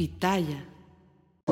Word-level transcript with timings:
Pitaya. 0.00 0.69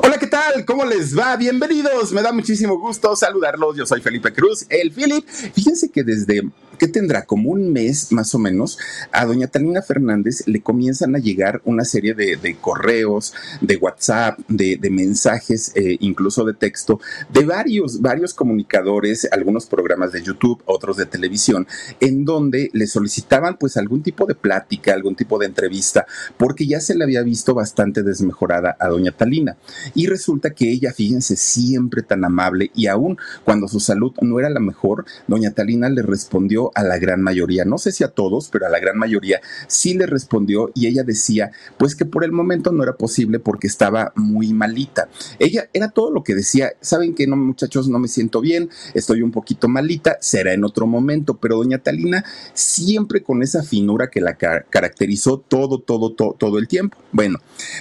Hola, 0.01 0.17
¿qué 0.17 0.27
tal? 0.27 0.63
¿Cómo 0.65 0.85
les 0.85 1.17
va? 1.17 1.35
Bienvenidos. 1.35 2.13
Me 2.13 2.21
da 2.21 2.31
muchísimo 2.31 2.79
gusto 2.79 3.15
saludarlos. 3.17 3.75
Yo 3.75 3.85
soy 3.85 3.99
Felipe 3.99 4.31
Cruz, 4.31 4.65
el 4.69 4.91
Philip. 4.91 5.27
Fíjense 5.27 5.89
que 5.89 6.03
desde 6.03 6.43
¿qué 6.79 6.87
tendrá? 6.87 7.25
Como 7.25 7.51
un 7.51 7.71
mes 7.71 8.11
más 8.11 8.33
o 8.33 8.39
menos, 8.39 8.79
a 9.11 9.25
doña 9.25 9.47
Talina 9.47 9.83
Fernández 9.83 10.47
le 10.47 10.61
comienzan 10.61 11.15
a 11.15 11.19
llegar 11.19 11.61
una 11.65 11.83
serie 11.83 12.15
de, 12.15 12.57
correos, 12.59 13.33
de 13.61 13.75
WhatsApp, 13.75 14.39
de, 14.47 14.79
mensajes, 14.89 15.73
eh, 15.75 15.97
incluso 15.99 16.45
de 16.45 16.53
texto, 16.53 16.99
de 17.31 17.45
varios, 17.45 18.01
varios 18.01 18.33
comunicadores, 18.33 19.27
algunos 19.31 19.67
programas 19.67 20.13
de 20.13 20.23
YouTube, 20.23 20.63
otros 20.65 20.97
de 20.97 21.05
televisión, 21.05 21.67
en 21.99 22.25
donde 22.25 22.69
le 22.73 22.87
solicitaban 22.87 23.57
pues 23.57 23.77
algún 23.77 24.01
tipo 24.01 24.25
de 24.25 24.33
plática, 24.33 24.93
algún 24.93 25.15
tipo 25.15 25.37
de 25.37 25.45
entrevista, 25.45 26.07
porque 26.37 26.65
ya 26.65 26.79
se 26.79 26.95
le 26.95 27.03
había 27.03 27.21
visto 27.21 27.53
bastante 27.53 28.01
desmejorada 28.01 28.77
a 28.79 28.87
doña 28.87 29.11
Talina. 29.11 29.57
Y 29.93 30.07
resulta 30.07 30.51
que 30.51 30.71
ella, 30.71 30.93
fíjense, 30.93 31.35
siempre 31.35 32.03
tan 32.03 32.23
amable 32.23 32.71
y 32.75 32.87
aún 32.87 33.17
cuando 33.43 33.67
su 33.67 33.79
salud 33.79 34.13
no 34.21 34.39
era 34.39 34.49
la 34.49 34.59
mejor, 34.59 35.05
doña 35.27 35.51
Talina 35.51 35.89
le 35.89 36.01
respondió 36.01 36.71
a 36.75 36.83
la 36.83 36.97
gran 36.97 37.21
mayoría, 37.21 37.65
no 37.65 37.77
sé 37.77 37.91
si 37.91 38.03
a 38.03 38.09
todos, 38.09 38.49
pero 38.49 38.65
a 38.65 38.69
la 38.69 38.79
gran 38.79 38.97
mayoría 38.97 39.41
sí 39.67 39.93
le 39.93 40.05
respondió 40.05 40.71
y 40.73 40.87
ella 40.87 41.03
decía, 41.03 41.51
pues 41.77 41.95
que 41.95 42.05
por 42.05 42.23
el 42.23 42.31
momento 42.31 42.71
no 42.71 42.83
era 42.83 42.93
posible 42.93 43.39
porque 43.39 43.67
estaba 43.67 44.13
muy 44.15 44.53
malita. 44.53 45.09
Ella 45.39 45.69
era 45.73 45.89
todo 45.89 46.11
lo 46.11 46.23
que 46.23 46.35
decía, 46.35 46.73
saben 46.81 47.15
que 47.15 47.27
no 47.27 47.35
muchachos, 47.35 47.87
no 47.87 47.99
me 47.99 48.07
siento 48.07 48.41
bien, 48.41 48.69
estoy 48.93 49.21
un 49.21 49.31
poquito 49.31 49.67
malita, 49.67 50.17
será 50.21 50.53
en 50.53 50.63
otro 50.63 50.87
momento, 50.87 51.37
pero 51.37 51.57
doña 51.57 51.79
Talina 51.79 52.23
siempre 52.53 53.23
con 53.23 53.41
esa 53.43 53.63
finura 53.63 54.09
que 54.09 54.21
la 54.21 54.35
caracterizó 54.35 55.39
todo, 55.39 55.79
todo, 55.79 56.13
todo, 56.13 56.35
todo 56.37 56.59
el 56.59 56.67
tiempo. 56.67 56.97
Bueno, 57.11 57.39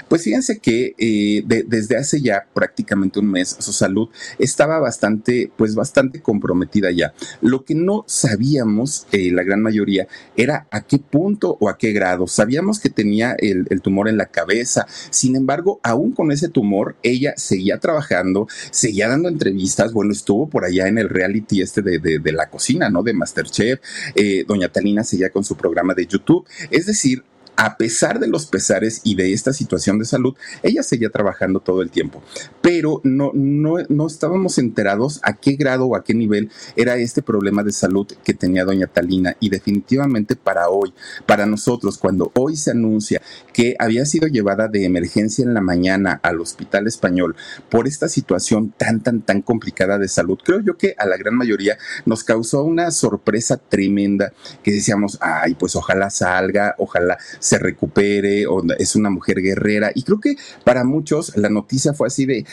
pues 0.08 0.22
fíjense 0.22 0.58
que 0.58 0.94
eh, 0.98 1.42
desde 1.66 1.96
hace 1.98 2.20
ya 2.20 2.46
prácticamente 2.54 3.20
un 3.20 3.30
mes 3.30 3.56
su 3.58 3.72
salud 3.72 4.08
estaba 4.38 4.78
bastante, 4.78 5.50
pues 5.56 5.74
bastante 5.74 6.20
comprometida 6.22 6.90
ya. 6.90 7.12
Lo 7.40 7.64
que 7.64 7.74
no 7.74 8.04
sabíamos 8.06 9.06
eh, 9.12 9.30
la 9.32 9.42
gran 9.42 9.62
mayoría, 9.62 10.06
era 10.36 10.66
a 10.70 10.82
qué 10.82 10.98
punto 10.98 11.56
o 11.60 11.68
a 11.68 11.78
qué 11.78 11.92
grado. 11.92 12.26
Sabíamos 12.26 12.80
que 12.80 12.90
tenía 12.90 13.34
el, 13.38 13.66
tumor 13.82 14.08
en 14.08 14.16
la 14.16 14.26
cabeza, 14.26 14.86
sin 15.10 15.36
embargo, 15.36 15.80
aún 15.82 16.12
con 16.12 16.32
ese 16.32 16.48
tumor, 16.48 16.96
ella 17.02 17.34
seguía 17.36 17.78
trabajando, 17.78 18.48
seguía 18.70 19.08
dando 19.08 19.28
entrevistas, 19.28 19.92
bueno, 19.92 20.12
estuvo 20.12 20.48
por 20.48 20.64
allá 20.64 20.88
en 20.88 20.98
el 20.98 21.08
reality 21.08 21.62
este 21.62 21.82
de, 21.82 22.32
la 22.32 22.50
cocina, 22.50 22.90
¿no? 22.90 23.02
De 23.02 23.14
Masterchef, 23.14 23.80
eh, 24.14 24.44
doña 24.46 24.68
Talina 24.68 25.02
seguía 25.02 25.30
con 25.30 25.44
su 25.44 25.56
programa 25.56 25.94
de 25.94 26.06
YouTube, 26.06 26.46
es 26.70 26.86
decir, 26.86 27.24
a 27.58 27.76
pesar 27.76 28.20
de 28.20 28.28
los 28.28 28.46
pesares 28.46 29.00
y 29.02 29.16
de 29.16 29.32
esta 29.32 29.52
situación 29.52 29.98
de 29.98 30.04
salud, 30.04 30.36
ella 30.62 30.84
seguía 30.84 31.10
trabajando 31.10 31.58
todo 31.58 31.82
el 31.82 31.90
tiempo. 31.90 32.22
Pero 32.62 33.00
no, 33.02 33.32
no, 33.34 33.78
no 33.88 34.06
estábamos 34.06 34.58
enterados 34.58 35.18
a 35.24 35.32
qué 35.32 35.54
grado 35.54 35.86
o 35.86 35.96
a 35.96 36.04
qué 36.04 36.14
nivel 36.14 36.52
era 36.76 36.96
este 36.98 37.20
problema 37.20 37.64
de 37.64 37.72
salud 37.72 38.06
que 38.22 38.32
tenía 38.32 38.64
doña 38.64 38.86
Talina. 38.86 39.36
Y 39.40 39.50
definitivamente 39.50 40.36
para 40.36 40.68
hoy, 40.68 40.94
para 41.26 41.46
nosotros, 41.46 41.98
cuando 41.98 42.30
hoy 42.36 42.56
se 42.56 42.70
anuncia 42.70 43.20
que 43.52 43.74
había 43.80 44.06
sido 44.06 44.28
llevada 44.28 44.68
de 44.68 44.84
emergencia 44.84 45.44
en 45.44 45.52
la 45.52 45.60
mañana 45.60 46.20
al 46.22 46.40
hospital 46.40 46.86
español 46.86 47.34
por 47.70 47.88
esta 47.88 48.08
situación 48.08 48.72
tan, 48.76 49.00
tan, 49.00 49.22
tan 49.22 49.42
complicada 49.42 49.98
de 49.98 50.06
salud, 50.06 50.38
creo 50.44 50.60
yo 50.60 50.76
que 50.76 50.94
a 50.96 51.06
la 51.06 51.16
gran 51.16 51.34
mayoría 51.34 51.76
nos 52.06 52.22
causó 52.22 52.62
una 52.62 52.92
sorpresa 52.92 53.56
tremenda 53.56 54.32
que 54.62 54.70
decíamos, 54.70 55.18
ay, 55.20 55.56
pues 55.56 55.74
ojalá 55.74 56.08
salga, 56.10 56.76
ojalá 56.78 57.18
se 57.48 57.58
recupere, 57.58 58.46
o 58.46 58.62
es 58.78 58.94
una 58.94 59.10
mujer 59.10 59.40
guerrera. 59.40 59.90
Y 59.94 60.02
creo 60.02 60.20
que 60.20 60.36
para 60.64 60.84
muchos 60.84 61.36
la 61.36 61.48
noticia 61.48 61.94
fue 61.94 62.08
así 62.08 62.26
de, 62.26 62.44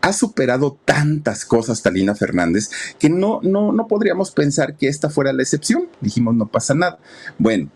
ha 0.00 0.12
superado 0.12 0.78
tantas 0.84 1.44
cosas 1.44 1.82
Talina 1.82 2.14
Fernández 2.14 2.70
que 2.98 3.08
no, 3.08 3.40
no, 3.42 3.72
no 3.72 3.86
podríamos 3.86 4.32
pensar 4.32 4.76
que 4.76 4.88
esta 4.88 5.10
fuera 5.10 5.32
la 5.32 5.42
excepción. 5.42 5.88
Dijimos, 6.00 6.34
no 6.34 6.48
pasa 6.48 6.74
nada. 6.74 6.98
Bueno, 7.38 7.70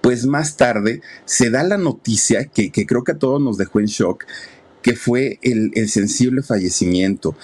pues 0.00 0.26
más 0.26 0.56
tarde 0.56 1.00
se 1.24 1.50
da 1.50 1.62
la 1.62 1.78
noticia 1.78 2.46
que, 2.46 2.70
creo 2.70 3.04
que 3.04 3.12
a 3.12 3.18
todos 3.18 3.40
nos 3.40 3.56
dejó 3.56 3.78
en 3.78 3.86
shock, 3.86 4.24
que 4.82 4.96
fue 4.96 5.38
el, 5.42 5.70
el 5.74 5.88
sensible 5.88 6.42
fallecimiento 6.42 7.36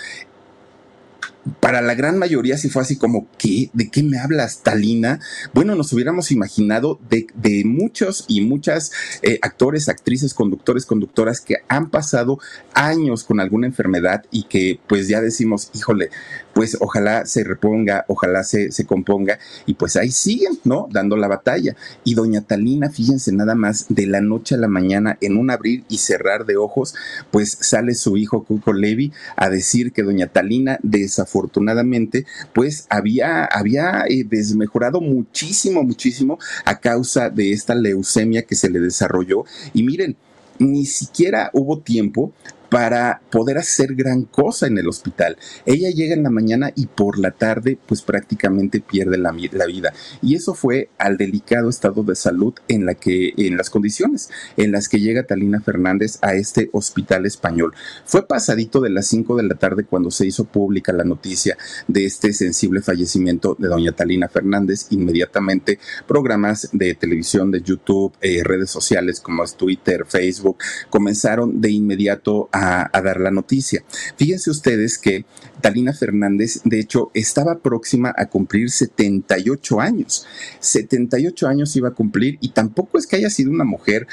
para 1.60 1.80
la 1.82 1.94
gran 1.94 2.18
mayoría 2.18 2.56
sí 2.58 2.68
fue 2.68 2.82
así 2.82 2.96
como, 2.96 3.28
¿qué? 3.38 3.70
¿De 3.72 3.90
qué 3.90 4.02
me 4.02 4.18
hablas, 4.18 4.62
Talina? 4.62 5.20
Bueno, 5.54 5.74
nos 5.74 5.92
hubiéramos 5.92 6.30
imaginado 6.30 6.98
de, 7.08 7.26
muchos 7.64 8.24
y 8.28 8.40
muchas 8.40 8.92
eh, 9.22 9.38
actores, 9.42 9.88
actrices, 9.88 10.34
conductores, 10.34 10.86
conductoras 10.86 11.40
que 11.40 11.56
han 11.68 11.90
pasado 11.90 12.38
años 12.74 13.24
con 13.24 13.40
alguna 13.40 13.66
enfermedad 13.66 14.24
y 14.30 14.44
que 14.44 14.80
pues 14.86 15.08
ya 15.08 15.20
decimos, 15.20 15.70
híjole, 15.74 16.10
pues 16.58 16.76
ojalá 16.80 17.24
se 17.24 17.44
reponga, 17.44 18.04
ojalá 18.08 18.42
se, 18.42 18.72
se 18.72 18.84
componga 18.84 19.38
y 19.64 19.74
pues 19.74 19.94
ahí 19.94 20.10
siguen, 20.10 20.58
¿no? 20.64 20.88
Dando 20.90 21.16
la 21.16 21.28
batalla. 21.28 21.76
Y 22.02 22.14
doña 22.14 22.40
Talina, 22.40 22.90
fíjense 22.90 23.30
nada 23.30 23.54
más, 23.54 23.86
de 23.88 24.08
la 24.08 24.20
noche 24.20 24.56
a 24.56 24.58
la 24.58 24.66
mañana, 24.66 25.18
en 25.20 25.36
un 25.36 25.52
abrir 25.52 25.84
y 25.88 25.98
cerrar 25.98 26.46
de 26.46 26.56
ojos, 26.56 26.96
pues 27.30 27.56
sale 27.60 27.94
su 27.94 28.16
hijo 28.16 28.42
Cuco 28.42 28.72
Levi 28.72 29.12
a 29.36 29.50
decir 29.50 29.92
que 29.92 30.02
doña 30.02 30.26
Talina 30.26 30.80
desafortunadamente 30.82 31.28
afortunadamente, 31.38 32.26
pues 32.52 32.86
había, 32.90 33.44
había 33.44 34.02
eh, 34.08 34.24
desmejorado 34.28 35.00
muchísimo, 35.00 35.84
muchísimo 35.84 36.40
a 36.64 36.80
causa 36.80 37.30
de 37.30 37.52
esta 37.52 37.76
leucemia 37.76 38.42
que 38.42 38.56
se 38.56 38.68
le 38.68 38.80
desarrolló. 38.80 39.44
Y 39.74 39.84
miren, 39.84 40.16
ni 40.58 40.86
siquiera 40.86 41.50
hubo 41.52 41.78
tiempo 41.78 42.32
para 42.68 43.20
poder 43.30 43.58
hacer 43.58 43.94
gran 43.94 44.24
cosa 44.24 44.66
en 44.66 44.78
el 44.78 44.88
hospital. 44.88 45.36
Ella 45.66 45.90
llega 45.90 46.14
en 46.14 46.22
la 46.22 46.30
mañana 46.30 46.70
y 46.74 46.86
por 46.86 47.18
la 47.18 47.30
tarde 47.30 47.78
pues 47.86 48.02
prácticamente 48.02 48.80
pierde 48.80 49.18
la, 49.18 49.32
vida. 49.32 49.92
Y 50.22 50.34
eso 50.34 50.54
fue 50.54 50.90
al 50.98 51.16
delicado 51.16 51.68
estado 51.68 52.02
de 52.02 52.14
salud 52.14 52.54
en 52.68 52.86
la 52.86 52.94
que, 52.94 53.32
en 53.36 53.56
las 53.56 53.70
condiciones 53.70 54.30
en 54.56 54.72
las 54.72 54.88
que 54.88 55.00
llega 55.00 55.26
Talina 55.26 55.60
Fernández 55.60 56.18
a 56.22 56.34
este 56.34 56.68
hospital 56.72 57.26
español. 57.26 57.74
Fue 58.04 58.26
pasadito 58.26 58.80
de 58.80 58.90
las 58.90 59.06
5 59.06 59.36
de 59.36 59.42
la 59.44 59.54
tarde 59.54 59.84
cuando 59.84 60.10
se 60.10 60.26
hizo 60.26 60.44
pública 60.44 60.92
la 60.92 61.04
noticia 61.04 61.56
de 61.86 62.04
este 62.04 62.32
sensible 62.32 62.82
fallecimiento 62.82 63.56
de 63.58 63.68
doña 63.68 63.92
Talina 63.92 64.28
Fernández. 64.28 64.86
Inmediatamente 64.90 65.78
programas 66.06 66.68
de 66.72 66.94
televisión, 66.94 67.50
de 67.50 67.62
YouTube, 67.62 68.12
eh, 68.20 68.42
redes 68.44 68.70
sociales 68.70 69.20
como 69.20 69.38
Twitter, 69.46 70.04
Facebook, 70.06 70.58
comenzaron 70.90 71.60
de 71.60 71.70
inmediato 71.70 72.48
a 72.52 72.57
a, 72.58 73.00
dar 73.00 73.20
la 73.20 73.30
noticia. 73.30 73.84
Fíjense 74.16 74.50
ustedes 74.50 74.98
que 74.98 75.24
Talina 75.60 75.92
Fernández, 75.92 76.60
de 76.64 76.80
hecho, 76.80 77.10
estaba 77.14 77.58
próxima 77.58 78.12
a 78.16 78.26
cumplir 78.26 78.70
78 78.70 79.80
años. 79.80 80.26
78 80.60 81.46
años 81.46 81.74
iba 81.76 81.88
a 81.88 81.94
cumplir 81.94 82.38
y 82.40 82.50
tampoco 82.50 82.98
es 82.98 83.06
que 83.06 83.16
haya 83.16 83.30
sido 83.30 83.50
una 83.50 83.64
mujer 83.64 84.06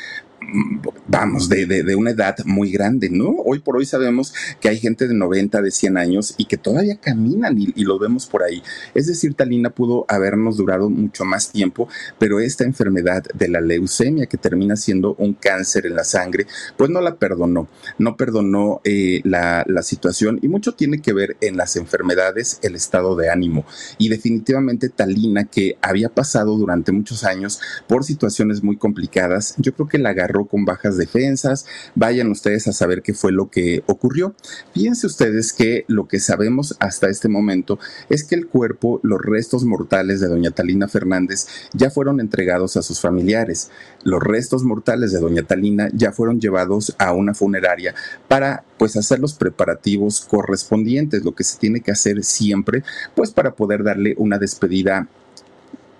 vamos, 1.07 1.49
de, 1.49 1.65
de, 1.65 1.95
una 1.95 2.11
edad 2.11 2.37
muy 2.45 2.71
grande, 2.71 3.09
¿no? 3.09 3.29
Hoy 3.45 3.59
por 3.59 3.77
hoy 3.77 3.85
sabemos 3.85 4.33
que 4.59 4.69
hay 4.69 4.77
gente 4.77 5.07
de 5.07 5.13
90, 5.13 5.61
de 5.61 5.71
100 5.71 5.97
años 5.97 6.35
y 6.37 6.45
que 6.45 6.57
todavía 6.57 6.97
caminan 6.97 7.57
y, 7.57 7.85
lo 7.85 7.99
vemos 7.99 8.25
por 8.25 8.43
ahí. 8.43 8.63
Es 8.93 9.07
decir, 9.07 9.35
Talina 9.35 9.69
pudo 9.69 10.05
habernos 10.07 10.57
durado 10.57 10.89
mucho 10.89 11.23
más 11.23 11.51
tiempo, 11.51 11.87
pero 12.17 12.39
esta 12.39 12.63
enfermedad 12.63 13.23
de 13.33 13.47
la 13.47 13.61
leucemia, 13.61 14.25
que 14.25 14.37
termina 14.37 14.75
siendo 14.75 15.15
un 15.15 15.33
cáncer 15.33 15.85
en 15.85 15.95
la 15.95 16.03
sangre, 16.03 16.47
pues 16.77 16.89
no 16.89 17.01
la 17.01 17.15
perdonó, 17.15 17.67
no 17.99 18.17
perdonó 18.17 18.81
eh, 18.83 19.21
la, 19.23 19.63
la 19.67 19.83
situación 19.83 20.39
y 20.41 20.47
mucho 20.47 20.73
tiene 20.73 21.01
que 21.01 21.13
ver 21.13 21.37
en 21.41 21.57
las 21.57 21.75
enfermedades 21.75 22.59
el 22.63 22.75
estado 22.75 23.15
de 23.15 23.29
ánimo. 23.29 23.65
Y 23.97 24.09
definitivamente 24.09 24.89
Talina, 24.89 25.45
que 25.45 25.77
había 25.81 26.09
pasado 26.09 26.57
durante 26.57 26.91
muchos 26.91 27.23
años 27.23 27.61
por 27.87 28.03
situaciones 28.03 28.63
muy 28.63 28.77
complicadas, 28.77 29.55
yo 29.57 29.73
creo 29.73 29.87
que 29.87 29.99
la 29.99 30.09
agarró 30.09 30.34
con 30.43 30.65
bajas 30.65 30.97
defensas, 30.97 31.65
vayan 31.95 32.29
ustedes 32.29 32.67
a 32.67 32.73
saber 32.73 33.01
qué 33.01 33.13
fue 33.13 33.31
lo 33.31 33.49
que 33.49 33.83
ocurrió. 33.87 34.35
Fíjense 34.73 35.07
ustedes 35.07 35.53
que 35.53 35.85
lo 35.87 36.09
que 36.09 36.19
sabemos 36.19 36.75
hasta 36.79 37.09
este 37.09 37.29
momento 37.29 37.79
es 38.09 38.25
que 38.25 38.35
el 38.35 38.47
cuerpo, 38.47 38.99
los 39.03 39.21
restos 39.21 39.63
mortales 39.63 40.19
de 40.19 40.27
doña 40.27 40.51
Talina 40.51 40.89
Fernández 40.89 41.47
ya 41.73 41.89
fueron 41.89 42.19
entregados 42.19 42.75
a 42.75 42.81
sus 42.81 42.99
familiares. 42.99 43.71
Los 44.03 44.21
restos 44.21 44.63
mortales 44.63 45.13
de 45.13 45.19
doña 45.19 45.43
Talina 45.43 45.89
ya 45.93 46.11
fueron 46.11 46.41
llevados 46.41 46.93
a 46.99 47.13
una 47.13 47.33
funeraria 47.33 47.95
para 48.27 48.65
pues 48.77 48.97
hacer 48.97 49.19
los 49.19 49.33
preparativos 49.33 50.21
correspondientes, 50.21 51.23
lo 51.23 51.33
que 51.33 51.43
se 51.43 51.57
tiene 51.57 51.81
que 51.81 51.91
hacer 51.91 52.23
siempre, 52.23 52.83
pues 53.15 53.31
para 53.31 53.55
poder 53.55 53.83
darle 53.83 54.15
una 54.17 54.37
despedida 54.37 55.07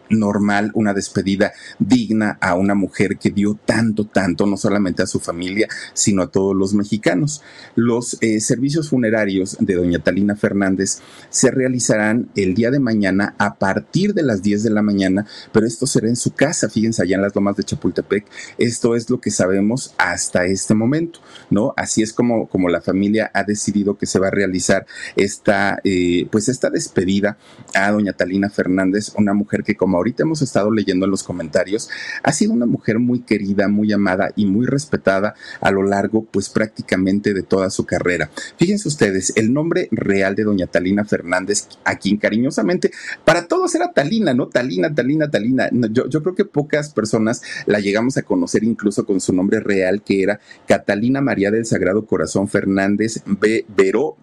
normal, 0.09 0.71
una 0.73 0.93
despedida 0.93 1.53
digna 1.79 2.37
a 2.41 2.55
una 2.55 2.75
mujer 2.75 3.17
que 3.17 3.31
dio 3.31 3.57
tanto, 3.65 4.05
tanto, 4.05 4.45
no 4.45 4.57
solamente 4.57 5.03
a 5.03 5.07
su 5.07 5.19
familia, 5.19 5.67
sino 5.93 6.23
a 6.23 6.31
todos 6.31 6.55
los 6.55 6.73
mexicanos. 6.73 7.41
Los 7.75 8.17
eh, 8.21 8.39
servicios 8.39 8.89
funerarios 8.89 9.57
de 9.59 9.75
doña 9.75 9.99
Talina 9.99 10.35
Fernández 10.35 10.99
se 11.29 11.51
realizarán 11.51 12.29
el 12.35 12.53
día 12.53 12.71
de 12.71 12.79
mañana 12.79 13.35
a 13.37 13.55
partir 13.55 14.13
de 14.13 14.23
las 14.23 14.41
10 14.41 14.63
de 14.63 14.69
la 14.69 14.81
mañana, 14.81 15.25
pero 15.51 15.65
esto 15.65 15.87
será 15.87 16.07
en 16.07 16.15
su 16.15 16.33
casa, 16.33 16.69
fíjense, 16.69 17.01
allá 17.01 17.15
en 17.15 17.21
las 17.21 17.35
lomas 17.35 17.55
de 17.55 17.63
Chapultepec. 17.63 18.25
Esto 18.57 18.95
es 18.95 19.09
lo 19.09 19.19
que 19.19 19.31
sabemos 19.31 19.93
hasta 19.97 20.45
este 20.45 20.73
momento, 20.73 21.19
¿no? 21.49 21.73
Así 21.77 22.01
es 22.01 22.13
como, 22.13 22.47
como 22.47 22.69
la 22.69 22.81
familia 22.81 23.31
ha 23.33 23.43
decidido 23.43 23.97
que 23.97 24.05
se 24.05 24.19
va 24.19 24.27
a 24.27 24.31
realizar 24.31 24.85
esta, 25.15 25.79
eh, 25.83 26.27
pues 26.31 26.49
esta 26.49 26.69
despedida 26.69 27.37
a 27.73 27.91
doña 27.91 28.13
Talina 28.13 28.49
Fernández, 28.49 29.11
una 29.17 29.33
mujer 29.33 29.63
que 29.63 29.75
como 29.75 29.94
ahorita 29.97 30.23
hemos 30.23 30.41
estado 30.41 30.71
leyendo 30.71 31.05
en 31.05 31.11
los 31.11 31.23
comentarios, 31.23 31.89
ha 32.23 32.31
sido 32.31 32.53
una 32.53 32.65
mujer 32.65 32.99
muy 32.99 33.21
querida, 33.21 33.67
muy 33.67 33.91
amada 33.93 34.31
y 34.35 34.45
muy 34.45 34.65
respetada 34.65 35.35
a 35.61 35.71
lo 35.71 35.83
largo, 35.83 36.25
pues 36.25 36.49
prácticamente 36.49 37.33
de 37.33 37.43
toda 37.43 37.69
su 37.69 37.85
carrera. 37.85 38.29
Fíjense 38.57 38.87
ustedes, 38.87 39.33
el 39.35 39.53
nombre 39.53 39.87
real 39.91 40.35
de 40.35 40.43
doña 40.43 40.67
Talina 40.67 41.05
Fernández, 41.05 41.67
a 41.83 41.95
quien 41.97 42.17
cariñosamente, 42.17 42.91
para 43.23 43.47
todos 43.47 43.73
era 43.75 43.91
Talina, 43.91 44.33
¿no? 44.33 44.47
Talina, 44.47 44.93
Talina, 44.93 45.29
Talina. 45.29 45.69
Yo, 45.91 46.07
yo 46.09 46.21
creo 46.21 46.35
que 46.35 46.45
pocas 46.45 46.89
personas 46.89 47.41
la 47.65 47.79
llegamos 47.79 48.17
a 48.17 48.23
conocer 48.23 48.63
incluso 48.63 49.05
con 49.05 49.21
su 49.21 49.33
nombre 49.33 49.59
real, 49.59 50.01
que 50.03 50.23
era 50.23 50.39
Catalina 50.67 51.21
María 51.21 51.51
del 51.51 51.65
Sagrado 51.65 52.05
Corazón 52.05 52.47
Fernández 52.47 53.21
B. 53.25 53.65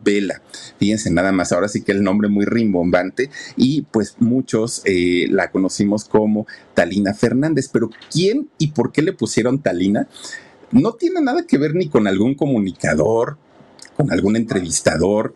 Vela. 0.05 0.43
Fíjense 0.79 1.11
nada 1.11 1.33
más, 1.33 1.53
ahora 1.53 1.69
sí 1.69 1.83
que 1.83 1.93
el 1.93 2.03
nombre 2.03 2.29
muy 2.29 2.45
rimbombante 2.45 3.31
y 3.57 3.83
pues 3.83 4.17
muchos 4.19 4.83
eh, 4.85 5.27
la 5.31 5.51
conocen 5.51 5.62
conocimos 5.62 6.05
como 6.05 6.47
Talina 6.75 7.14
Fernández. 7.14 7.69
Pero 7.73 7.91
¿quién 8.11 8.49
y 8.59 8.73
por 8.73 8.91
qué 8.91 9.03
le 9.03 9.12
pusieron 9.12 9.61
Talina? 9.61 10.09
No 10.73 10.94
tiene 10.94 11.20
nada 11.20 11.47
que 11.47 11.59
ver 11.59 11.75
ni 11.75 11.88
con 11.88 12.09
algún 12.09 12.35
comunicador, 12.35 13.38
con 13.97 14.11
algún 14.11 14.35
entrevistador, 14.35 15.35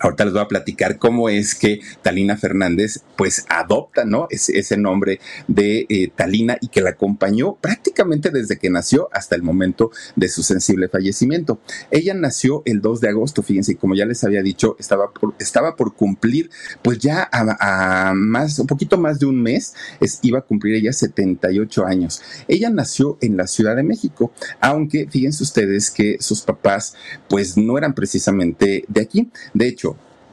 Ahorita 0.00 0.24
les 0.24 0.32
voy 0.32 0.42
a 0.42 0.48
platicar 0.48 0.98
cómo 0.98 1.28
es 1.28 1.54
que 1.54 1.80
Talina 2.02 2.36
Fernández 2.36 3.02
pues 3.16 3.44
adopta, 3.48 4.04
¿no? 4.04 4.26
Ese, 4.30 4.58
ese 4.58 4.76
nombre 4.76 5.20
de 5.46 5.86
eh, 5.88 6.10
Talina 6.14 6.56
y 6.60 6.68
que 6.68 6.80
la 6.80 6.90
acompañó 6.90 7.56
prácticamente 7.60 8.30
desde 8.30 8.58
que 8.58 8.70
nació 8.70 9.08
hasta 9.12 9.34
el 9.34 9.42
momento 9.42 9.90
de 10.16 10.28
su 10.28 10.42
sensible 10.42 10.88
fallecimiento. 10.88 11.60
Ella 11.90 12.14
nació 12.14 12.62
el 12.64 12.80
2 12.80 13.00
de 13.00 13.08
agosto, 13.08 13.42
fíjense, 13.42 13.76
como 13.76 13.94
ya 13.94 14.06
les 14.06 14.22
había 14.24 14.42
dicho, 14.42 14.76
estaba 14.78 15.12
por, 15.12 15.34
estaba 15.38 15.76
por 15.76 15.94
cumplir 15.94 16.50
pues 16.82 16.98
ya 16.98 17.28
a, 17.32 18.12
más, 18.14 18.58
un 18.58 18.66
poquito 18.66 18.98
más 18.98 19.18
de 19.18 19.26
un 19.26 19.42
mes, 19.42 19.74
es, 20.00 20.20
iba 20.22 20.38
a 20.40 20.42
cumplir 20.42 20.74
ella 20.74 20.92
78 20.92 21.86
años. 21.86 22.22
Ella 22.46 22.70
nació 22.70 23.18
en 23.20 23.36
la 23.36 23.46
Ciudad 23.46 23.76
de 23.76 23.82
México, 23.82 24.32
aunque 24.60 25.08
fíjense 25.08 25.42
ustedes 25.42 25.90
que 25.90 26.16
sus 26.20 26.42
papás 26.42 26.94
pues 27.28 27.56
no 27.56 27.78
eran 27.78 27.94
precisamente 27.94 28.84
de 28.88 29.00
aquí. 29.00 29.30
De 29.54 29.68
hecho, 29.68 29.87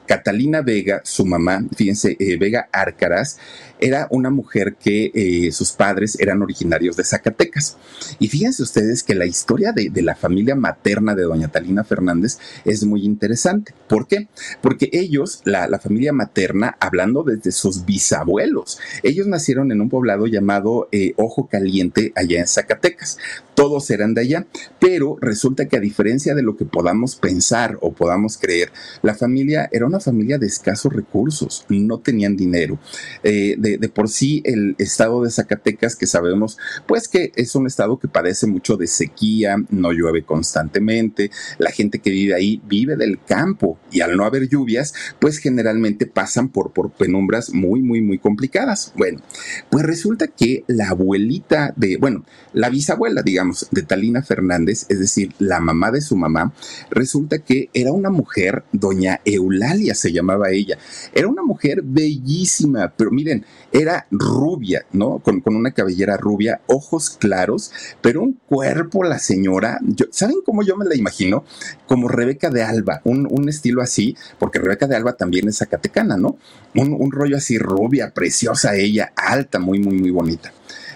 Catalina 0.06 0.62
Vega, 0.62 1.02
su 1.04 1.26
mamá, 1.26 1.64
fíjense, 1.76 2.16
eh, 2.20 2.38
Vega 2.38 2.70
Árcaras, 2.72 3.40
era 3.80 4.08
una 4.12 4.30
mujer 4.30 4.76
que 4.76 5.12
eh, 5.14 5.52
sus 5.52 5.72
padres 5.72 6.18
eran 6.20 6.42
originarios 6.42 6.96
de 6.96 7.04
Zacatecas. 7.04 7.78
Y 8.20 8.28
fíjense 8.28 8.64
ustedes 8.64 9.04
que 9.04 9.16
la 9.16 9.26
historia 9.26 9.72
de, 9.72 9.92
la 10.02 10.16
familia 10.16 10.56
materna 10.56 11.16
de 11.16 11.24
doña 11.24 11.48
Talina 11.48 11.84
Fernández 11.84 12.38
es 12.64 12.84
muy 12.84 13.04
interesante. 13.04 13.74
¿Por 13.88 14.08
qué? 14.08 14.28
Porque 14.62 14.90
ellos, 14.94 15.42
la, 15.46 15.80
familia 15.80 16.14
materna, 16.14 16.78
hablando 16.80 17.24
desde 17.24 17.52
sus 17.52 17.86
bisabuelos, 17.86 18.80
ellos 19.04 19.28
nacieron 19.28 19.72
en 19.72 19.82
un 19.82 19.90
poblado 19.90 20.28
llamado 20.28 20.88
eh, 20.92 21.14
Ojo 21.18 21.48
Caliente, 21.48 22.14
allá 22.16 22.40
en 22.40 22.48
Zacatecas. 22.48 23.18
Todos 23.56 23.90
eran 23.90 24.14
de 24.14 24.22
allá, 24.22 24.48
pero 24.80 25.18
resulta 25.22 25.68
que 25.68 25.78
a 25.78 25.80
diferencia 25.80 26.36
de 26.36 26.44
lo 26.44 26.58
que 26.58 26.66
podamos 26.66 27.16
pensar 27.16 27.78
o 27.82 27.94
podamos 27.94 28.38
creer, 28.38 28.72
la 29.02 29.16
familia 29.16 29.70
era 29.72 29.86
una 29.86 30.00
familia 30.00 30.38
de 30.38 30.48
escasos 30.48 30.92
recursos, 30.92 31.66
no 31.70 32.00
tenían 32.00 32.36
dinero. 32.36 32.78
Eh, 33.24 33.56
de, 33.66 33.90
por 33.90 34.10
sí 34.10 34.42
el 34.46 34.76
estado 34.78 35.24
de 35.24 35.32
Zacatecas, 35.32 35.96
que 35.96 36.06
sabemos 36.06 36.58
pues 36.86 37.08
que 37.08 37.32
es 37.36 37.56
un 37.56 37.68
estado 37.68 38.00
que 38.00 38.08
padece 38.08 38.48
mucho 38.48 38.78
de 38.78 38.88
sequía, 38.88 39.58
no 39.70 39.92
llueve 39.92 40.24
constantemente, 40.24 41.32
la 41.58 41.72
gente 41.72 42.00
que 42.00 42.12
vive 42.12 42.36
ahí 42.36 42.62
vive 42.66 42.96
del 42.96 43.20
campo 43.24 43.80
y 43.92 44.02
al 44.02 44.16
no 44.16 44.26
haber 44.26 44.48
lluvias, 44.48 44.94
pues 45.20 45.40
generalmente 45.40 46.06
pasan 46.06 46.50
por, 46.50 46.72
por 46.72 46.92
penumbras 46.92 47.54
muy, 47.54 47.82
muy, 47.82 48.02
muy 48.02 48.18
complicadas. 48.18 48.94
Bueno, 48.96 49.22
pues 49.70 49.86
resulta 49.86 50.28
que 50.28 50.64
la 50.68 50.90
abuelita 50.90 51.74
de, 51.76 51.98
bueno, 51.98 52.26
la 52.54 52.70
bisabuela, 52.70 53.22
digamos, 53.22 53.68
de 53.72 53.84
Talina 53.84 54.22
Fernández, 54.22 54.86
es 54.90 55.00
decir, 55.00 55.34
la 55.40 55.60
mamá 55.60 55.92
de 55.92 56.02
su 56.02 56.16
mamá, 56.16 56.54
resulta 56.90 57.40
que 57.40 57.70
era 57.74 57.92
una 57.92 58.10
mujer, 58.10 58.64
doña 58.72 59.22
Eulalia 59.26 59.96
se 59.96 60.12
llamaba 60.12 60.52
ella, 60.52 60.78
era 61.14 61.28
una 61.28 61.44
mujer 61.44 61.82
bellísima, 61.84 62.94
pero 62.96 63.12
miren, 63.12 63.46
era 63.72 64.08
rubia, 64.12 64.86
¿no? 64.94 65.20
Con, 65.20 65.42
una 65.46 65.72
cabellera 65.72 66.18
rubia, 66.18 66.62
ojos 66.68 67.10
claros, 67.10 67.72
pero 68.02 68.22
un 68.22 68.40
cuerpo, 68.48 69.04
la 69.04 69.20
señora, 69.20 69.80
¿saben 70.12 70.38
cómo 70.46 70.64
yo 70.64 70.78
me 70.78 70.86
la 70.86 70.96
imagino? 70.96 71.44
Como 71.86 72.08
Rebeca 72.08 72.50
de 72.50 72.64
Alba, 72.64 73.02
un, 73.04 73.50
estilo 73.50 73.82
así, 73.82 74.16
porque 74.40 74.60
Rebeca 74.60 74.88
de 74.88 74.96
Alba 74.96 75.14
también 75.14 75.48
es 75.48 75.58
zacatecana, 75.58 76.18
¿no? 76.18 76.38
Un, 76.74 76.94
un 76.94 77.12
rollo 77.12 77.38
así 77.38 77.58
rubia, 77.58 78.14
preciosa 78.14 78.76
ella, 78.76 79.12
alta, 79.16 79.60
muy, 79.60 79.80
muy, 79.80 79.96
muy 79.96 80.12
bonita. 80.12 80.52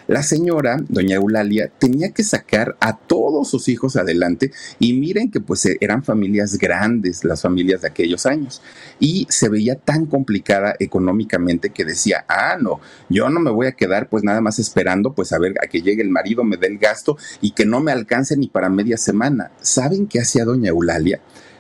La 0.10 0.24
señora, 0.24 0.78
doña 0.90 1.18
Eulalia, 1.18 1.72
tenía 1.78 2.10
que 2.10 2.24
sacar 2.24 2.76
a 2.80 2.98
todos 2.98 3.48
sus 3.48 3.70
hijos 3.70 3.96
adelante 3.96 4.52
y 4.80 4.94
miren 4.94 5.30
que 5.30 5.40
pues 5.40 5.68
eran 5.80 6.04
familias 6.04 6.58
grandes, 6.58 7.24
las 7.24 7.44
familias 7.44 7.82
de 7.82 7.90
aquellos 7.90 8.26
años. 8.26 8.60
Y 9.00 9.28
se 9.30 9.50
veía 9.50 9.76
tan 9.76 10.08
complicada 10.08 10.74
económicamente 10.80 11.70
que 11.70 11.86
decía, 11.86 12.26
ah, 12.28 12.58
no, 12.60 12.80
yo 13.08 13.30
no 13.30 13.40
me 13.40 13.52
voy 13.52 13.68
a 13.68 13.74
quedar 13.74 14.10
pues 14.10 14.24
nada 14.24 14.42
más 14.42 14.58
esperando 14.58 15.14
pues 15.14 15.32
a 15.32 15.38
ver 15.38 15.54
a 15.64 15.68
que 15.68 15.84
llegue 15.84 16.02
el 16.02 16.10
marido, 16.10 16.44
me 16.44 16.58
dé 16.58 16.66
el 16.66 16.80
gasto 16.80 17.16
y 17.40 17.52
que 17.52 17.68
no 17.68 17.80
me 17.80 17.92
alcance 17.92 18.36
ni 18.36 18.48
para 18.48 18.68
media 18.68 18.98
semana. 18.98 19.52
¿Saben 19.62 20.08
qué 20.08 20.22
hacía 20.22 20.44
doña 20.44 20.70
Eulalia? 20.70 21.20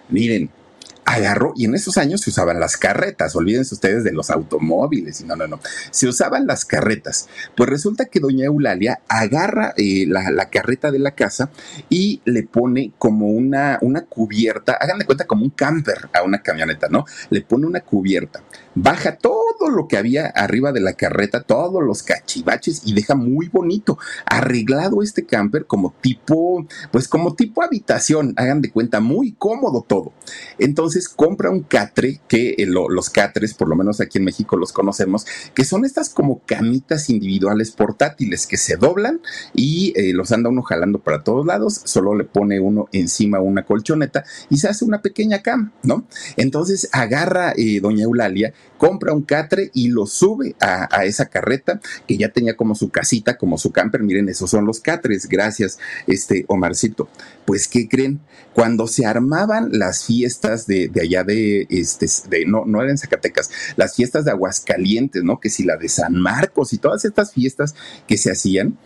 Miren, 0.09 0.49
agarró, 1.13 1.53
y 1.55 1.65
en 1.65 1.75
esos 1.75 1.97
años 1.97 2.21
se 2.21 2.29
usaban 2.29 2.59
las 2.59 2.77
carretas, 2.77 3.35
olvídense 3.35 3.73
ustedes 3.73 4.03
de 4.03 4.11
los 4.11 4.29
automóviles, 4.29 5.21
y 5.21 5.25
no, 5.25 5.35
no, 5.35 5.47
no, 5.47 5.59
se 5.91 6.07
usaban 6.07 6.45
las 6.47 6.65
carretas. 6.65 7.27
Pues 7.55 7.69
resulta 7.69 8.05
que 8.05 8.19
doña 8.19 8.45
Eulalia 8.45 9.01
agarra 9.07 9.73
eh, 9.77 10.05
la, 10.07 10.49
carreta 10.49 10.91
de 10.91 10.99
la 10.99 11.11
casa 11.11 11.49
y 11.89 12.21
le 12.25 12.43
pone 12.43 12.91
como 12.97 13.27
una, 13.27 13.77
una 13.81 14.01
cubierta, 14.05 14.73
hagan 14.73 14.99
de 14.99 15.05
cuenta 15.05 15.25
como 15.25 15.43
un 15.43 15.51
camper 15.51 16.09
a 16.13 16.23
una 16.23 16.41
camioneta, 16.41 16.87
¿no? 16.89 17.05
Le 17.29 17.41
pone 17.41 17.65
una 17.65 17.81
cubierta, 17.81 18.41
baja 18.75 19.17
todo 19.17 19.69
lo 19.69 19.87
que 19.87 19.97
había 19.97 20.27
arriba 20.27 20.71
de 20.71 20.81
la 20.81 20.93
carreta, 20.93 21.43
todos 21.43 21.83
los 21.83 22.03
cachivaches 22.03 22.83
y 22.85 22.93
deja 22.93 23.15
muy 23.15 23.49
bonito, 23.49 23.97
arreglado 24.25 25.01
este 25.01 25.25
camper 25.25 25.65
como 25.65 25.93
tipo, 26.01 26.65
pues 26.91 27.07
como 27.07 27.35
tipo 27.35 27.63
habitación, 27.63 28.33
hagan 28.37 28.61
de 28.61 28.71
cuenta, 28.71 28.99
muy 28.99 29.33
cómodo 29.33 29.85
todo. 29.87 30.13
Entonces, 30.57 31.09
compra 31.09 31.49
un 31.49 31.63
catre, 31.63 32.21
que 32.27 32.55
eh, 32.57 32.65
los 32.65 33.09
catres, 33.09 33.53
por 33.53 33.67
lo 33.67 33.75
menos 33.75 34.01
aquí 34.01 34.17
en 34.17 34.25
México 34.25 34.57
los 34.57 34.71
conocemos, 34.71 35.25
que 35.53 35.65
son 35.65 35.85
estas 35.85 36.09
como 36.09 36.41
camitas 36.45 37.09
individuales 37.09 37.71
portátiles 37.71 38.47
que 38.47 38.57
se 38.57 38.77
doblan 38.77 39.21
y 39.53 39.93
eh, 39.95 40.13
los 40.13 40.31
anda 40.31 40.49
uno 40.49 40.61
jalando 40.61 40.99
para 40.99 41.23
todos 41.23 41.45
lados, 41.45 41.81
solo 41.85 42.15
le 42.15 42.23
pone 42.23 42.59
uno 42.59 42.87
encima 42.91 43.39
una 43.39 43.65
colchoneta 43.65 44.23
y 44.49 44.57
se 44.57 44.67
hace 44.67 44.85
una 44.85 45.01
pequeña 45.01 45.41
cama, 45.41 45.71
¿no? 45.83 46.05
Entonces 46.37 46.89
agarra 46.91 47.53
eh, 47.55 47.79
doña 47.81 48.03
Eulalia, 48.03 48.53
compra 48.79 49.13
un 49.13 49.23
catre 49.23 49.69
y 49.73 49.89
lo 49.89 50.07
sube 50.07 50.55
a, 50.61 50.87
esa 51.03 51.25
carreta 51.25 51.79
que 52.07 52.17
ya 52.17 52.29
tenía 52.29 52.55
como 52.55 52.73
su 52.73 52.89
casita, 52.89 53.37
como 53.37 53.57
su 53.57 53.71
camper. 53.71 54.01
Miren, 54.01 54.29
esos 54.29 54.49
son 54.49 54.65
los 54.65 54.79
catres. 54.79 55.27
Gracias, 55.27 55.77
este 56.07 56.45
Omarcito. 56.47 57.09
Pues, 57.45 57.67
¿qué 57.67 57.87
creen? 57.87 58.21
Cuando 58.53 58.87
se 58.87 59.05
armaban 59.05 59.69
las 59.73 60.05
fiestas 60.05 60.65
de, 60.65 60.89
allá 60.99 61.23
de, 61.23 61.67
este, 61.69 62.07
no, 62.47 62.63
no 62.65 62.81
eran 62.81 62.97
Zacatecas, 62.97 63.51
las 63.75 63.95
fiestas 63.95 64.25
de 64.25 64.31
Aguascalientes, 64.31 65.23
¿no? 65.23 65.39
Que 65.39 65.49
si 65.49 65.63
la 65.63 65.75
de 65.75 65.89
San 65.89 66.15
Marcos 66.15 66.71
y 66.71 66.77
todas 66.77 67.03
estas 67.03 67.33
fiestas 67.33 67.75
que 68.07 68.17
se 68.17 68.31
hacían, 68.31 68.77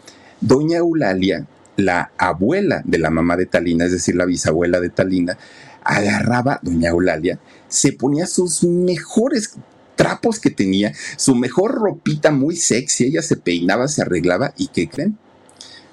doña 0.42 0.78
Eulalia 0.78 1.48
la 1.76 2.12
abuela 2.18 2.82
de 2.86 3.00
la 3.00 3.10
mamá 3.10 3.36
de 3.36 3.46
Talina, 3.46 3.86
es 3.86 3.92
decir, 3.92 4.16
la 4.16 4.26
bisabuela 4.26 4.80
de 4.80 4.90
Talina, 4.90 5.38
agarraba 5.86 6.60
doña 6.62 6.90
Eulalia, 6.90 7.40
se 7.68 7.92
ponía 7.94 8.28
sus 8.28 8.64
mejores 8.64 9.56
trapos 9.96 10.40
que 10.40 10.50
tenía, 10.50 10.94
su 11.18 11.36
mejor 11.36 11.76
ropita 11.76 12.32
muy 12.32 12.56
sexy, 12.56 13.06
ella 13.06 13.22
se 13.22 13.38
peinaba, 13.38 13.88
se 13.88 14.02
arreglaba 14.02 14.54
y 14.58 14.68
¿qué 14.68 14.90
creen? 14.90 15.18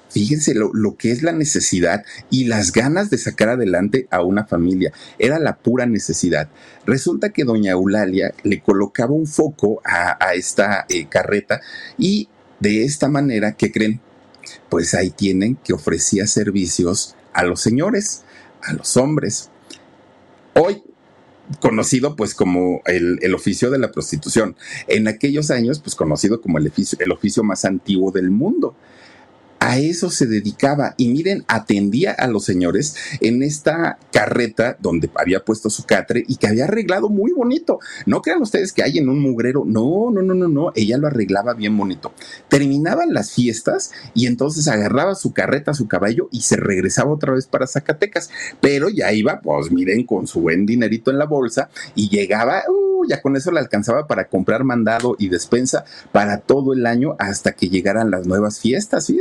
Fíjense 0.09 0.53
lo, 0.53 0.71
lo, 0.73 0.97
que 0.97 1.11
es 1.11 1.23
la 1.23 1.31
necesidad 1.31 2.03
y 2.29 2.43
las 2.43 2.73
ganas 2.73 3.09
de 3.09 3.17
sacar 3.17 3.47
adelante 3.47 4.07
a 4.11 4.21
una 4.21 4.45
familia. 4.45 4.91
Era 5.17 5.39
la 5.39 5.55
pura 5.55 5.85
necesidad. 5.85 6.49
Resulta 6.85 7.29
que 7.29 7.45
doña 7.45 7.71
Eulalia 7.71 8.33
le 8.43 8.59
colocaba 8.59 9.13
un 9.13 9.25
foco 9.25 9.81
a, 9.85 10.17
a 10.19 10.33
esta 10.33 10.85
eh, 10.89 11.07
carreta 11.07 11.61
y 11.97 12.27
de 12.59 12.83
esta 12.83 13.07
manera, 13.07 13.53
¿qué 13.53 13.71
creen? 13.71 14.01
Pues 14.69 14.93
ahí 14.95 15.11
tienen 15.11 15.55
que 15.55 15.71
ofrecía 15.71 16.27
servicios 16.27 17.15
a 17.31 17.43
los 17.43 17.61
señores, 17.61 18.23
a 18.63 18.73
los 18.73 18.97
hombres. 18.97 19.50
Hoy 20.53 20.83
conocido 21.59 22.15
pues 22.15 22.33
como 22.33 22.81
el, 22.85 23.19
el, 23.21 23.33
oficio 23.33 23.69
de 23.71 23.79
la 23.79 23.91
prostitución. 23.91 24.55
En 24.87 25.07
aquellos 25.07 25.51
años 25.51 25.79
pues 25.79 25.95
conocido 25.95 26.41
como 26.41 26.57
el 26.57 26.67
oficio, 26.67 26.97
el 27.01 27.11
oficio 27.11 27.43
más 27.43 27.65
antiguo 27.65 28.11
del 28.11 28.31
mundo 28.31 28.75
a 29.61 29.77
eso 29.77 30.09
se 30.09 30.25
dedicaba 30.25 30.95
y 30.97 31.07
miren, 31.09 31.45
atendía 31.47 32.13
a 32.13 32.25
los 32.25 32.43
señores 32.45 32.95
en 33.21 33.43
esta 33.43 33.99
carreta 34.11 34.75
donde 34.79 35.09
había 35.13 35.45
puesto 35.45 35.69
su 35.69 35.85
catre 35.85 36.23
y 36.27 36.37
que 36.37 36.47
había 36.47 36.63
arreglado 36.63 37.09
muy 37.09 37.31
bonito. 37.31 37.79
No 38.07 38.23
crean 38.23 38.41
ustedes 38.41 38.73
que 38.73 38.81
hay 38.81 38.97
en 38.97 39.07
un 39.07 39.19
mugrero, 39.19 39.63
no, 39.63 40.09
no, 40.11 40.23
no, 40.23 40.33
no, 40.33 40.47
no, 40.47 40.71
ella 40.73 40.97
lo 40.97 41.05
arreglaba 41.05 41.53
bien 41.53 41.77
bonito. 41.77 42.11
Terminaban 42.49 43.13
las 43.13 43.33
fiestas 43.33 43.91
y 44.15 44.25
entonces 44.25 44.67
agarraba 44.67 45.13
su 45.13 45.31
carreta, 45.31 45.75
su 45.75 45.87
caballo 45.87 46.27
y 46.31 46.41
se 46.41 46.55
regresaba 46.55 47.11
otra 47.11 47.33
vez 47.33 47.45
para 47.45 47.67
Zacatecas, 47.67 48.31
pero 48.61 48.89
ya 48.89 49.13
iba, 49.13 49.41
pues 49.41 49.71
miren, 49.71 50.07
con 50.07 50.25
su 50.25 50.41
buen 50.41 50.65
dinerito 50.65 51.11
en 51.11 51.19
la 51.19 51.25
bolsa 51.25 51.69
y 51.93 52.09
llegaba, 52.09 52.63
uh, 52.67 53.05
ya 53.07 53.21
con 53.21 53.35
eso 53.35 53.51
le 53.51 53.59
alcanzaba 53.59 54.07
para 54.07 54.27
comprar 54.27 54.63
mandado 54.63 55.15
y 55.19 55.29
despensa 55.29 55.85
para 56.11 56.39
todo 56.39 56.73
el 56.73 56.87
año 56.87 57.15
hasta 57.19 57.51
que 57.51 57.69
llegaran 57.69 58.09
las 58.09 58.25
nuevas 58.25 58.59
fiestas, 58.59 59.05
¿sí? 59.05 59.19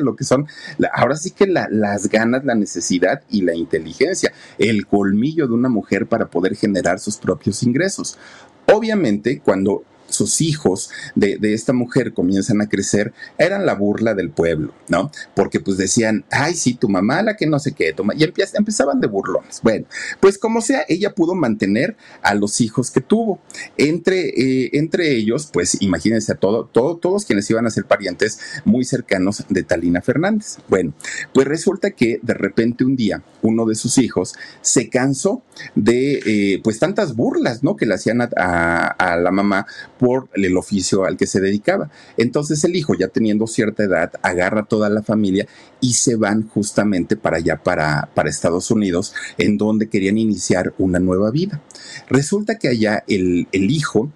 Lo 0.00 0.16
que 0.16 0.24
son, 0.24 0.46
ahora 0.92 1.16
sí 1.16 1.30
que 1.30 1.46
la, 1.46 1.68
las 1.70 2.08
ganas, 2.08 2.44
la 2.44 2.54
necesidad 2.54 3.22
y 3.30 3.42
la 3.42 3.54
inteligencia, 3.54 4.32
el 4.58 4.86
colmillo 4.86 5.46
de 5.46 5.54
una 5.54 5.68
mujer 5.68 6.06
para 6.06 6.26
poder 6.26 6.56
generar 6.56 6.98
sus 6.98 7.16
propios 7.16 7.62
ingresos. 7.62 8.18
Obviamente, 8.66 9.40
cuando 9.44 9.84
sus 10.12 10.40
hijos 10.40 10.90
de, 11.14 11.38
esta 11.52 11.72
mujer 11.72 12.14
comienzan 12.14 12.60
a 12.60 12.68
crecer, 12.68 13.12
eran 13.38 13.66
la 13.66 13.74
burla 13.74 14.14
del 14.14 14.30
pueblo, 14.30 14.72
¿no? 14.88 15.10
Porque 15.34 15.60
pues 15.60 15.76
decían, 15.76 16.24
ay, 16.30 16.54
sí, 16.54 16.74
tu 16.74 16.88
mamá, 16.88 17.22
la 17.22 17.36
que 17.36 17.46
no 17.46 17.58
sé 17.58 17.72
qué, 17.72 17.92
toma, 17.92 18.14
y 18.14 18.24
empezaban 18.24 19.00
de 19.00 19.06
burlones. 19.06 19.60
Bueno, 19.62 19.86
pues 20.20 20.38
como 20.38 20.60
sea, 20.60 20.84
ella 20.88 21.14
pudo 21.14 21.34
mantener 21.34 21.96
a 22.22 22.34
los 22.34 22.60
hijos 22.60 22.90
que 22.90 23.00
tuvo. 23.00 23.40
Entre, 23.76 24.28
eh, 24.28 24.70
entre 24.74 25.12
ellos, 25.12 25.48
pues 25.52 25.80
imagínense 25.80 26.32
a 26.32 26.36
todo, 26.36 26.66
todo, 26.66 26.96
todos 26.96 27.24
quienes 27.24 27.48
iban 27.50 27.66
a 27.66 27.70
ser 27.70 27.84
parientes 27.84 28.38
muy 28.64 28.84
cercanos 28.84 29.44
de 29.48 29.62
Talina 29.62 30.00
Fernández. 30.00 30.58
Bueno, 30.68 30.94
pues 31.32 31.46
resulta 31.46 31.90
que 31.90 32.20
de 32.22 32.34
repente 32.34 32.84
un 32.84 32.96
día 32.96 33.22
uno 33.42 33.66
de 33.66 33.74
sus 33.74 33.98
hijos 33.98 34.34
se 34.60 34.88
cansó 34.88 35.42
de 35.74 36.22
eh, 36.26 36.60
pues 36.62 36.78
tantas 36.78 37.14
burlas, 37.14 37.62
¿no? 37.62 37.76
Que 37.76 37.86
le 37.86 37.94
hacían 37.94 38.22
a, 38.22 38.86
a 38.86 39.16
la 39.16 39.30
mamá 39.30 39.66
por 40.02 40.28
el 40.34 40.56
oficio 40.56 41.04
al 41.04 41.16
que 41.16 41.28
se 41.28 41.40
dedicaba. 41.40 41.88
Entonces 42.16 42.64
el 42.64 42.74
hijo, 42.74 42.92
ya 42.98 43.06
teniendo 43.06 43.46
cierta 43.46 43.84
edad, 43.84 44.10
agarra 44.22 44.64
toda 44.64 44.90
la 44.90 45.04
familia 45.04 45.46
y 45.80 45.92
se 45.92 46.16
van 46.16 46.48
justamente 46.48 47.14
para 47.16 47.36
allá, 47.36 47.62
para, 47.62 48.10
para 48.12 48.28
Estados 48.28 48.72
Unidos, 48.72 49.14
en 49.38 49.58
donde 49.58 49.88
querían 49.88 50.18
iniciar 50.18 50.74
una 50.78 50.98
nueva 50.98 51.30
vida. 51.30 51.62
Resulta 52.08 52.58
que 52.58 52.66
allá 52.66 53.04
el, 53.06 53.46
el 53.52 53.70
hijo, 53.70 54.10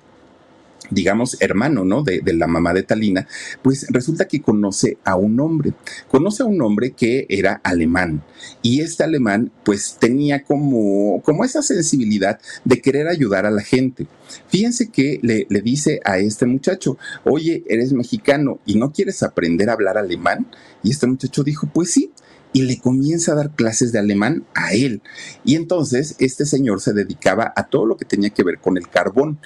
digamos, 0.91 1.37
hermano, 1.41 1.85
¿no? 1.85 2.03
De, 2.03 2.21
de, 2.21 2.33
la 2.35 2.47
mamá 2.47 2.73
de 2.75 2.83
Talina, 2.83 3.27
pues 3.63 3.87
resulta 3.91 4.29
que 4.29 4.43
conoce 4.43 4.99
a 5.05 5.17
un 5.17 5.39
hombre, 5.41 5.73
conoce 6.09 6.43
a 6.43 6.47
un 6.47 6.61
hombre 6.63 6.93
que 6.93 7.27
era 7.29 7.61
alemán 7.65 8.23
y 8.63 8.81
este 8.81 9.05
alemán 9.05 9.53
pues 9.65 9.97
tenía 9.99 10.43
como, 10.43 11.23
como 11.23 11.45
esa 11.45 11.63
sensibilidad 11.63 12.41
de 12.65 12.81
querer 12.81 13.09
ayudar 13.09 13.47
a 13.47 13.51
la 13.51 13.63
gente. 13.63 14.07
Fíjense 14.49 14.91
que 14.91 15.19
le, 15.23 15.47
le 15.49 15.61
dice 15.61 16.01
a 16.05 16.19
este 16.19 16.47
muchacho, 16.47 16.99
oye, 17.25 17.65
eres 17.69 17.93
mexicano 17.93 18.59
y 18.67 18.77
no 18.77 18.93
quieres 18.93 19.23
aprender 19.23 19.71
a 19.71 19.75
hablar 19.75 19.99
alemán? 19.99 20.47
Y 20.83 20.91
este 20.91 21.07
muchacho 21.07 21.43
dijo, 21.43 21.69
pues 21.73 21.91
sí, 21.91 22.13
y 22.53 22.63
le 22.63 22.79
comienza 22.79 23.33
a 23.33 23.35
dar 23.35 23.51
clases 23.51 23.93
de 23.93 23.99
alemán 23.99 24.47
a 24.55 24.73
él. 24.73 25.03
Y 25.45 25.57
entonces 25.57 26.17
este 26.19 26.47
señor 26.47 26.81
se 26.81 26.95
dedicaba 26.95 27.53
a 27.55 27.65
todo 27.65 27.85
lo 27.85 27.99
que 27.99 28.07
tenía 28.07 28.31
que 28.31 28.45
ver 28.45 28.61
con 28.61 28.79
el 28.79 28.89
carbón 28.89 29.39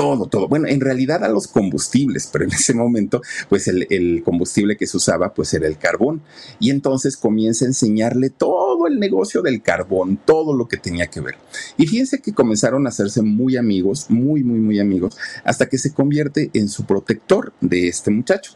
todo, 0.00 0.24
todo. 0.28 0.48
Bueno, 0.48 0.66
en 0.66 0.80
realidad 0.80 1.22
a 1.24 1.28
los 1.28 1.46
combustibles, 1.46 2.26
pero 2.32 2.46
en 2.46 2.52
ese 2.52 2.72
momento, 2.72 3.20
pues 3.50 3.68
el, 3.68 4.22
combustible 4.24 4.78
que 4.78 4.86
se 4.86 4.96
usaba, 4.96 5.34
pues 5.34 5.52
era 5.52 5.66
el 5.66 5.76
carbón. 5.76 6.22
Y 6.58 6.70
entonces 6.70 7.18
comienza 7.18 7.66
a 7.66 7.68
enseñarle 7.68 8.30
todo 8.30 8.86
el 8.86 8.98
negocio 8.98 9.42
del 9.42 9.60
carbón, 9.60 10.18
todo 10.24 10.56
lo 10.56 10.68
que 10.68 10.78
tenía 10.78 11.08
que 11.08 11.20
ver. 11.20 11.34
Y 11.76 11.86
fíjense 11.86 12.22
que 12.22 12.32
comenzaron 12.32 12.86
a 12.86 12.88
hacerse 12.88 13.20
muy 13.20 13.58
amigos, 13.58 14.06
muy, 14.08 14.42
muy, 14.42 14.60
muy 14.60 14.80
amigos, 14.80 15.18
hasta 15.44 15.68
que 15.68 15.76
se 15.76 15.92
convierte 15.92 16.48
en 16.54 16.70
su 16.70 16.86
protector 16.86 17.52
de 17.60 17.88
este 17.88 18.10
muchacho. 18.10 18.52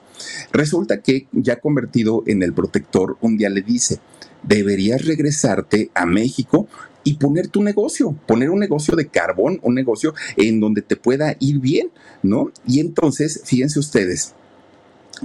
Resulta 0.51 1.03
que 1.03 1.27
ya 1.33 1.61
convertido 1.61 2.23
en 2.27 2.43
el 2.43 2.55
protector, 2.55 3.19
un 3.21 3.37
día 3.37 3.51
le 3.51 3.61
dice, 3.61 4.01
deberías 4.43 5.05
regresarte 5.05 5.91
a 5.95 6.07
México 6.07 6.69
y 7.05 7.15
poner 7.15 7.49
tu 7.49 7.63
negocio, 7.63 8.17
poner 8.27 8.51
un 8.51 8.59
negocio 8.59 8.97
de 8.97 9.09
carbón, 9.09 9.61
un 9.63 9.75
negocio 9.75 10.15
en 10.37 10.61
donde 10.61 10.83
te 10.83 10.97
pueda 10.97 11.37
ir 11.39 11.61
bien, 11.61 11.91
¿no? 12.23 12.51
Y 12.67 12.81
entonces, 12.81 13.43
fíjense 13.45 13.79
ustedes 13.79 14.35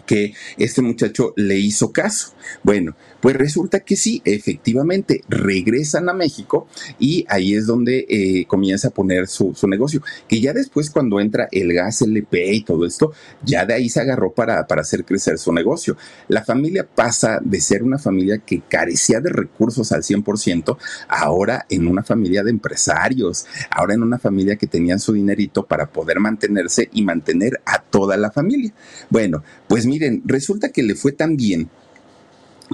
que 0.06 0.34
este 0.58 0.82
muchacho 0.82 1.34
le 1.36 1.58
hizo 1.58 1.92
caso. 1.92 2.34
Bueno, 2.64 2.96
pues 3.22 3.36
resulta 3.36 3.82
que 3.82 3.96
sí, 3.96 4.22
efectivamente, 4.26 5.24
regresan 5.28 6.10
a 6.10 6.14
México 6.14 6.68
y 7.00 7.26
ahí 7.30 7.54
es 7.54 7.68
donde 7.68 8.06
eh, 8.10 8.46
comienza 8.48 8.90
a 8.90 8.92
poner 8.92 9.28
su, 9.28 9.54
negocio, 9.68 10.02
que 10.28 10.40
ya 10.40 10.54
después 10.54 10.90
cuando 10.90 11.20
entra 11.20 11.48
el 11.52 11.74
gas 11.74 12.02
LP 12.02 12.54
y 12.54 12.62
todo 12.64 12.86
esto, 12.86 13.12
ya 13.44 13.66
de 13.66 13.74
ahí 13.74 13.90
se 13.90 14.00
agarró 14.00 14.32
para, 14.32 14.66
para 14.68 14.82
hacer 14.82 15.06
crecer 15.06 15.38
su 15.38 15.52
negocio. 15.52 15.98
La 16.28 16.44
familia 16.44 16.88
pasa 16.88 17.40
de 17.44 17.62
ser 17.62 17.84
una 17.84 17.98
familia 17.98 18.40
que 18.40 18.62
carecía 18.62 19.20
de 19.20 19.30
recursos 19.30 19.92
al 19.92 20.04
100%, 20.04 20.78
ahora 21.08 21.66
en 21.70 21.88
una 21.88 22.04
familia 22.04 22.44
de 22.44 22.52
empresarios, 22.52 23.46
ahora 23.70 23.94
en 23.94 24.04
una 24.04 24.18
familia 24.18 24.56
que 24.56 24.68
tenían 24.68 25.00
su 25.00 25.14
dinerito 25.14 25.66
para 25.66 25.92
poder 25.92 26.20
mantenerse 26.20 26.90
y 26.94 27.04
mantener 27.04 27.62
a 27.66 27.82
toda 27.82 28.18
la 28.18 28.32
familia. 28.32 28.74
Bueno, 29.10 29.44
pues 29.68 29.86
miren, 29.86 30.22
resulta 30.26 30.70
que 30.70 30.84
le 30.84 30.96
fue 30.96 31.12
tan 31.12 31.36
bien 31.36 31.70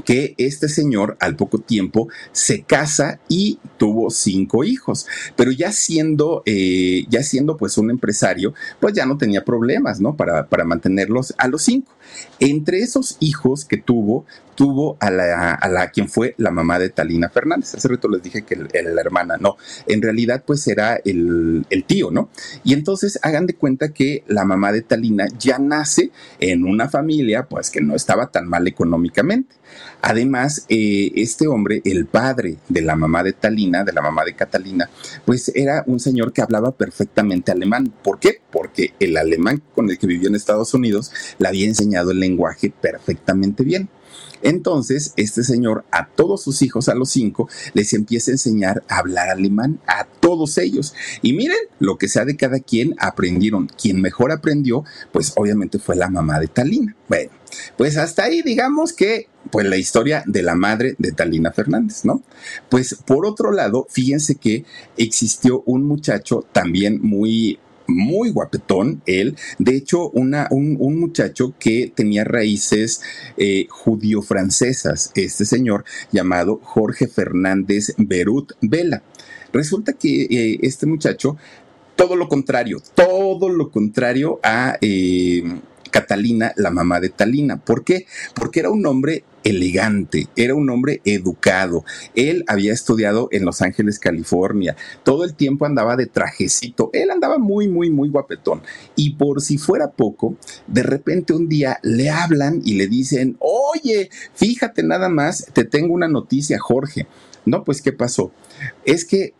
que 0.04 0.36
este 0.38 0.70
señor 0.70 1.18
al 1.20 1.36
poco 1.36 1.60
tiempo 1.60 2.08
se 2.32 2.64
casa 2.64 3.20
y 3.30 3.60
tuvo 3.78 4.10
cinco 4.10 4.64
hijos, 4.64 5.08
pero 5.36 5.52
ya 5.52 5.72
siendo, 5.72 6.44
eh, 6.46 7.06
ya 7.10 7.24
siendo 7.24 7.58
pues 7.58 7.78
un 7.78 7.90
empresario, 7.90 8.54
pues 8.80 8.94
ya 8.94 9.06
no 9.06 9.18
tenía 9.18 9.46
problemas, 9.46 10.00
¿no? 10.00 10.16
Para, 10.16 10.48
para 10.48 10.66
mantenerlos 10.66 11.34
a 11.38 11.48
los 11.48 11.64
cinco. 11.64 11.92
Entre 12.40 12.80
esos 12.80 13.18
hijos 13.20 13.66
que 13.66 13.78
tuvo, 13.78 14.26
tuvo 14.56 14.98
a 15.00 15.12
la, 15.12 15.54
a 15.54 15.70
la 15.70 15.92
quien 15.92 16.10
fue 16.10 16.34
la 16.38 16.50
mamá 16.50 16.80
de 16.80 16.90
Talina 16.90 17.30
Fernández. 17.30 17.76
Hace 17.76 17.88
rato 17.88 18.08
les 18.08 18.24
dije 18.24 18.44
que 18.44 18.56
la 18.56 19.02
hermana, 19.02 19.38
no, 19.38 19.58
en 19.86 20.02
realidad 20.02 20.44
pues 20.46 20.68
era 20.68 21.00
el, 21.04 21.66
el, 21.70 21.84
tío, 21.84 22.10
¿no? 22.12 22.30
Y 22.64 22.74
entonces 22.74 23.20
hagan 23.22 23.46
de 23.46 23.56
cuenta 23.56 23.90
que 23.90 24.24
la 24.28 24.46
mamá 24.46 24.72
de 24.72 24.82
Talina 24.82 25.28
ya 25.38 25.60
nace 25.60 26.12
en 26.40 26.64
una 26.64 26.90
familia 26.90 27.48
pues 27.48 27.70
que 27.70 27.82
no 27.82 27.96
estaba 27.96 28.32
tan 28.32 28.48
mal 28.48 28.68
económicamente. 28.68 29.56
Además, 30.02 30.66
eh, 30.70 31.12
este 31.16 31.48
hombre, 31.48 31.82
el 31.86 32.06
padre 32.06 32.58
de 32.70 32.82
la 32.82 32.96
mamá 32.96 33.24
de 33.24 33.34
Talina, 33.34 33.84
de 33.84 33.94
la 33.94 34.02
mamá 34.02 34.24
de 34.24 34.36
Catalina, 34.36 34.90
pues 35.26 35.52
era 35.56 35.84
un 35.88 36.00
señor 36.00 36.34
que 36.34 36.42
hablaba 36.42 36.72
perfectamente 36.72 37.52
alemán. 37.52 37.92
¿Por 38.04 38.20
qué? 38.20 38.42
Porque 38.52 38.94
el 39.00 39.18
alemán 39.18 39.62
con 39.74 39.90
el 39.90 39.98
que 39.98 40.08
vivió 40.08 40.28
en 40.30 40.36
Estados 40.36 40.74
Unidos 40.74 41.12
le 41.38 41.48
había 41.48 41.66
enseñado 41.66 42.12
el 42.12 42.20
lenguaje 42.20 42.72
perfectamente 42.82 43.64
bien. 43.64 43.90
Entonces, 44.42 45.14
este 45.16 45.44
señor 45.44 45.86
a 45.92 46.08
todos 46.08 46.44
sus 46.44 46.62
hijos, 46.62 46.90
a 46.90 46.96
los 46.96 47.10
cinco, 47.10 47.50
les 47.74 47.94
empieza 47.94 48.32
a 48.32 48.34
enseñar 48.34 48.84
a 48.88 48.98
hablar 48.98 49.30
alemán, 49.30 49.80
a 49.88 50.06
todos 50.06 50.58
ellos. 50.58 50.94
Y 51.22 51.34
miren, 51.34 51.58
lo 51.80 51.98
que 51.98 52.08
sea 52.08 52.26
de 52.26 52.36
cada 52.36 52.60
quien, 52.60 52.96
aprendieron. 53.00 53.68
Quien 53.68 54.02
mejor 54.02 54.32
aprendió, 54.32 54.84
pues 55.12 55.34
obviamente 55.36 55.80
fue 55.80 55.96
la 55.96 56.10
mamá 56.10 56.40
de 56.40 56.48
Talina. 56.48 56.96
Bueno, 57.08 57.32
pues 57.78 57.98
hasta 57.98 58.24
ahí 58.24 58.42
digamos 58.42 58.94
que 58.94 59.28
pues 59.52 59.68
la 59.68 59.78
historia 59.78 60.24
de 60.26 60.42
la 60.42 60.56
madre 60.56 60.96
de 60.98 61.12
Talina 61.12 61.52
Fernández, 61.52 62.04
¿no? 62.04 62.24
Pues 62.70 62.96
por 63.06 63.26
otro 63.26 63.52
lado, 63.52 63.86
fíjense 63.90 64.36
que 64.36 64.66
existió 64.98 65.62
un 65.66 65.84
muchacho 65.84 66.46
también 66.52 67.00
muy 67.02 67.60
muy 67.88 68.32
guapetón, 68.32 69.02
él. 69.06 69.36
De 69.60 69.76
hecho, 69.76 70.10
una, 70.10 70.48
un, 70.52 70.78
muchacho 71.00 71.54
que 71.60 71.92
tenía 71.94 72.24
raíces 72.24 73.02
eh, 73.38 73.68
judío-francesas, 73.70 75.12
este 75.16 75.46
señor 75.46 75.86
llamado 76.12 76.60
Jorge 76.64 77.08
Fernández 77.08 77.94
Berut 77.98 78.54
Vela. 78.62 79.04
Resulta 79.52 79.94
que 79.94 80.24
eh, 80.24 80.60
este 80.62 80.86
muchacho, 80.86 81.38
todo 81.96 82.16
lo 82.16 82.28
contrario, 82.28 82.82
todo 82.94 83.50
lo 83.50 83.72
contrario 83.72 84.40
a 84.44 84.78
eh, 84.82 85.44
Catalina, 85.96 86.52
la 86.58 86.72
mamá 86.72 87.00
de 87.00 87.08
Talina. 87.08 87.56
¿Por 87.56 87.86
qué? 87.86 88.06
Porque 88.34 88.60
era 88.60 88.70
un 88.70 88.86
hombre 88.86 89.24
elegante, 89.46 90.28
era 90.36 90.54
un 90.54 90.70
hombre 90.70 91.00
educado. 91.06 91.86
Él 92.16 92.44
había 92.48 92.74
estudiado 92.74 93.30
en 93.32 93.46
Los 93.46 93.62
Ángeles, 93.62 93.98
California. 93.98 94.76
Todo 95.04 95.24
el 95.24 95.36
tiempo 95.36 95.66
andaba 95.66 95.96
de 95.96 96.08
trajecito. 96.08 96.90
Él 96.92 97.12
andaba 97.12 97.38
muy, 97.38 97.70
muy, 97.70 97.90
muy 97.90 98.10
guapetón. 98.10 98.62
Y 98.98 99.12
por 99.12 99.40
si 99.40 99.58
fuera 99.58 99.92
poco, 99.92 100.36
de 100.68 100.84
repente 100.84 101.32
un 101.32 101.48
día 101.48 101.80
le 101.82 102.10
hablan 102.10 102.62
y 102.66 102.74
le 102.74 102.88
dicen, 102.88 103.38
oye, 103.40 104.10
fíjate 104.34 104.84
nada 104.84 105.08
más, 105.08 105.46
te 105.54 105.64
tengo 105.64 105.94
una 105.94 106.10
noticia, 106.10 106.60
Jorge. 106.60 107.08
No, 107.46 107.64
pues, 107.64 107.82
¿qué 107.82 107.94
pasó? 107.94 108.34
Es 108.84 109.06
que 109.06 109.34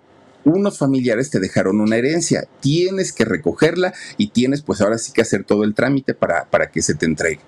unos 0.46 0.78
familiares 0.78 1.30
te 1.30 1.40
dejaron 1.40 1.82
una 1.82 1.98
herencia, 1.98 2.48
tienes 2.62 3.12
que 3.12 3.26
recogerla 3.26 3.94
y 4.18 4.28
tienes 4.28 4.62
pues 4.62 4.80
ahora 4.82 4.98
sí 4.98 5.12
que 5.12 5.22
hacer 5.22 5.44
todo 5.44 5.64
el 5.64 5.74
trámite 5.74 6.14
para, 6.14 6.46
para 6.46 6.72
que 6.72 6.82
se 6.82 6.96
te 6.96 7.06
entregue. 7.06 7.42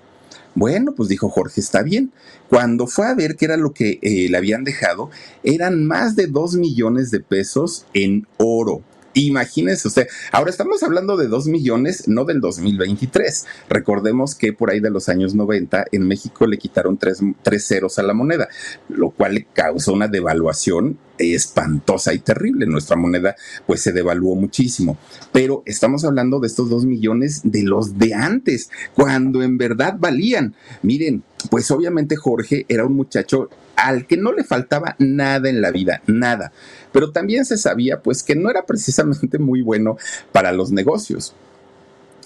Bueno, 0.54 0.92
pues 0.96 1.08
dijo 1.08 1.28
Jorge, 1.28 1.60
está 1.60 1.82
bien. 1.82 2.12
Cuando 2.48 2.86
fue 2.86 3.06
a 3.06 3.14
ver 3.14 3.36
qué 3.36 3.44
era 3.44 3.56
lo 3.56 3.72
que 3.72 4.00
eh, 4.02 4.28
le 4.28 4.36
habían 4.36 4.64
dejado, 4.64 5.10
eran 5.44 5.86
más 5.86 6.16
de 6.16 6.26
dos 6.26 6.56
millones 6.56 7.10
de 7.10 7.20
pesos 7.20 7.86
en 7.94 8.26
oro. 8.38 8.82
Imagínense 9.18 9.88
usted, 9.88 10.06
ahora 10.30 10.50
estamos 10.50 10.84
hablando 10.84 11.16
de 11.16 11.26
2 11.26 11.48
millones, 11.48 12.06
no 12.06 12.24
del 12.24 12.40
2023. 12.40 13.46
Recordemos 13.68 14.36
que 14.36 14.52
por 14.52 14.70
ahí 14.70 14.78
de 14.78 14.90
los 14.90 15.08
años 15.08 15.34
90 15.34 15.86
en 15.90 16.06
México 16.06 16.46
le 16.46 16.56
quitaron 16.56 16.96
tres, 16.98 17.20
ceros 17.66 17.98
a 17.98 18.04
la 18.04 18.14
moneda, 18.14 18.48
lo 18.88 19.10
cual 19.10 19.34
le 19.34 19.46
causó 19.52 19.92
una 19.92 20.06
devaluación 20.06 20.98
espantosa 21.18 22.14
y 22.14 22.20
terrible. 22.20 22.66
Nuestra 22.66 22.96
moneda 22.96 23.34
pues 23.66 23.82
se 23.82 23.90
devaluó 23.90 24.36
muchísimo. 24.36 24.96
Pero 25.32 25.64
estamos 25.66 26.04
hablando 26.04 26.38
de 26.38 26.46
estos 26.46 26.70
2 26.70 26.84
millones 26.84 27.40
de 27.42 27.64
los 27.64 27.98
de 27.98 28.14
antes, 28.14 28.70
cuando 28.94 29.42
en 29.42 29.58
verdad 29.58 29.96
valían. 29.98 30.54
Miren, 30.82 31.24
pues 31.50 31.68
obviamente 31.72 32.14
Jorge 32.14 32.66
era 32.68 32.84
un 32.84 32.94
muchacho 32.94 33.50
al 33.78 34.06
que 34.06 34.16
no 34.16 34.32
le 34.32 34.42
faltaba 34.42 34.96
nada 34.98 35.48
en 35.48 35.60
la 35.60 35.70
vida, 35.70 36.02
nada. 36.06 36.52
Pero 36.92 37.12
también 37.12 37.44
se 37.44 37.58
sabía 37.58 38.02
pues 38.02 38.22
que 38.22 38.34
no 38.34 38.50
era 38.50 38.66
precisamente 38.66 39.38
muy 39.38 39.62
bueno 39.62 39.96
para 40.32 40.52
los 40.52 40.70
negocios. 40.70 41.34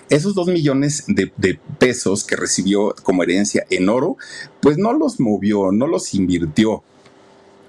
Esos 0.08 0.34
dos 0.34 0.48
millones 0.48 1.04
de, 1.06 1.32
de, 1.36 1.58
pesos 1.78 2.24
que 2.24 2.36
recibió 2.36 2.94
como 3.02 3.22
herencia 3.22 3.64
en 3.70 3.88
oro, 3.88 4.16
pues 4.60 4.76
no 4.76 4.92
los 4.92 5.20
movió, 5.20 5.72
no 5.72 5.86
los 5.86 6.12
invirtió, 6.12 6.82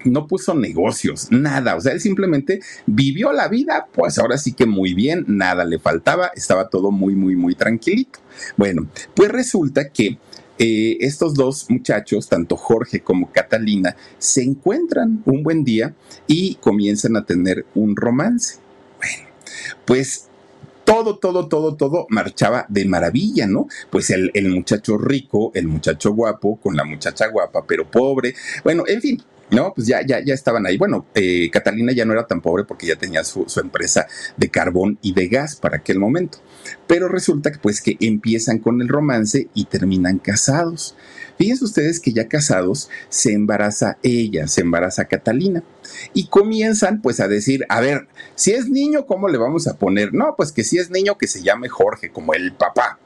no 0.04 0.26
puso 0.26 0.54
negocios, 0.54 1.28
nada. 1.30 1.76
O 1.76 1.80
sea, 1.80 1.92
él 1.92 2.00
simplemente 2.00 2.60
vivió 2.86 3.32
la 3.32 3.48
vida, 3.48 3.86
pues 3.92 4.18
ahora 4.18 4.38
sí 4.38 4.52
que 4.52 4.66
muy 4.66 4.94
bien, 4.94 5.24
nada 5.26 5.64
le 5.64 5.78
faltaba, 5.78 6.30
estaba 6.34 6.68
todo 6.68 6.90
muy, 6.90 7.14
muy, 7.14 7.36
muy 7.36 7.54
tranquilito. 7.54 8.18
Bueno, 8.56 8.86
pues 9.14 9.30
resulta 9.30 9.88
que 9.88 10.18
eh, 10.58 10.98
estos 11.00 11.34
dos 11.34 11.66
muchachos, 11.68 12.28
tanto 12.28 12.56
Jorge 12.56 13.00
como 13.00 13.30
Catalina, 13.32 13.96
se 14.18 14.42
encuentran 14.42 15.22
un 15.24 15.42
buen 15.42 15.64
día 15.64 15.94
y 16.26 16.56
comienzan 16.56 17.16
a 17.16 17.24
tener 17.24 17.66
un 17.74 17.96
romance. 17.96 18.58
Bueno, 18.98 19.28
pues 19.84 20.28
todo, 20.84 21.18
todo, 21.18 21.48
todo, 21.48 21.76
todo 21.76 22.06
marchaba 22.10 22.66
de 22.68 22.84
maravilla, 22.84 23.46
¿no? 23.46 23.66
Pues 23.90 24.10
el, 24.10 24.30
muchacho 24.48 24.98
rico, 24.98 25.50
el 25.54 25.66
muchacho 25.66 26.12
guapo, 26.12 26.56
con 26.56 26.76
la 26.76 26.84
muchacha 26.84 27.28
guapa, 27.28 27.64
pero 27.66 27.90
pobre. 27.90 28.34
Bueno, 28.62 28.84
en 28.86 29.00
fin, 29.00 29.22
no, 29.50 29.72
pues 29.74 29.86
ya, 29.86 30.04
ya, 30.04 30.20
ya 30.24 30.34
estaban 30.34 30.66
ahí. 30.66 30.76
Bueno, 30.76 31.06
eh, 31.14 31.50
Catalina 31.50 31.92
ya 31.92 32.04
no 32.04 32.12
era 32.12 32.26
tan 32.26 32.40
pobre 32.40 32.64
porque 32.64 32.86
ya 32.86 32.96
tenía 32.96 33.24
su, 33.24 33.44
su, 33.48 33.60
empresa 33.60 34.06
de 34.36 34.48
carbón 34.48 34.98
y 35.02 35.12
de 35.12 35.28
gas 35.28 35.56
para 35.56 35.78
aquel 35.78 35.98
momento. 35.98 36.38
Pero 36.86 37.08
resulta 37.08 37.52
que 37.52 37.58
pues 37.58 37.80
que 37.80 37.96
empiezan 38.00 38.58
con 38.58 38.80
el 38.80 38.88
romance 38.88 39.48
y 39.54 39.66
terminan 39.66 40.18
casados. 40.18 40.94
Fíjense 41.38 41.64
ustedes 41.64 42.00
que 42.00 42.12
ya 42.12 42.28
casados 42.28 42.88
se 43.08 43.32
embaraza 43.32 43.98
ella, 44.02 44.46
se 44.48 44.60
embaraza 44.60 45.06
Catalina. 45.06 45.62
Y 46.12 46.28
comienzan 46.28 47.02
pues 47.02 47.20
a 47.20 47.28
decir, 47.28 47.66
a 47.68 47.80
ver, 47.80 48.08
si 48.34 48.52
es 48.52 48.68
niño, 48.68 49.06
¿cómo 49.06 49.28
le 49.28 49.38
vamos 49.38 49.66
a 49.66 49.76
poner? 49.76 50.14
No, 50.14 50.34
pues 50.36 50.52
que 50.52 50.64
si 50.64 50.78
es 50.78 50.90
niño 50.90 51.18
que 51.18 51.26
se 51.26 51.42
llame 51.42 51.68
Jorge, 51.68 52.10
como 52.10 52.34
el 52.34 52.54
papá. 52.54 52.98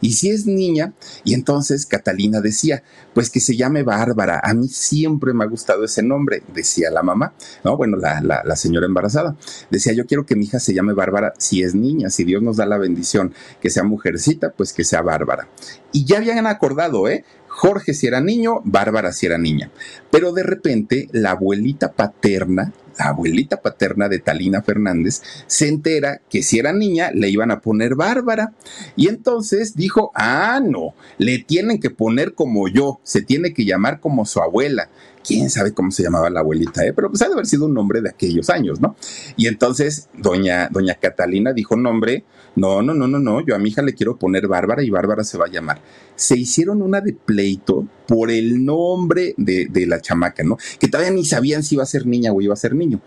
Y 0.00 0.12
si 0.12 0.28
es 0.28 0.46
niña, 0.46 0.92
y 1.24 1.34
entonces 1.34 1.86
Catalina 1.86 2.40
decía, 2.40 2.82
pues 3.14 3.30
que 3.30 3.40
se 3.40 3.56
llame 3.56 3.82
Bárbara. 3.82 4.40
A 4.42 4.52
mí 4.52 4.68
siempre 4.68 5.32
me 5.32 5.44
ha 5.44 5.46
gustado 5.46 5.84
ese 5.84 6.02
nombre, 6.02 6.42
decía 6.52 6.90
la 6.90 7.02
mamá, 7.02 7.32
¿no? 7.64 7.76
Bueno, 7.76 7.96
la, 7.96 8.20
la, 8.20 8.56
señora 8.56 8.86
embarazada. 8.86 9.36
Decía, 9.70 9.94
yo 9.94 10.04
quiero 10.04 10.26
que 10.26 10.36
mi 10.36 10.44
hija 10.44 10.60
se 10.60 10.74
llame 10.74 10.92
Bárbara 10.92 11.32
si 11.38 11.62
es 11.62 11.74
niña, 11.74 12.10
si 12.10 12.24
Dios 12.24 12.42
nos 12.42 12.56
da 12.56 12.66
la 12.66 12.76
bendición, 12.76 13.32
que 13.60 13.70
sea 13.70 13.84
mujercita, 13.84 14.52
pues 14.52 14.72
que 14.72 14.84
sea 14.84 15.00
Bárbara. 15.00 15.48
Y 15.92 16.04
ya 16.04 16.18
habían 16.18 16.46
acordado, 16.46 17.08
¿eh? 17.08 17.24
Jorge 17.54 17.94
si 17.94 18.08
era 18.08 18.20
niño, 18.20 18.60
Bárbara 18.64 19.12
si 19.12 19.26
era 19.26 19.38
niña. 19.38 19.70
Pero 20.10 20.32
de 20.32 20.42
repente 20.42 21.08
la 21.12 21.30
abuelita 21.30 21.92
paterna 21.92 22.72
la 22.98 23.06
abuelita 23.06 23.60
paterna 23.60 24.08
de 24.08 24.18
Talina 24.18 24.62
Fernández, 24.62 25.22
se 25.46 25.68
entera 25.68 26.20
que 26.28 26.42
si 26.42 26.58
era 26.58 26.72
niña 26.72 27.10
le 27.12 27.28
iban 27.28 27.50
a 27.50 27.60
poner 27.60 27.94
Bárbara. 27.94 28.52
Y 28.96 29.08
entonces 29.08 29.74
dijo, 29.74 30.12
ah, 30.14 30.60
no, 30.62 30.94
le 31.18 31.38
tienen 31.38 31.80
que 31.80 31.90
poner 31.90 32.34
como 32.34 32.68
yo, 32.68 33.00
se 33.02 33.22
tiene 33.22 33.52
que 33.52 33.64
llamar 33.64 34.00
como 34.00 34.24
su 34.26 34.40
abuela 34.40 34.90
quién 35.26 35.50
sabe 35.50 35.72
cómo 35.72 35.90
se 35.90 36.02
llamaba 36.02 36.28
la 36.30 36.40
abuelita, 36.40 36.84
¿eh? 36.84 36.92
pero 36.92 37.08
pues 37.08 37.22
ha 37.22 37.28
de 37.28 37.32
haber 37.32 37.46
sido 37.46 37.64
un 37.64 37.74
nombre 37.74 38.02
de 38.02 38.10
aquellos 38.10 38.50
años, 38.50 38.80
¿no? 38.80 38.94
Y 39.36 39.46
entonces 39.46 40.10
doña, 40.12 40.68
doña 40.70 40.94
Catalina 40.94 41.52
dijo, 41.52 41.76
nombre, 41.76 42.24
no, 42.24 42.43
no, 42.56 42.94
no, 42.94 42.94
no, 42.94 43.18
no, 43.18 43.44
yo 43.44 43.54
a 43.54 43.58
mi 43.58 43.70
hija 43.70 43.82
le 43.82 43.94
quiero 43.94 44.16
poner 44.16 44.46
Bárbara 44.46 44.82
y 44.82 44.90
Bárbara 44.90 45.24
se 45.24 45.38
va 45.38 45.46
a 45.46 45.50
llamar. 45.50 45.80
Se 46.14 46.38
hicieron 46.38 46.82
una 46.82 47.00
de 47.00 47.12
pleito 47.12 47.86
por 48.06 48.30
el 48.30 48.64
nombre 48.64 49.34
de, 49.36 49.66
de 49.66 49.86
la 49.86 50.00
chamaca, 50.00 50.44
¿no? 50.44 50.56
Que 50.78 50.88
todavía 50.88 51.12
ni 51.12 51.24
sabían 51.24 51.62
si 51.62 51.74
iba 51.74 51.82
a 51.82 51.86
ser 51.86 52.06
niña 52.06 52.32
o 52.32 52.40
iba 52.40 52.54
a 52.54 52.56
ser 52.56 52.74
niño. 52.74 53.00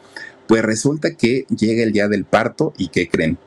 Pues 0.48 0.64
resulta 0.64 1.16
que 1.16 1.46
llega 1.50 1.84
el 1.84 1.94
día 1.94 2.08
del 2.08 2.26
parto 2.26 2.74
y 2.78 2.90
¿qué 2.90 3.08
creen? 3.08 3.38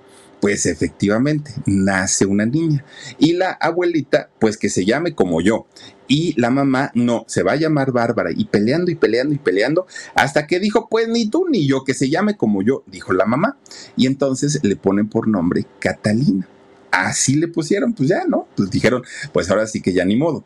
Pues 0.40 0.64
efectivamente, 0.64 1.52
nace 1.66 2.24
una 2.24 2.46
niña. 2.46 2.84
Y 3.18 3.34
la 3.34 3.52
abuelita, 3.52 4.30
pues 4.38 4.56
que 4.56 4.70
se 4.70 4.86
llame 4.86 5.14
como 5.14 5.42
yo. 5.42 5.66
Y 6.10 6.34
la 6.40 6.50
mamá, 6.50 6.90
no, 6.96 7.24
se 7.28 7.44
va 7.44 7.52
a 7.52 7.56
llamar 7.56 7.92
Bárbara. 7.92 8.30
Y 8.36 8.46
peleando 8.46 8.90
y 8.90 8.96
peleando 8.96 9.32
y 9.32 9.38
peleando, 9.38 9.86
hasta 10.16 10.48
que 10.48 10.58
dijo, 10.58 10.88
pues 10.90 11.06
ni 11.06 11.30
tú 11.30 11.46
ni 11.48 11.68
yo, 11.68 11.84
que 11.84 11.94
se 11.94 12.10
llame 12.10 12.36
como 12.36 12.62
yo, 12.62 12.82
dijo 12.88 13.12
la 13.12 13.26
mamá. 13.26 13.58
Y 13.96 14.06
entonces 14.06 14.58
le 14.64 14.74
ponen 14.74 15.08
por 15.08 15.28
nombre 15.28 15.66
Catalina. 15.78 16.48
Así 16.90 17.36
le 17.36 17.46
pusieron, 17.46 17.92
pues 17.92 18.08
ya, 18.08 18.24
¿no? 18.26 18.48
Pues 18.56 18.72
dijeron, 18.72 19.04
pues 19.32 19.48
ahora 19.52 19.68
sí 19.68 19.80
que 19.80 19.92
ya 19.92 20.04
ni 20.04 20.16
modo. 20.16 20.42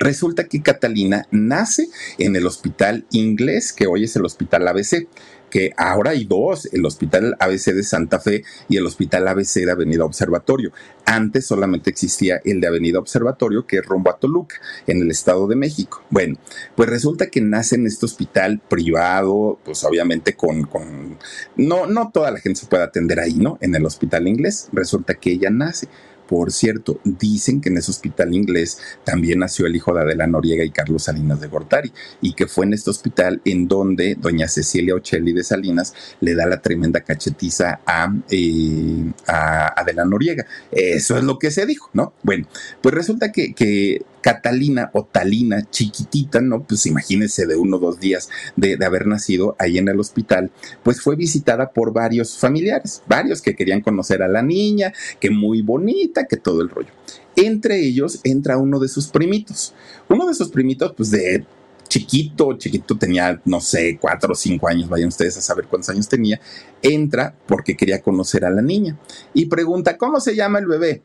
Resulta 0.00 0.48
que 0.48 0.60
Catalina 0.60 1.28
nace 1.30 1.88
en 2.18 2.34
el 2.34 2.44
hospital 2.44 3.06
inglés, 3.12 3.72
que 3.72 3.86
hoy 3.86 4.04
es 4.04 4.16
el 4.16 4.24
hospital 4.24 4.66
ABC 4.66 5.06
que 5.50 5.72
ahora 5.76 6.10
hay 6.10 6.24
dos, 6.24 6.68
el 6.72 6.84
Hospital 6.84 7.36
ABC 7.38 7.72
de 7.72 7.82
Santa 7.82 8.20
Fe 8.20 8.44
y 8.68 8.76
el 8.76 8.86
Hospital 8.86 9.28
ABC 9.28 9.64
de 9.64 9.70
Avenida 9.70 10.04
Observatorio. 10.04 10.72
Antes 11.04 11.46
solamente 11.46 11.90
existía 11.90 12.40
el 12.44 12.60
de 12.60 12.66
Avenida 12.66 12.98
Observatorio, 12.98 13.66
que 13.66 13.78
es 13.78 13.86
rumbo 13.86 14.08
Toluca, 14.14 14.56
en 14.86 15.02
el 15.02 15.10
Estado 15.10 15.46
de 15.46 15.56
México. 15.56 16.02
Bueno, 16.10 16.36
pues 16.74 16.88
resulta 16.88 17.28
que 17.28 17.40
nace 17.40 17.76
en 17.76 17.86
este 17.86 18.06
hospital 18.06 18.60
privado, 18.68 19.58
pues 19.64 19.84
obviamente 19.84 20.34
con, 20.34 20.64
con... 20.64 21.18
No, 21.56 21.86
no 21.86 22.10
toda 22.12 22.30
la 22.30 22.40
gente 22.40 22.60
se 22.60 22.66
puede 22.66 22.82
atender 22.82 23.20
ahí, 23.20 23.34
¿no? 23.34 23.58
En 23.60 23.74
el 23.74 23.84
hospital 23.86 24.28
inglés. 24.28 24.68
Resulta 24.72 25.14
que 25.14 25.32
ella 25.32 25.50
nace. 25.50 25.88
Por 26.28 26.52
cierto, 26.52 27.00
dicen 27.04 27.60
que 27.60 27.70
en 27.70 27.78
ese 27.78 27.90
hospital 27.90 28.34
inglés 28.34 28.78
también 29.02 29.38
nació 29.38 29.66
el 29.66 29.74
hijo 29.74 29.94
de 29.94 30.02
Adela 30.02 30.26
Noriega 30.26 30.62
y 30.62 30.70
Carlos 30.70 31.04
Salinas 31.04 31.40
de 31.40 31.48
Gortari, 31.48 31.92
y 32.20 32.34
que 32.34 32.46
fue 32.46 32.66
en 32.66 32.74
este 32.74 32.90
hospital 32.90 33.40
en 33.44 33.66
donde 33.66 34.14
doña 34.14 34.46
Cecilia 34.46 34.94
Ochelli 34.94 35.32
de 35.32 35.42
Salinas 35.42 35.94
le 36.20 36.34
da 36.34 36.46
la 36.46 36.60
tremenda 36.60 37.00
cachetiza 37.00 37.80
a, 37.86 38.14
eh, 38.30 39.10
a 39.26 39.80
Adela 39.80 40.04
Noriega. 40.04 40.46
Eso 40.70 41.16
es 41.16 41.24
lo 41.24 41.38
que 41.38 41.50
se 41.50 41.64
dijo, 41.64 41.88
¿no? 41.94 42.12
Bueno, 42.22 42.46
pues 42.82 42.94
resulta 42.94 43.32
que 43.32 43.54
Catalina 44.20 44.90
o 44.92 45.04
Talina, 45.04 45.68
chiquitita, 45.70 46.40
¿no? 46.40 46.62
Pues 46.64 46.86
imagínense 46.86 47.46
de 47.46 47.56
uno 47.56 47.76
o 47.76 47.80
dos 47.80 48.00
días 48.00 48.28
de, 48.56 48.78
haber 48.84 49.06
nacido 49.06 49.56
ahí 49.58 49.78
en 49.78 49.88
el 49.88 50.00
hospital, 50.00 50.50
pues 50.82 51.00
fue 51.00 51.16
visitada 51.16 51.70
por 51.70 51.92
varios 51.92 52.38
familiares, 52.38 53.02
varios 53.06 53.42
que 53.42 53.54
querían 53.54 53.80
conocer 53.80 54.22
a 54.22 54.28
la 54.28 54.42
niña, 54.42 54.92
que 55.20 55.30
muy 55.30 55.62
bonita, 55.62 56.26
que 56.26 56.36
todo 56.36 56.62
el 56.62 56.70
rollo. 56.70 56.90
Entre 57.36 57.80
ellos 57.80 58.20
entra 58.24 58.58
uno 58.58 58.78
de 58.78 58.88
sus 58.88 59.08
primitos, 59.08 59.74
uno 60.08 60.26
de 60.26 60.34
sus 60.34 60.50
primitos, 60.50 60.92
pues 60.96 61.10
de 61.10 61.44
chiquito, 61.88 62.56
chiquito 62.58 62.96
tenía, 62.96 63.40
no 63.44 63.60
sé, 63.60 63.98
cuatro 64.00 64.32
o 64.32 64.36
cinco 64.36 64.68
años, 64.68 64.88
vayan 64.88 65.08
ustedes 65.08 65.36
a 65.38 65.40
saber 65.40 65.66
cuántos 65.66 65.90
años 65.90 66.08
tenía, 66.08 66.40
entra 66.82 67.34
porque 67.46 67.76
quería 67.76 68.02
conocer 68.02 68.44
a 68.44 68.50
la 68.50 68.62
niña 68.62 68.98
y 69.34 69.46
pregunta, 69.46 69.96
¿cómo 69.96 70.20
se 70.20 70.36
llama 70.36 70.58
el 70.58 70.66
bebé? 70.66 71.02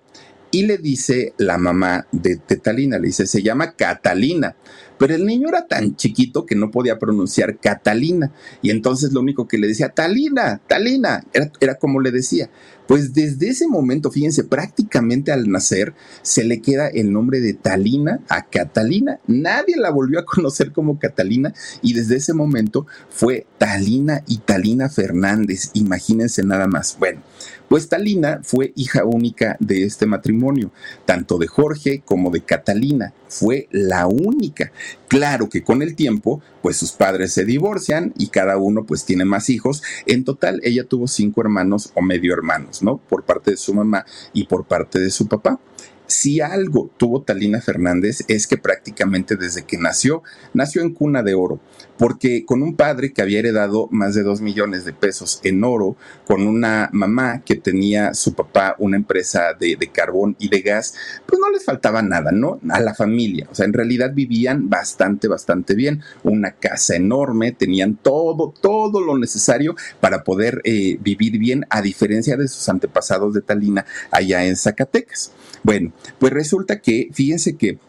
Y 0.54 0.68
le 0.68 0.78
dice 0.78 1.34
la 1.40 1.58
mamá 1.58 2.06
de 2.12 2.36
Tetalina, 2.36 3.00
le 3.00 3.08
dice, 3.08 3.26
se 3.26 3.42
llama 3.42 3.72
Catalina. 3.72 4.56
Pero 5.00 5.16
el 5.16 5.26
niño 5.26 5.50
era 5.50 5.66
tan 5.66 5.96
chiquito 5.96 6.46
que 6.46 6.56
no 6.56 6.70
podía 6.70 7.00
pronunciar 7.00 7.58
Catalina. 7.58 8.32
Y 8.62 8.70
entonces 8.70 9.14
lo 9.14 9.22
único 9.22 9.48
que 9.48 9.58
le 9.58 9.68
decía, 9.68 9.90
Talina, 9.90 10.62
Talina, 10.68 11.26
era, 11.34 11.52
era 11.60 11.76
como 11.76 12.02
le 12.02 12.12
decía. 12.12 12.52
Pues 12.88 13.14
desde 13.14 13.50
ese 13.50 13.68
momento, 13.68 14.12
fíjense, 14.12 14.44
prácticamente 14.44 15.32
al 15.32 15.50
nacer 15.50 15.96
se 16.22 16.44
le 16.44 16.62
queda 16.62 16.88
el 16.88 17.12
nombre 17.12 17.40
de 17.40 17.54
Talina 17.54 18.20
a 18.30 18.46
Catalina. 18.46 19.20
Nadie 19.26 19.78
la 19.78 19.90
volvió 19.90 20.20
a 20.20 20.26
conocer 20.28 20.72
como 20.72 21.00
Catalina 21.00 21.52
y 21.82 21.94
desde 21.94 22.18
ese 22.18 22.34
momento 22.34 22.86
fue 23.10 23.48
Talina 23.58 24.24
y 24.28 24.38
Talina 24.38 24.90
Fernández. 24.90 25.72
Imagínense 25.74 26.44
nada 26.44 26.68
más. 26.68 26.98
Bueno, 27.00 27.22
pues 27.70 27.90
Talina 27.90 28.42
fue 28.44 28.74
hija 28.76 29.04
única 29.04 29.58
de 29.60 29.84
este 29.84 30.06
matrimonio, 30.06 30.72
tanto 31.06 31.38
de 31.38 31.48
Jorge 31.48 32.02
como 32.06 32.30
de 32.32 32.42
Catalina. 32.42 33.14
Fue 33.28 33.68
la 33.72 34.06
única. 34.06 34.72
Claro 35.08 35.50
que 35.50 35.64
con 35.64 35.82
el 35.82 35.96
tiempo, 35.96 36.42
pues 36.62 36.78
sus 36.78 36.92
padres 36.92 37.34
se 37.34 37.46
divorcian 37.46 38.14
y 38.18 38.28
cada 38.28 38.58
uno 38.58 38.86
pues 38.86 39.06
tiene 39.06 39.26
más 39.26 39.50
hijos. 39.50 39.82
En 40.06 40.24
total, 40.24 40.60
ella 40.64 40.84
tuvo 40.84 41.08
cinco 41.08 41.42
hermanos 41.42 41.92
o 41.96 42.02
medio 42.02 42.34
hermanos, 42.34 42.84
¿no? 42.84 42.98
Por 42.98 43.24
parte 43.24 43.52
de 43.52 43.58
su 43.58 43.74
mamá 43.74 44.06
y 44.34 44.46
por 44.46 44.66
parte 44.66 45.00
de 45.00 45.10
su 45.10 45.28
papá. 45.28 45.60
Si 46.08 46.42
algo 46.42 46.92
tuvo 46.98 47.22
Talina 47.22 47.62
Fernández 47.62 48.26
es 48.28 48.46
que 48.46 48.58
prácticamente 48.58 49.36
desde 49.36 49.64
que 49.64 49.78
nació, 49.78 50.22
nació 50.54 50.82
en 50.82 50.94
cuna 50.94 51.24
de 51.24 51.34
oro, 51.34 51.60
porque 51.98 52.46
con 52.46 52.62
un 52.62 52.76
padre 52.76 53.14
que 53.14 53.22
había 53.22 53.40
heredado 53.40 53.88
más 53.90 54.14
de 54.14 54.24
dos 54.24 54.42
millones 54.42 54.84
de 54.84 54.94
pesos 54.94 55.40
en 55.44 55.64
oro, 55.64 55.96
con 56.26 56.46
una 56.46 56.90
mamá 56.92 57.42
que 57.46 57.56
tenía 57.56 58.14
su 58.14 58.34
papá 58.34 58.76
una 58.80 58.98
empresa 58.98 59.54
de, 59.58 59.78
carbón 59.94 60.36
y 60.40 60.50
de 60.50 60.62
gas, 60.62 60.94
pues 61.26 61.40
no 61.40 61.50
les 61.50 61.64
faltaba 61.64 62.02
nada, 62.02 62.32
¿no? 62.32 62.60
A 62.70 62.80
la 62.80 62.94
familia, 62.94 63.48
o 63.52 63.56
sea, 63.56 63.66
en 63.66 63.74
realidad 63.74 64.12
vivían 64.14 64.70
bastante, 64.70 65.28
bastante 65.28 65.76
bien, 65.76 66.02
una 66.24 66.52
casa 66.52 66.96
enorme, 66.96 67.52
tenían 67.52 67.96
todo, 67.96 68.54
todo 68.60 69.02
lo 69.02 69.18
necesario 69.18 69.76
para 70.00 70.24
poder 70.24 70.62
eh, 70.64 70.98
vivir 71.02 71.38
bien, 71.38 71.66
a 71.70 71.82
diferencia 71.82 72.36
de 72.38 72.48
sus 72.48 72.68
antepasados 72.70 73.34
de 73.34 73.42
Talina 73.42 73.86
allá 74.12 74.46
en 74.46 74.56
Zacatecas. 74.56 75.32
Bueno, 75.64 75.94
pues 76.20 76.34
resulta 76.34 76.80
que, 76.82 77.10
fíjense 77.14 77.56
que 77.56 77.80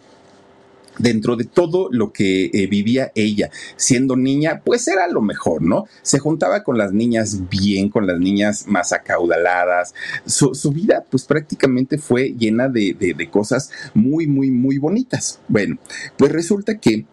dentro 0.99 1.35
de 1.37 1.45
todo 1.45 1.89
lo 1.91 2.13
que 2.13 2.51
eh, 2.53 2.67
vivía 2.69 3.11
ella 3.15 3.51
siendo 3.77 4.17
niña, 4.17 4.63
pues 4.65 4.87
era 4.89 5.09
lo 5.09 5.23
mejor, 5.23 5.63
¿no? 5.63 5.87
Se 6.03 6.19
juntaba 6.19 6.63
con 6.63 6.79
las 6.79 6.93
niñas 6.93 7.49
bien, 7.49 7.89
con 7.89 8.07
las 8.07 8.19
niñas 8.19 8.67
más 8.69 8.93
acaudaladas. 8.93 9.95
Su, 10.25 10.53
vida, 10.73 11.05
pues 11.11 11.25
prácticamente 11.25 11.99
fue 11.99 12.35
llena 12.39 12.69
de, 12.69 13.29
cosas 13.31 13.71
muy, 13.95 14.27
muy, 14.27 14.51
muy 14.51 14.79
bonitas. 14.79 15.41
Bueno, 15.49 15.79
pues 16.17 16.31
resulta 16.31 16.79
que 16.79 17.05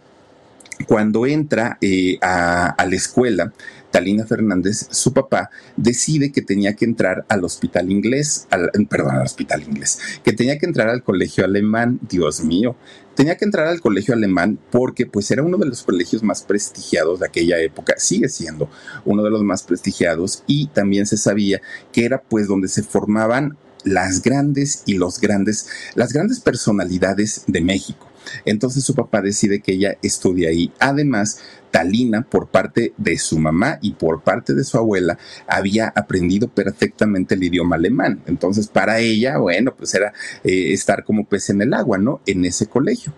cuando 0.88 1.26
entra 1.26 1.78
eh, 1.82 2.18
a 2.22 2.86
la 2.88 2.96
escuela, 2.96 3.54
Talina 3.92 4.26
Fernández, 4.26 4.88
su 4.90 5.14
papá, 5.14 5.50
decide 5.76 6.32
que 6.32 6.42
tenía 6.42 6.76
que 6.76 6.86
entrar 6.86 7.26
al 7.28 7.44
hospital 7.44 7.92
inglés, 7.92 8.48
al, 8.50 8.72
perdón, 8.90 9.18
al 9.18 9.24
hospital 9.24 9.64
inglés, 9.64 10.00
que 10.24 10.34
tenía 10.34 10.58
que 10.58 10.66
entrar 10.66 10.90
al 10.90 11.04
colegio 11.04 11.44
alemán, 11.44 12.00
Dios 12.10 12.44
mío, 12.44 12.76
tenía 13.16 13.38
que 13.38 13.46
entrar 13.46 13.68
al 13.68 13.82
colegio 13.82 14.14
alemán 14.14 14.58
porque 14.72 15.06
pues 15.06 15.30
era 15.32 15.44
uno 15.44 15.58
de 15.58 15.68
los 15.68 15.84
colegios 15.84 16.24
más 16.24 16.42
prestigiados 16.42 17.20
de 17.20 17.28
aquella 17.28 17.60
época, 17.60 17.96
sigue 17.98 18.30
siendo 18.30 18.70
uno 19.06 19.24
de 19.24 19.30
los 19.30 19.44
más 19.44 19.64
prestigiados 19.64 20.44
y 20.48 20.68
también 20.68 21.06
se 21.06 21.18
sabía 21.18 21.62
que 21.92 22.06
era 22.06 22.22
pues 22.22 22.48
donde 22.48 22.70
se 22.70 22.84
formaban 22.84 23.58
las 23.84 24.22
grandes 24.22 24.84
y 24.86 24.94
los 24.94 25.20
grandes, 25.20 25.68
las 25.96 26.14
grandes 26.14 26.40
personalidades 26.40 27.44
de 27.48 27.62
México. 27.62 28.08
Entonces 28.46 28.84
su 28.84 28.96
papá 28.96 29.22
decide 29.22 29.62
que 29.62 29.74
ella 29.74 29.98
estudie 30.02 30.48
ahí. 30.48 30.72
Además, 30.80 31.40
Talina, 31.72 32.22
por 32.22 32.50
parte 32.50 32.94
de 32.98 33.18
su 33.18 33.40
mamá 33.40 33.80
y 33.82 33.94
por 33.94 34.22
parte 34.22 34.54
de 34.54 34.64
su 34.64 34.78
abuela, 34.78 35.18
había 35.48 35.88
aprendido 35.96 36.50
perfectamente 36.50 37.36
el 37.36 37.44
idioma 37.44 37.78
alemán. 37.78 38.22
Entonces, 38.28 38.68
para 38.68 39.00
ella, 39.00 39.38
bueno, 39.38 39.74
pues 39.76 39.94
era 39.94 40.14
eh, 40.44 40.74
estar 40.74 41.04
como 41.04 41.26
pez 41.26 41.50
en 41.50 41.62
el 41.62 41.74
agua, 41.74 41.98
¿no? 41.98 42.22
En 42.26 42.46
ese 42.46 42.68
colegio. 42.68 43.14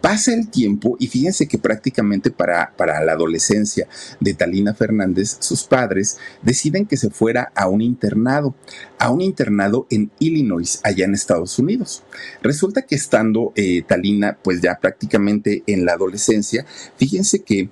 Pasa 0.00 0.32
el 0.32 0.48
tiempo 0.48 0.96
y 1.00 1.08
fíjense 1.08 1.48
que 1.48 1.58
prácticamente 1.58 2.30
para, 2.30 2.72
para 2.76 3.02
la 3.04 3.12
adolescencia 3.12 3.88
de 4.20 4.32
Talina 4.32 4.72
Fernández, 4.72 5.38
sus 5.40 5.64
padres 5.64 6.18
deciden 6.42 6.86
que 6.86 6.96
se 6.96 7.10
fuera 7.10 7.50
a 7.56 7.66
un 7.68 7.82
internado, 7.82 8.54
a 8.98 9.10
un 9.10 9.20
internado 9.20 9.88
en 9.90 10.12
Illinois, 10.20 10.80
allá 10.84 11.04
en 11.04 11.14
Estados 11.14 11.58
Unidos. 11.58 12.04
Resulta 12.42 12.82
que 12.82 12.94
estando 12.94 13.52
eh, 13.56 13.82
Talina 13.82 14.38
pues 14.40 14.60
ya 14.60 14.78
prácticamente 14.78 15.64
en 15.66 15.84
la 15.84 15.94
adolescencia, 15.94 16.64
fíjense 16.96 17.42
que 17.42 17.68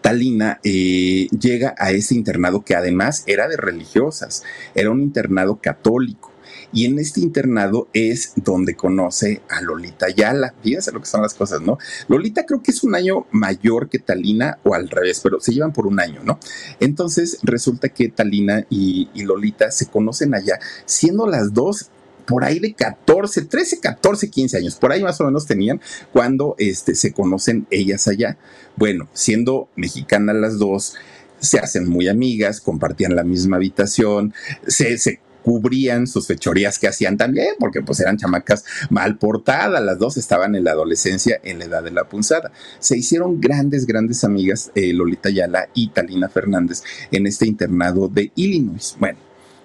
Talina 0.00 0.60
eh, 0.64 1.28
llega 1.38 1.74
a 1.78 1.90
ese 1.92 2.14
internado 2.14 2.64
que 2.64 2.74
además 2.74 3.24
era 3.26 3.48
de 3.48 3.56
religiosas, 3.56 4.42
era 4.74 4.90
un 4.90 5.00
internado 5.00 5.58
católico. 5.60 6.32
Y 6.72 6.86
en 6.86 6.98
este 6.98 7.20
internado 7.20 7.88
es 7.92 8.32
donde 8.34 8.74
conoce 8.74 9.42
a 9.48 9.60
Lolita 9.60 10.08
Yala. 10.08 10.54
Fíjense 10.60 10.90
lo 10.90 11.00
que 11.00 11.06
son 11.06 11.22
las 11.22 11.34
cosas, 11.34 11.60
¿no? 11.60 11.78
Lolita 12.08 12.44
creo 12.46 12.62
que 12.62 12.72
es 12.72 12.82
un 12.82 12.96
año 12.96 13.26
mayor 13.30 13.88
que 13.88 14.00
Talina 14.00 14.58
o 14.64 14.74
al 14.74 14.88
revés, 14.88 15.20
pero 15.22 15.40
se 15.40 15.52
llevan 15.52 15.72
por 15.72 15.86
un 15.86 16.00
año, 16.00 16.22
¿no? 16.24 16.40
Entonces 16.80 17.38
resulta 17.44 17.90
que 17.90 18.08
Talina 18.08 18.66
y 18.70 19.08
Lolita 19.22 19.70
se 19.70 19.86
conocen 19.86 20.34
allá, 20.34 20.58
siendo 20.84 21.28
las 21.28 21.54
dos 21.54 21.90
por 22.26 22.44
ahí 22.44 22.58
de 22.58 22.74
14, 22.74 23.42
13, 23.42 23.80
14, 23.80 24.30
15 24.30 24.58
años, 24.58 24.76
por 24.76 24.92
ahí 24.92 25.02
más 25.02 25.20
o 25.20 25.24
menos 25.24 25.46
tenían 25.46 25.80
cuando 26.12 26.54
este, 26.58 26.94
se 26.94 27.12
conocen 27.12 27.66
ellas 27.70 28.08
allá. 28.08 28.36
Bueno, 28.76 29.08
siendo 29.12 29.68
mexicanas 29.76 30.36
las 30.36 30.58
dos, 30.58 30.94
se 31.40 31.58
hacen 31.58 31.88
muy 31.88 32.08
amigas, 32.08 32.60
compartían 32.60 33.14
la 33.14 33.24
misma 33.24 33.56
habitación, 33.56 34.32
se, 34.66 34.96
se 34.98 35.20
cubrían 35.44 36.06
sus 36.06 36.26
fechorías 36.26 36.78
que 36.78 36.88
hacían 36.88 37.18
también, 37.18 37.54
porque 37.60 37.82
pues 37.82 38.00
eran 38.00 38.16
chamacas 38.16 38.64
mal 38.88 39.18
portadas, 39.18 39.82
las 39.82 39.98
dos 39.98 40.16
estaban 40.16 40.54
en 40.54 40.64
la 40.64 40.72
adolescencia, 40.72 41.38
en 41.44 41.58
la 41.58 41.66
edad 41.66 41.82
de 41.82 41.90
la 41.90 42.04
punzada. 42.04 42.50
Se 42.78 42.96
hicieron 42.96 43.40
grandes, 43.40 43.86
grandes 43.86 44.24
amigas 44.24 44.72
eh, 44.74 44.92
Lolita 44.94 45.28
Yala 45.28 45.68
y 45.74 45.88
Talina 45.88 46.30
Fernández 46.30 46.82
en 47.12 47.26
este 47.26 47.46
internado 47.46 48.08
de 48.08 48.32
Illinois. 48.34 48.96
Bueno, 48.98 49.18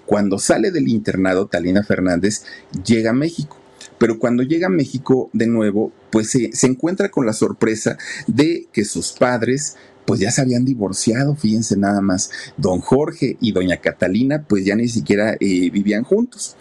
cuando 0.09 0.39
sale 0.39 0.71
del 0.71 0.87
internado, 0.87 1.45
Talina 1.45 1.83
Fernández 1.83 2.41
llega 2.83 3.11
a 3.11 3.13
México. 3.13 3.57
Pero 3.99 4.17
cuando 4.17 4.41
llega 4.41 4.65
a 4.65 4.71
México 4.71 5.29
de 5.33 5.45
nuevo, 5.45 5.91
pues 6.09 6.31
se, 6.31 6.49
encuentra 6.65 7.11
con 7.11 7.27
la 7.27 7.33
sorpresa 7.33 7.95
de 8.25 8.65
que 8.73 8.85
sus 8.85 9.11
padres 9.11 9.75
pues 10.05 10.19
ya 10.19 10.31
se 10.31 10.41
habían 10.41 10.65
divorciado, 10.65 11.35
fíjense 11.35 11.77
nada 11.77 12.01
más. 12.01 12.31
Don 12.57 12.79
Jorge 12.79 13.37
y 13.39 13.51
doña 13.51 13.77
Catalina, 13.77 14.45
pues 14.49 14.65
ya 14.65 14.75
ni 14.75 14.87
siquiera 14.87 15.35
eh, 15.39 15.69
vivían 15.69 16.03
juntos. 16.03 16.57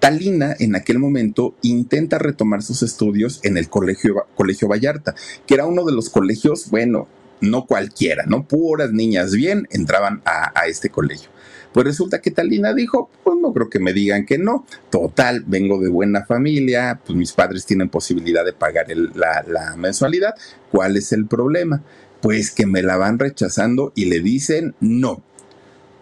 Talina 0.00 0.56
en 0.58 0.74
aquel 0.74 0.98
momento 0.98 1.54
intenta 1.62 2.18
retomar 2.18 2.64
sus 2.64 2.82
estudios 2.82 3.38
en 3.44 3.56
el 3.56 3.68
colegio, 3.68 4.26
colegio 4.34 4.66
Vallarta, 4.66 5.14
que 5.46 5.54
era 5.54 5.64
uno 5.64 5.84
de 5.84 5.92
los 5.92 6.10
colegios, 6.10 6.70
bueno, 6.70 7.06
no 7.40 7.66
cualquiera, 7.66 8.24
¿no? 8.26 8.48
Puras 8.48 8.92
niñas 8.92 9.32
bien 9.32 9.68
entraban 9.70 10.22
a, 10.24 10.66
este 10.66 10.90
colegio. 10.90 11.30
Pues 11.72 11.86
resulta 11.86 12.20
que 12.20 12.30
Talina 12.30 12.72
dijo, 12.74 13.10
pues 13.24 13.36
no 13.40 13.52
creo 13.52 13.68
que 13.68 13.78
me 13.78 13.92
digan 13.92 14.26
que 14.26 14.38
no. 14.38 14.66
Total, 14.90 15.44
vengo 15.46 15.80
de 15.80 15.88
buena 15.88 16.24
familia, 16.24 17.00
pues 17.04 17.16
mis 17.16 17.32
padres 17.32 17.66
tienen 17.66 17.88
posibilidad 17.88 18.44
de 18.44 18.52
pagar 18.52 18.86
la, 19.14 19.44
la 19.46 19.76
mensualidad. 19.76 20.34
¿Cuál 20.70 20.96
es 20.96 21.12
el 21.12 21.26
problema? 21.26 21.82
pues 22.20 22.50
que 22.50 22.66
me 22.66 22.82
la 22.82 22.96
van 22.96 23.18
rechazando 23.18 23.92
y 23.94 24.06
le 24.06 24.20
dicen 24.20 24.74
no. 24.80 25.22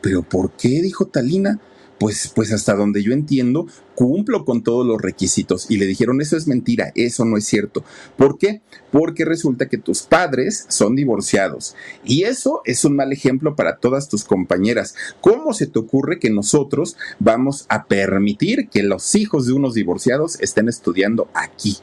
¿Pero 0.01 0.23
por 0.23 0.53
qué? 0.53 0.69
dijo 0.83 1.07
Talina. 1.07 1.59
Pues, 1.99 2.31
pues 2.35 2.53
hasta 2.53 2.75
donde 2.75 3.03
yo 3.03 3.13
entiendo, 3.13 3.67
cumplo 3.95 4.45
con 4.45 4.63
todos 4.63 4.87
los 4.87 5.01
requisitos. 5.01 5.71
Y 5.71 5.79
le 5.79 5.87
dijeron, 5.87 6.21
eso 6.21 6.37
es 6.37 6.47
mentira, 6.47 6.93
eso 6.95 7.25
no 7.25 7.39
es 7.39 7.47
cierto. 7.47 7.85
¿Por 8.17 8.37
qué? 8.37 8.61
Porque 8.93 9.25
resulta 9.25 9.69
que 9.69 9.79
tus 9.79 10.03
padres 10.03 10.67
son 10.69 10.95
divorciados. 10.95 11.75
Y 12.05 12.25
eso 12.25 12.61
es 12.67 12.85
un 12.85 12.97
mal 12.97 13.13
ejemplo 13.13 13.57
para 13.57 13.79
todas 13.79 14.09
tus 14.09 14.25
compañeras. 14.25 14.95
¿Cómo 15.23 15.55
se 15.55 15.67
te 15.67 15.79
ocurre 15.79 16.19
que 16.19 16.31
nosotros 16.31 16.97
vamos 17.19 17.65
a 17.69 17.87
permitir 17.87 18.69
que 18.69 18.83
los 18.83 19.15
hijos 19.15 19.47
de 19.47 19.55
unos 19.55 19.75
divorciados 19.75 20.39
estén 20.41 20.69
estudiando 20.69 21.29
aquí? 21.35 21.79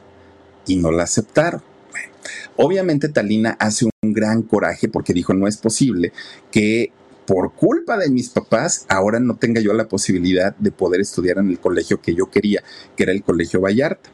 Y 0.66 0.76
no 0.76 0.92
la 0.92 1.02
aceptaron. 1.02 1.62
Obviamente 2.56 3.08
Talina 3.08 3.56
hace 3.58 3.86
un 3.86 4.12
gran 4.12 4.42
coraje 4.42 4.88
porque 4.88 5.12
dijo, 5.12 5.34
no 5.34 5.48
es 5.48 5.56
posible 5.56 6.12
que 6.50 6.92
por 7.26 7.52
culpa 7.54 7.96
de 7.96 8.10
mis 8.10 8.28
papás 8.30 8.86
ahora 8.88 9.20
no 9.20 9.36
tenga 9.36 9.60
yo 9.60 9.72
la 9.72 9.88
posibilidad 9.88 10.54
de 10.56 10.70
poder 10.70 11.00
estudiar 11.00 11.38
en 11.38 11.48
el 11.48 11.58
colegio 11.58 12.00
que 12.00 12.14
yo 12.14 12.30
quería, 12.30 12.62
que 12.96 13.04
era 13.04 13.12
el 13.12 13.22
Colegio 13.22 13.60
Vallarta. 13.60 14.10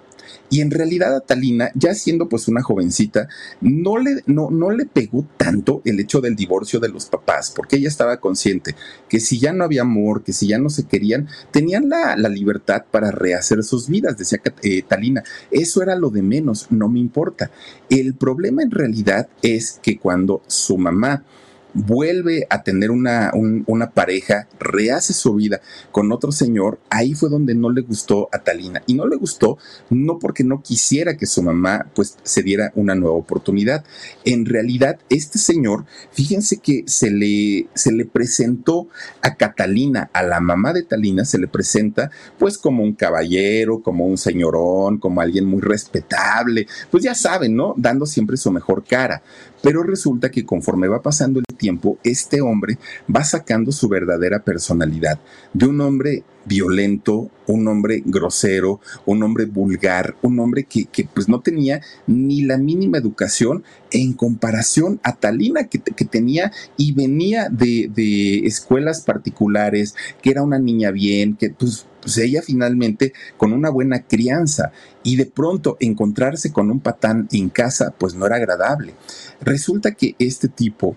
Y 0.48 0.60
en 0.60 0.70
realidad 0.70 1.14
a 1.14 1.20
Talina, 1.20 1.70
ya 1.74 1.94
siendo 1.94 2.28
pues 2.28 2.48
una 2.48 2.62
jovencita, 2.62 3.28
no 3.60 3.98
le, 3.98 4.22
no, 4.26 4.50
no 4.50 4.70
le 4.70 4.84
pegó 4.84 5.26
tanto 5.36 5.80
el 5.84 6.00
hecho 6.00 6.20
del 6.20 6.34
divorcio 6.34 6.80
de 6.80 6.88
los 6.88 7.06
papás, 7.06 7.52
porque 7.54 7.76
ella 7.76 7.88
estaba 7.88 8.18
consciente 8.18 8.74
que 9.08 9.20
si 9.20 9.38
ya 9.38 9.52
no 9.52 9.64
había 9.64 9.82
amor, 9.82 10.24
que 10.24 10.32
si 10.32 10.48
ya 10.48 10.58
no 10.58 10.68
se 10.68 10.84
querían, 10.84 11.28
tenían 11.52 11.88
la, 11.88 12.16
libertad 12.30 12.84
para 12.90 13.10
rehacer 13.10 13.62
sus 13.64 13.88
vidas, 13.88 14.16
decía 14.16 14.40
eh, 14.62 14.82
Talina. 14.82 15.22
Eso 15.50 15.82
era 15.82 15.96
lo 15.96 16.10
de 16.10 16.22
menos, 16.22 16.66
no 16.70 16.88
me 16.88 17.00
importa. 17.00 17.50
El 17.88 18.14
problema 18.14 18.62
en 18.62 18.70
realidad 18.70 19.28
es 19.42 19.78
que 19.82 19.98
cuando 19.98 20.42
su 20.46 20.78
mamá 20.78 21.24
vuelve 21.74 22.46
a 22.50 22.62
tener 22.62 22.90
una, 22.90 23.32
una, 23.34 23.90
pareja, 23.90 24.48
rehace 24.58 25.12
su 25.12 25.34
vida 25.34 25.60
con 25.90 26.12
otro 26.12 26.32
señor, 26.32 26.78
ahí 26.90 27.14
fue 27.14 27.28
donde 27.28 27.54
no 27.54 27.70
le 27.70 27.82
gustó 27.82 28.28
a 28.32 28.38
Talina. 28.38 28.82
Y 28.86 28.94
no 28.94 29.06
le 29.06 29.16
gustó 29.16 29.58
no 29.88 30.18
porque 30.18 30.44
no 30.44 30.62
quisiera 30.62 31.16
que 31.16 31.26
su 31.26 31.42
mamá 31.42 31.86
pues 31.94 32.16
se 32.22 32.42
diera 32.42 32.72
una 32.74 32.94
nueva 32.94 33.16
oportunidad. 33.16 33.84
En 34.24 34.46
realidad, 34.46 34.98
este 35.08 35.38
señor, 35.38 35.84
fíjense 36.12 36.58
que 36.58 36.84
se 36.86 37.10
le, 37.10 37.68
se 37.74 37.92
le 37.92 38.04
presentó 38.04 38.88
a 39.22 39.36
Catalina, 39.36 40.10
a 40.12 40.22
la 40.22 40.40
mamá 40.40 40.72
de 40.72 40.82
Talina, 40.82 41.24
se 41.24 41.38
le 41.38 41.48
presenta 41.48 42.10
pues 42.38 42.58
como 42.58 42.82
un 42.82 42.94
caballero, 42.94 43.82
como 43.82 44.06
un 44.06 44.18
señorón, 44.18 44.98
como 44.98 45.20
alguien 45.20 45.46
muy 45.46 45.60
respetable, 45.60 46.66
pues 46.90 47.04
ya 47.04 47.14
saben, 47.14 47.56
¿no? 47.56 47.74
Dando 47.76 48.06
siempre 48.06 48.36
su 48.36 48.50
mejor 48.50 48.84
cara. 48.84 49.22
Pero 49.62 49.82
resulta 49.82 50.30
que 50.30 50.44
conforme 50.44 50.88
va 50.88 51.02
pasando 51.02 51.40
el 51.40 51.56
tiempo, 51.56 51.98
este 52.02 52.40
hombre 52.40 52.78
va 53.14 53.24
sacando 53.24 53.72
su 53.72 53.88
verdadera 53.88 54.42
personalidad 54.42 55.18
de 55.52 55.66
un 55.66 55.80
hombre 55.80 56.24
violento, 56.44 57.30
un 57.46 57.68
hombre 57.68 58.02
grosero, 58.04 58.80
un 59.04 59.22
hombre 59.22 59.44
vulgar, 59.44 60.16
un 60.22 60.38
hombre 60.40 60.64
que, 60.64 60.88
pues 61.12 61.28
no 61.28 61.40
tenía 61.40 61.80
ni 62.06 62.42
la 62.42 62.56
mínima 62.56 62.98
educación 62.98 63.62
en 63.90 64.14
comparación 64.14 65.00
a 65.02 65.16
Talina 65.16 65.64
que, 65.64 65.80
que 65.80 66.04
tenía 66.04 66.52
y 66.76 66.92
venía 66.92 67.48
de, 67.50 67.90
de, 67.94 68.46
escuelas 68.46 69.02
particulares, 69.02 69.94
que 70.22 70.30
era 70.30 70.42
una 70.42 70.58
niña 70.58 70.90
bien, 70.90 71.36
que 71.36 71.50
pues, 71.50 71.86
pues 72.00 72.18
ella 72.18 72.42
finalmente 72.42 73.12
con 73.36 73.52
una 73.52 73.70
buena 73.70 74.02
crianza 74.02 74.72
y 75.02 75.16
de 75.16 75.26
pronto 75.26 75.76
encontrarse 75.80 76.52
con 76.52 76.70
un 76.70 76.80
patán 76.80 77.28
en 77.32 77.48
casa 77.50 77.94
pues 77.96 78.14
no 78.14 78.26
era 78.26 78.36
agradable. 78.36 78.94
Resulta 79.40 79.92
que 79.92 80.14
este 80.18 80.48
tipo 80.48 80.96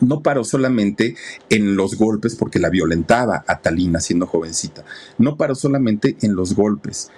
no 0.00 0.22
paró 0.22 0.44
solamente 0.44 1.16
en 1.50 1.76
los 1.76 1.96
golpes 1.96 2.34
porque 2.34 2.58
la 2.58 2.70
violentaba 2.70 3.44
a 3.46 3.60
Talina 3.60 4.00
siendo 4.00 4.26
jovencita, 4.26 4.84
no 5.18 5.36
paró 5.36 5.54
solamente 5.54 6.16
en 6.22 6.34
los 6.34 6.54
golpes. 6.54 7.10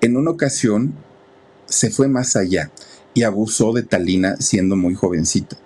En 0.00 0.16
una 0.16 0.30
ocasión 0.30 0.94
se 1.66 1.90
fue 1.90 2.08
más 2.08 2.36
allá 2.36 2.70
y 3.14 3.22
abusó 3.22 3.72
de 3.72 3.82
Talina 3.82 4.36
siendo 4.36 4.76
muy 4.76 4.94
jovencita. 4.94 5.56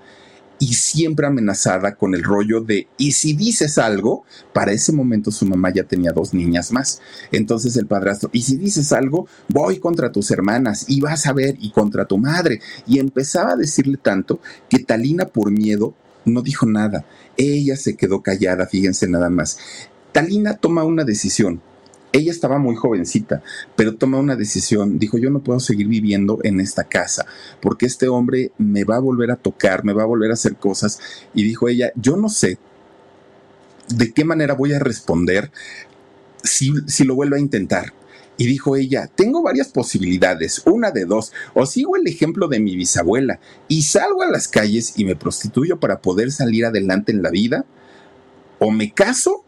Y 0.62 0.74
siempre 0.74 1.26
amenazada 1.26 1.96
con 1.96 2.14
el 2.14 2.22
rollo 2.22 2.60
de, 2.60 2.86
y 2.96 3.10
si 3.10 3.32
dices 3.32 3.78
algo, 3.78 4.24
para 4.52 4.70
ese 4.70 4.92
momento 4.92 5.32
su 5.32 5.44
mamá 5.44 5.72
ya 5.74 5.82
tenía 5.82 6.12
dos 6.12 6.34
niñas 6.34 6.70
más. 6.70 7.00
Entonces 7.32 7.76
el 7.76 7.88
padrastro, 7.88 8.30
y 8.32 8.42
si 8.42 8.58
dices 8.58 8.92
algo, 8.92 9.26
voy 9.48 9.80
contra 9.80 10.12
tus 10.12 10.30
hermanas 10.30 10.84
y 10.86 11.00
vas 11.00 11.26
a 11.26 11.32
ver, 11.32 11.56
y 11.58 11.72
contra 11.72 12.04
tu 12.04 12.16
madre. 12.16 12.60
Y 12.86 13.00
empezaba 13.00 13.54
a 13.54 13.56
decirle 13.56 13.96
tanto 13.96 14.38
que 14.70 14.78
Talina 14.78 15.24
por 15.24 15.50
miedo 15.50 15.94
no 16.24 16.42
dijo 16.42 16.64
nada. 16.64 17.04
Ella 17.36 17.74
se 17.74 17.96
quedó 17.96 18.22
callada, 18.22 18.68
fíjense 18.68 19.08
nada 19.08 19.30
más. 19.30 19.58
Talina 20.12 20.58
toma 20.58 20.84
una 20.84 21.02
decisión. 21.02 21.60
Ella 22.12 22.30
estaba 22.30 22.58
muy 22.58 22.76
jovencita, 22.76 23.42
pero 23.74 23.96
toma 23.96 24.18
una 24.18 24.36
decisión. 24.36 24.98
Dijo, 24.98 25.16
yo 25.16 25.30
no 25.30 25.40
puedo 25.40 25.60
seguir 25.60 25.88
viviendo 25.88 26.38
en 26.42 26.60
esta 26.60 26.84
casa, 26.84 27.26
porque 27.60 27.86
este 27.86 28.08
hombre 28.08 28.52
me 28.58 28.84
va 28.84 28.96
a 28.96 29.00
volver 29.00 29.30
a 29.30 29.36
tocar, 29.36 29.84
me 29.84 29.94
va 29.94 30.02
a 30.02 30.06
volver 30.06 30.30
a 30.30 30.34
hacer 30.34 30.56
cosas. 30.56 31.00
Y 31.34 31.42
dijo 31.42 31.68
ella, 31.68 31.90
yo 31.96 32.16
no 32.16 32.28
sé 32.28 32.58
de 33.88 34.12
qué 34.12 34.24
manera 34.24 34.54
voy 34.54 34.72
a 34.72 34.78
responder 34.78 35.50
si, 36.42 36.72
si 36.86 37.04
lo 37.04 37.14
vuelvo 37.14 37.36
a 37.36 37.40
intentar. 37.40 37.92
Y 38.36 38.46
dijo 38.46 38.76
ella, 38.76 39.08
tengo 39.14 39.42
varias 39.42 39.68
posibilidades, 39.68 40.62
una 40.64 40.90
de 40.90 41.04
dos, 41.04 41.32
o 41.54 41.66
sigo 41.66 41.96
el 41.96 42.06
ejemplo 42.06 42.48
de 42.48 42.60
mi 42.60 42.76
bisabuela 42.76 43.40
y 43.68 43.82
salgo 43.82 44.22
a 44.22 44.30
las 44.30 44.48
calles 44.48 44.94
y 44.96 45.04
me 45.04 45.16
prostituyo 45.16 45.78
para 45.78 46.00
poder 46.00 46.32
salir 46.32 46.64
adelante 46.64 47.12
en 47.12 47.22
la 47.22 47.30
vida, 47.30 47.66
o 48.58 48.70
me 48.70 48.92
caso 48.92 49.44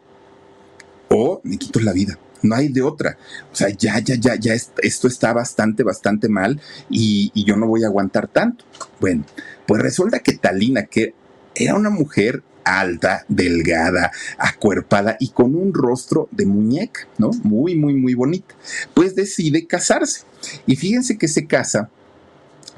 o 1.09 1.41
me 1.45 1.59
quito 1.59 1.81
la 1.81 1.93
vida. 1.93 2.19
No 2.45 2.55
hay 2.55 2.69
de 2.69 2.83
otra. 2.83 3.17
O 3.51 3.57
sea, 3.57 3.71
ya, 3.71 3.99
ya, 4.01 4.17
ya, 4.17 4.37
ya, 4.37 4.55
esto 4.55 5.09
está 5.09 5.33
bastante, 5.33 5.83
bastante 5.83 6.29
mal 6.29 6.61
y, 6.91 7.33
yo 7.45 7.57
no 7.57 7.67
voy 7.67 7.85
a 7.85 7.87
aguantar 7.87 8.29
tanto. 8.29 8.65
Bueno, 9.01 9.25
pues 9.67 9.83
resulta 9.83 10.21
que 10.21 10.35
Talina, 10.35 10.85
que 10.85 11.15
era 11.55 11.75
una 11.75 11.91
mujer 11.91 12.43
alta, 12.65 13.25
delgada, 13.29 14.11
acuerpada 14.39 15.17
y 15.21 15.31
con 15.31 15.55
un 15.55 15.73
rostro 15.73 16.29
de 16.33 16.47
muñeca, 16.47 17.09
¿no? 17.19 17.31
Muy, 17.43 17.75
muy, 17.75 17.95
muy 17.95 18.15
bonita. 18.15 18.55
Pues 18.93 19.15
decide 19.15 19.67
casarse. 19.67 20.23
Y 20.67 20.77
fíjense 20.77 21.17
que 21.17 21.29
se 21.29 21.47
casa 21.47 21.91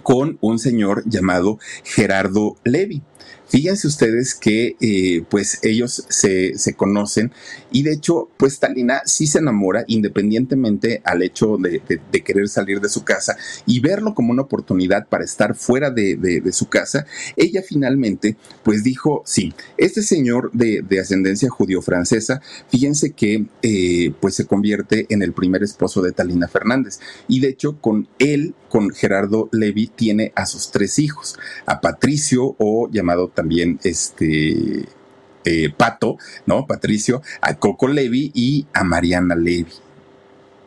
con 0.04 0.38
un 0.40 0.60
señor 0.60 1.02
llamado 1.06 1.58
Gerardo 1.82 2.56
Levi. 2.62 3.02
Fíjense 3.48 3.86
ustedes 3.86 4.34
que 4.34 4.76
eh, 4.80 5.24
pues 5.28 5.60
ellos 5.62 6.04
se, 6.08 6.58
se, 6.58 6.74
conocen 6.74 7.32
y 7.70 7.82
de 7.82 7.92
hecho 7.92 8.28
pues 8.36 8.58
Talina 8.58 9.02
sí 9.04 9.26
se 9.26 9.38
enamora 9.38 9.84
independientemente 9.86 11.00
al 11.04 11.22
hecho 11.22 11.56
de, 11.56 11.80
de, 11.88 12.20
querer 12.22 12.48
salir 12.48 12.80
de 12.80 12.88
su 12.88 13.04
casa 13.04 13.36
y 13.64 13.80
verlo 13.80 14.14
como 14.14 14.32
una 14.32 14.42
oportunidad 14.42 15.08
para 15.08 15.24
estar 15.24 15.54
fuera 15.54 15.90
de, 15.90 16.16
de 16.16 16.52
su 16.52 16.68
casa, 16.68 17.06
ella 17.36 17.62
finalmente 17.66 18.36
pues 18.62 18.82
dijo 18.82 19.22
sí, 19.24 19.54
este 19.78 20.02
señor 20.02 20.50
de, 20.52 20.84
ascendencia 21.00 21.50
judío-francesa, 21.50 22.40
fíjense 22.68 23.12
que 23.12 23.46
eh, 23.62 24.12
pues 24.20 24.34
se 24.34 24.46
convierte 24.46 25.06
en 25.10 25.22
el 25.22 25.32
primer 25.32 25.62
esposo 25.62 26.02
de 26.02 26.12
Talina 26.12 26.48
Fernández 26.48 27.00
y 27.28 27.40
de 27.40 27.48
hecho 27.48 27.80
con 27.80 28.08
él, 28.18 28.54
con 28.68 28.90
Gerardo 28.90 29.48
Levi, 29.52 29.88
tiene 29.88 30.32
a 30.34 30.46
sus 30.46 30.70
tres 30.70 30.98
hijos, 30.98 31.38
a 31.66 31.80
Patricio 31.80 32.56
o 32.58 32.88
llamado 32.90 33.28
también 33.36 33.78
este 33.84 34.86
eh, 35.44 35.70
Pato, 35.76 36.18
¿no? 36.44 36.66
Patricio, 36.66 37.22
a 37.40 37.54
Coco 37.54 37.86
Levi 37.86 38.32
y 38.34 38.66
a 38.72 38.82
Mariana 38.82 39.36
Levi 39.36 39.72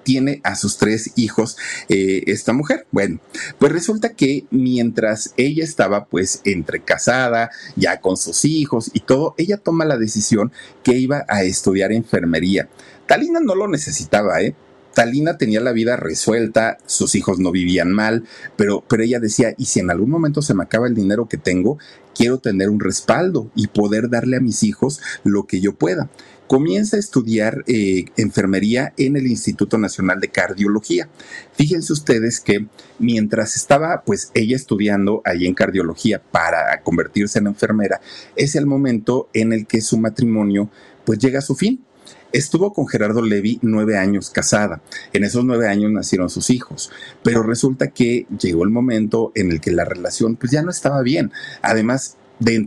tiene 0.03 0.41
a 0.43 0.55
sus 0.55 0.77
tres 0.77 1.11
hijos 1.17 1.55
eh, 1.87 2.23
esta 2.25 2.51
mujer. 2.51 2.87
Bueno, 2.89 3.19
pues 3.59 3.71
resulta 3.71 4.13
que 4.13 4.45
mientras 4.49 5.35
ella 5.37 5.63
estaba 5.63 6.05
pues 6.05 6.41
entre 6.45 6.79
casada, 6.79 7.51
ya 7.75 8.01
con 8.01 8.17
sus 8.17 8.43
hijos 8.45 8.89
y 8.93 9.01
todo, 9.01 9.35
ella 9.37 9.57
toma 9.57 9.85
la 9.85 9.97
decisión 9.97 10.51
que 10.81 10.97
iba 10.97 11.25
a 11.27 11.43
estudiar 11.43 11.91
enfermería. 11.91 12.69
Talina 13.05 13.39
no 13.39 13.53
lo 13.53 13.67
necesitaba, 13.67 14.41
¿eh? 14.41 14.55
Talina 14.93 15.37
tenía 15.37 15.61
la 15.61 15.71
vida 15.71 15.95
resuelta, 15.95 16.77
sus 16.85 17.15
hijos 17.15 17.39
no 17.39 17.51
vivían 17.51 17.91
mal, 17.91 18.23
pero, 18.55 18.83
pero 18.87 19.03
ella 19.03 19.19
decía, 19.19 19.53
y 19.57 19.65
si 19.65 19.79
en 19.79 19.91
algún 19.91 20.09
momento 20.09 20.41
se 20.41 20.53
me 20.53 20.63
acaba 20.63 20.87
el 20.87 20.95
dinero 20.95 21.27
que 21.27 21.37
tengo, 21.37 21.77
quiero 22.15 22.39
tener 22.39 22.69
un 22.69 22.79
respaldo 22.79 23.49
y 23.55 23.67
poder 23.67 24.09
darle 24.09 24.37
a 24.37 24.41
mis 24.41 24.63
hijos 24.63 24.99
lo 25.23 25.47
que 25.47 25.61
yo 25.61 25.73
pueda. 25.75 26.09
Comienza 26.47 26.97
a 26.97 26.99
estudiar 26.99 27.63
eh, 27.67 28.05
enfermería 28.17 28.93
en 28.97 29.15
el 29.15 29.27
Instituto 29.27 29.77
Nacional 29.77 30.19
de 30.19 30.29
Cardiología. 30.29 31.07
Fíjense 31.53 31.93
ustedes 31.93 32.39
que 32.39 32.65
mientras 32.97 33.55
estaba 33.55 34.01
pues 34.03 34.31
ella 34.33 34.55
estudiando 34.55 35.21
ahí 35.25 35.45
en 35.45 35.53
cardiología 35.53 36.21
para 36.21 36.81
convertirse 36.81 37.37
en 37.39 37.47
enfermera, 37.47 38.01
es 38.35 38.55
el 38.55 38.65
momento 38.65 39.29
en 39.33 39.53
el 39.53 39.67
que 39.67 39.79
su 39.79 39.97
matrimonio 39.97 40.69
pues 41.05 41.19
llega 41.19 41.39
a 41.39 41.43
su 41.43 41.55
fin 41.55 41.85
Estuvo 42.31 42.73
con 42.73 42.87
Gerardo 42.87 43.21
Levi 43.21 43.59
nueve 43.61 43.97
años 43.97 44.29
casada. 44.29 44.81
En 45.13 45.23
esos 45.23 45.43
nueve 45.45 45.67
años 45.67 45.91
nacieron 45.91 46.29
sus 46.29 46.49
hijos. 46.49 46.91
Pero 47.23 47.43
resulta 47.43 47.87
que 47.89 48.27
llegó 48.39 48.63
el 48.63 48.69
momento 48.69 49.31
en 49.35 49.51
el 49.51 49.61
que 49.61 49.71
la 49.71 49.85
relación 49.85 50.35
pues 50.35 50.51
ya 50.51 50.61
no 50.61 50.69
estaba 50.69 51.01
bien. 51.01 51.31
Además, 51.61 52.17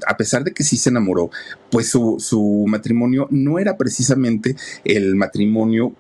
a 0.07 0.17
pesar 0.17 0.45
de 0.45 0.53
que 0.53 0.65
sí 0.65 0.77
se 0.77 0.91
enamoró, 0.91 1.31
pues 1.71 1.89
su, 1.89 2.17
su 2.19 2.65
matrimonio 2.69 3.29
no 3.31 3.59
era 3.59 3.77
precisamente 3.77 4.57
el 4.85 5.15
matrimonio 5.15 5.93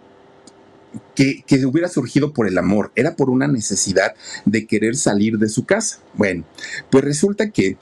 que, 1.15 1.43
que, 1.47 1.65
hubiera 1.65 1.89
surgido 1.89 2.35
por 2.35 2.47
el 2.47 2.59
amor, 2.59 2.93
era 2.97 3.17
por 3.17 3.31
una 3.31 3.49
necesidad 3.49 4.15
de 4.45 4.67
querer 4.67 4.95
salir 4.95 5.39
de 5.39 5.49
su 5.49 5.65
casa. 5.65 6.01
Bueno, 6.15 6.45
pues 6.91 7.03
resulta 7.03 7.51
que 7.51 7.79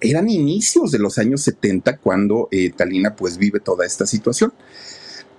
eran 0.00 0.28
inicios 0.28 0.90
de 0.90 0.98
los 0.98 1.18
años 1.18 1.42
70 1.42 1.96
cuando 1.98 2.48
eh, 2.50 2.70
Talina 2.70 3.16
pues 3.16 3.38
vive 3.38 3.60
toda 3.60 3.86
esta 3.86 4.06
situación. 4.06 4.52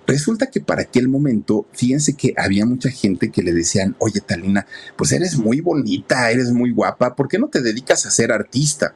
Resulta 0.06 0.46
que 0.46 0.60
para 0.60 0.82
aquel 0.82 1.08
momento, 1.08 1.66
fíjense 1.72 2.14
que 2.14 2.34
había 2.36 2.66
mucha 2.66 2.90
gente 2.90 3.30
que 3.30 3.42
le 3.42 3.52
decían, 3.52 3.94
oye 3.98 4.20
Talina, 4.20 4.66
pues 4.96 5.12
eres 5.12 5.36
muy 5.36 5.60
bonita, 5.60 6.30
eres 6.30 6.50
muy 6.50 6.72
guapa, 6.72 7.14
¿por 7.14 7.28
qué 7.28 7.38
no 7.38 7.48
te 7.48 7.62
dedicas 7.62 8.04
a 8.04 8.10
ser 8.10 8.32
artista? 8.32 8.94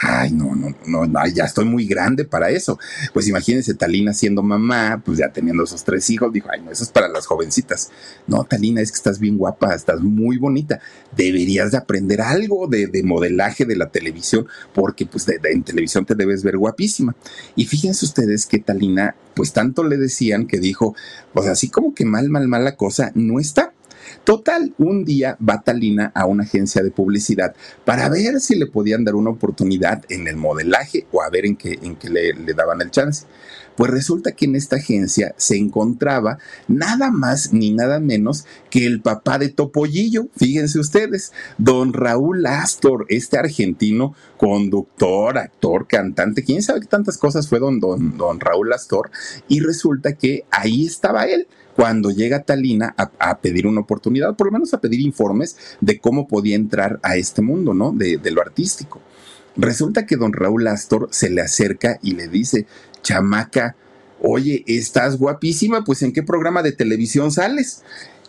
Ay, 0.00 0.32
no, 0.32 0.54
no, 0.54 0.74
no, 0.86 1.26
ya 1.28 1.44
estoy 1.44 1.64
muy 1.64 1.86
grande 1.86 2.24
para 2.24 2.50
eso. 2.50 2.78
Pues 3.12 3.28
imagínense, 3.28 3.74
Talina 3.74 4.12
siendo 4.12 4.42
mamá, 4.42 5.00
pues 5.04 5.18
ya 5.18 5.32
teniendo 5.32 5.64
esos 5.64 5.84
tres 5.84 6.08
hijos, 6.10 6.32
dijo, 6.32 6.48
ay, 6.50 6.60
no, 6.62 6.70
eso 6.70 6.82
es 6.82 6.90
para 6.90 7.08
las 7.08 7.26
jovencitas. 7.26 7.90
No, 8.26 8.44
Talina, 8.44 8.80
es 8.80 8.90
que 8.90 8.96
estás 8.96 9.18
bien 9.18 9.36
guapa, 9.36 9.74
estás 9.74 10.00
muy 10.00 10.38
bonita. 10.38 10.80
Deberías 11.16 11.72
de 11.72 11.78
aprender 11.78 12.20
algo 12.20 12.66
de, 12.66 13.02
modelaje 13.04 13.64
de 13.64 13.76
la 13.76 13.90
televisión, 13.90 14.46
porque 14.74 15.06
pues 15.06 15.26
en 15.28 15.62
televisión 15.62 16.04
te 16.04 16.14
debes 16.14 16.42
ver 16.42 16.56
guapísima. 16.56 17.14
Y 17.54 17.66
fíjense 17.66 18.04
ustedes 18.04 18.46
que 18.46 18.58
Talina, 18.58 19.14
pues 19.34 19.52
tanto 19.52 19.84
le 19.84 19.96
decían 19.96 20.46
que 20.46 20.58
dijo, 20.58 20.94
pues 21.32 21.46
así 21.46 21.68
como 21.68 21.94
que 21.94 22.04
mal, 22.04 22.28
mal, 22.28 22.48
mal 22.48 22.64
la 22.64 22.76
cosa, 22.76 23.12
no 23.14 23.38
está 23.38 23.71
Total, 24.24 24.72
un 24.78 25.04
día 25.04 25.36
va 25.46 25.62
Talina 25.62 26.12
a 26.14 26.26
una 26.26 26.44
agencia 26.44 26.82
de 26.82 26.90
publicidad 26.90 27.54
para 27.84 28.08
ver 28.08 28.40
si 28.40 28.56
le 28.56 28.66
podían 28.66 29.04
dar 29.04 29.14
una 29.14 29.30
oportunidad 29.30 30.04
en 30.08 30.28
el 30.28 30.36
modelaje 30.36 31.06
o 31.12 31.22
a 31.22 31.30
ver 31.30 31.46
en 31.46 31.56
qué, 31.56 31.78
en 31.82 31.96
qué 31.96 32.10
le, 32.10 32.32
le 32.34 32.54
daban 32.54 32.80
el 32.80 32.90
chance. 32.90 33.26
Pues 33.76 33.90
resulta 33.90 34.32
que 34.32 34.44
en 34.44 34.56
esta 34.56 34.76
agencia 34.76 35.34
se 35.38 35.56
encontraba 35.56 36.38
nada 36.68 37.10
más 37.10 37.52
ni 37.52 37.72
nada 37.72 38.00
menos 38.00 38.44
que 38.70 38.86
el 38.86 39.00
papá 39.00 39.38
de 39.38 39.48
Topollillo, 39.48 40.28
fíjense 40.36 40.78
ustedes, 40.78 41.32
don 41.58 41.92
Raúl 41.92 42.44
Astor, 42.46 43.06
este 43.08 43.38
argentino 43.38 44.14
conductor, 44.36 45.38
actor, 45.38 45.86
cantante, 45.86 46.44
quién 46.44 46.62
sabe 46.62 46.80
qué 46.80 46.86
tantas 46.86 47.16
cosas 47.16 47.48
fue 47.48 47.60
don, 47.60 47.80
don, 47.80 48.18
don 48.18 48.40
Raúl 48.40 48.72
Astor, 48.72 49.10
y 49.48 49.60
resulta 49.60 50.14
que 50.14 50.44
ahí 50.50 50.84
estaba 50.84 51.24
él 51.24 51.46
cuando 51.74 52.10
llega 52.10 52.42
Talina 52.42 52.94
a, 52.96 53.38
pedir 53.38 53.66
una 53.66 53.80
oportunidad, 53.80 54.36
por 54.36 54.48
lo 54.48 54.52
menos 54.52 54.74
a 54.74 54.80
pedir 54.80 55.00
informes 55.00 55.56
de 55.80 55.98
cómo 55.98 56.28
podía 56.28 56.56
entrar 56.56 57.00
a 57.02 57.16
este 57.16 57.42
mundo, 57.42 57.74
¿no? 57.74 57.92
De, 57.92 58.18
lo 58.30 58.40
artístico. 58.40 59.00
Resulta 59.56 60.06
que 60.06 60.16
don 60.16 60.32
Raúl 60.32 60.66
Astor 60.66 61.08
se 61.10 61.30
le 61.30 61.42
acerca 61.42 61.98
y 62.02 62.12
le 62.12 62.28
dice, 62.28 62.66
chamaca, 63.02 63.76
oye, 64.20 64.64
estás 64.66 65.18
guapísima, 65.18 65.84
pues 65.84 66.02
¿en 66.02 66.12
qué 66.12 66.22
programa 66.22 66.62
de 66.62 66.72
televisión 66.72 67.30
sales? 67.30 67.82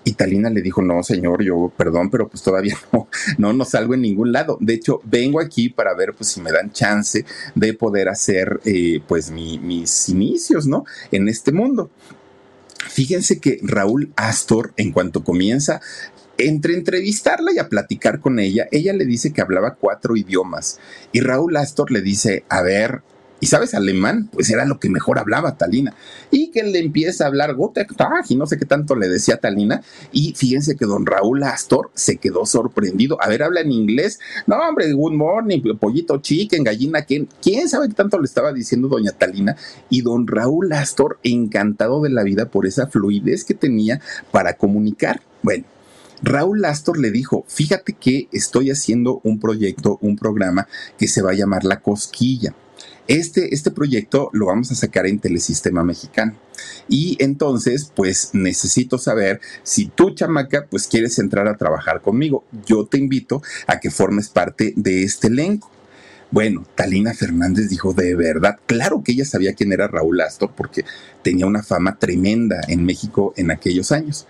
Y 0.06 0.14
Talina 0.14 0.50
le 0.50 0.62
dijo, 0.62 0.82
no, 0.82 1.02
señor, 1.02 1.44
yo, 1.44 1.72
perdón, 1.78 2.10
pero 2.10 2.28
pues 2.28 2.44
todavía 2.44 2.76
no, 2.92 3.08
no, 3.38 3.54
no 3.54 3.66
salgo 3.66 3.94
en 3.94 4.02
ningún 4.02 4.34
lado. 4.34 4.58
De 4.60 4.74
hecho, 4.74 5.00
vengo 5.06 5.40
aquí 5.40 5.70
para 5.70 5.94
ver 5.94 6.14
pues 6.14 6.30
si 6.30 6.42
me 6.42 6.52
dan 6.52 6.72
chance 6.72 7.26
de 7.56 7.74
poder 7.74 8.10
hacer 8.10 8.60
eh, 8.66 9.02
pues 9.08 9.32
mis 9.32 10.10
inicios, 10.10 10.68
¿no? 10.68 10.84
En 11.12 11.30
este 11.30 11.54
mundo. 11.54 11.90
Fíjense 12.90 13.40
que 13.40 13.60
Raúl 13.62 14.12
Astor, 14.16 14.74
en 14.78 14.92
cuanto 14.92 15.24
comienza 15.24 15.82
entre 16.38 16.74
entrevistarla 16.74 17.52
y 17.54 17.60
a 17.60 17.70
platicar 17.70 18.20
con 18.20 18.40
ella, 18.40 18.68
ella 18.72 18.94
le 18.94 19.06
dice 19.06 19.34
que 19.34 19.42
hablaba 19.42 19.76
cuatro 19.76 20.16
idiomas. 20.16 20.80
Y 21.12 21.22
Raúl 21.22 21.58
Astor 21.58 21.92
le 21.92 22.02
dice, 22.02 22.44
a 22.50 22.62
ver, 22.62 23.02
¿y 23.44 23.46
sabes 23.46 23.74
alemán? 23.74 24.30
Pues 24.32 24.50
era 24.50 24.64
lo 24.64 24.80
que 24.80 24.90
mejor 24.90 25.20
hablaba 25.20 25.58
Talina. 25.58 25.94
Y 26.32 26.50
que 26.52 26.64
le 26.64 26.80
empieza 26.80 27.26
a 27.26 27.28
hablar 27.28 27.56
Gotech 27.56 27.92
y 28.30 28.38
no 28.38 28.48
sé 28.48 28.58
qué 28.58 28.64
tanto 28.64 28.96
le 28.96 29.10
decía 29.10 29.36
Talina. 29.36 29.82
Y 30.14 30.34
fíjense 30.34 30.78
que 30.78 30.86
don 30.86 31.06
Raúl 31.06 31.44
Astor 31.44 31.92
se 31.94 32.16
quedó 32.16 32.46
sorprendido. 32.46 33.22
A 33.22 33.28
ver, 33.28 33.44
habla 33.44 33.60
en 33.60 33.74
inglés. 33.74 34.22
No, 34.48 34.56
hombre, 34.56 34.94
good 34.94 35.12
morning, 35.12 35.60
pollito 35.78 36.22
chicken, 36.22 36.64
gallina, 36.64 37.02
¿quién, 37.02 37.28
¿quién 37.42 37.68
sabe 37.68 37.90
qué 37.90 37.96
tanto 37.96 38.18
le 38.18 38.24
estaba 38.24 38.54
diciendo 38.54 38.88
doña 38.88 39.12
Talina? 39.12 39.58
Y 39.90 40.04
don 40.04 40.26
Raúl 40.26 40.72
Astor, 40.72 41.20
encantado 41.24 42.02
de 42.02 42.12
la 42.12 42.24
vida 42.24 42.46
por 42.46 42.66
esa 42.66 42.88
fluidez 42.88 43.44
que 43.44 43.56
tenía 43.56 44.00
para 44.32 44.54
comunicar. 44.54 45.22
Bueno, 45.42 45.66
Raúl 46.22 46.64
Astor 46.64 46.98
le 46.98 47.12
dijo, 47.12 47.44
fíjate 47.50 47.92
que 47.92 48.30
estoy 48.32 48.72
haciendo 48.72 49.20
un 49.26 49.42
proyecto, 49.42 49.98
un 50.00 50.16
programa 50.16 50.70
que 50.98 51.10
se 51.10 51.22
va 51.22 51.32
a 51.32 51.36
llamar 51.36 51.66
La 51.66 51.82
Cosquilla. 51.82 52.56
Este, 53.08 53.54
este 53.54 53.72
proyecto 53.72 54.30
lo 54.34 54.46
vamos 54.46 54.72
a 54.72 54.76
sacar 54.76 55.06
en 55.08 55.20
Telesistema 55.20 55.84
Mexicano. 55.84 56.36
Y 56.88 57.18
entonces, 57.20 57.92
pues 57.94 58.30
necesito 58.34 58.98
saber 58.98 59.42
si 59.64 59.88
tú, 59.88 60.12
chamaca, 60.12 60.68
pues 60.70 60.88
quieres 60.88 61.20
entrar 61.20 61.48
a 61.48 61.58
trabajar 61.58 62.02
conmigo. 62.02 62.46
Yo 62.66 62.86
te 62.86 62.98
invito 62.98 63.42
a 63.68 63.80
que 63.80 63.92
formes 63.92 64.30
parte 64.30 64.74
de 64.76 65.04
este 65.04 65.28
elenco. 65.28 65.70
Bueno, 66.32 66.66
Talina 66.74 67.14
Fernández 67.14 67.70
dijo, 67.70 67.94
de 67.94 68.16
verdad, 68.16 68.58
claro 68.66 69.04
que 69.04 69.12
ella 69.12 69.26
sabía 69.26 69.54
quién 69.54 69.72
era 69.72 69.88
Raúl 69.88 70.20
Astor 70.22 70.52
porque 70.56 70.84
tenía 71.22 71.46
una 71.46 71.62
fama 71.62 72.00
tremenda 72.00 72.60
en 72.68 72.84
México 72.86 73.34
en 73.38 73.52
aquellos 73.52 73.92
años. 73.92 74.26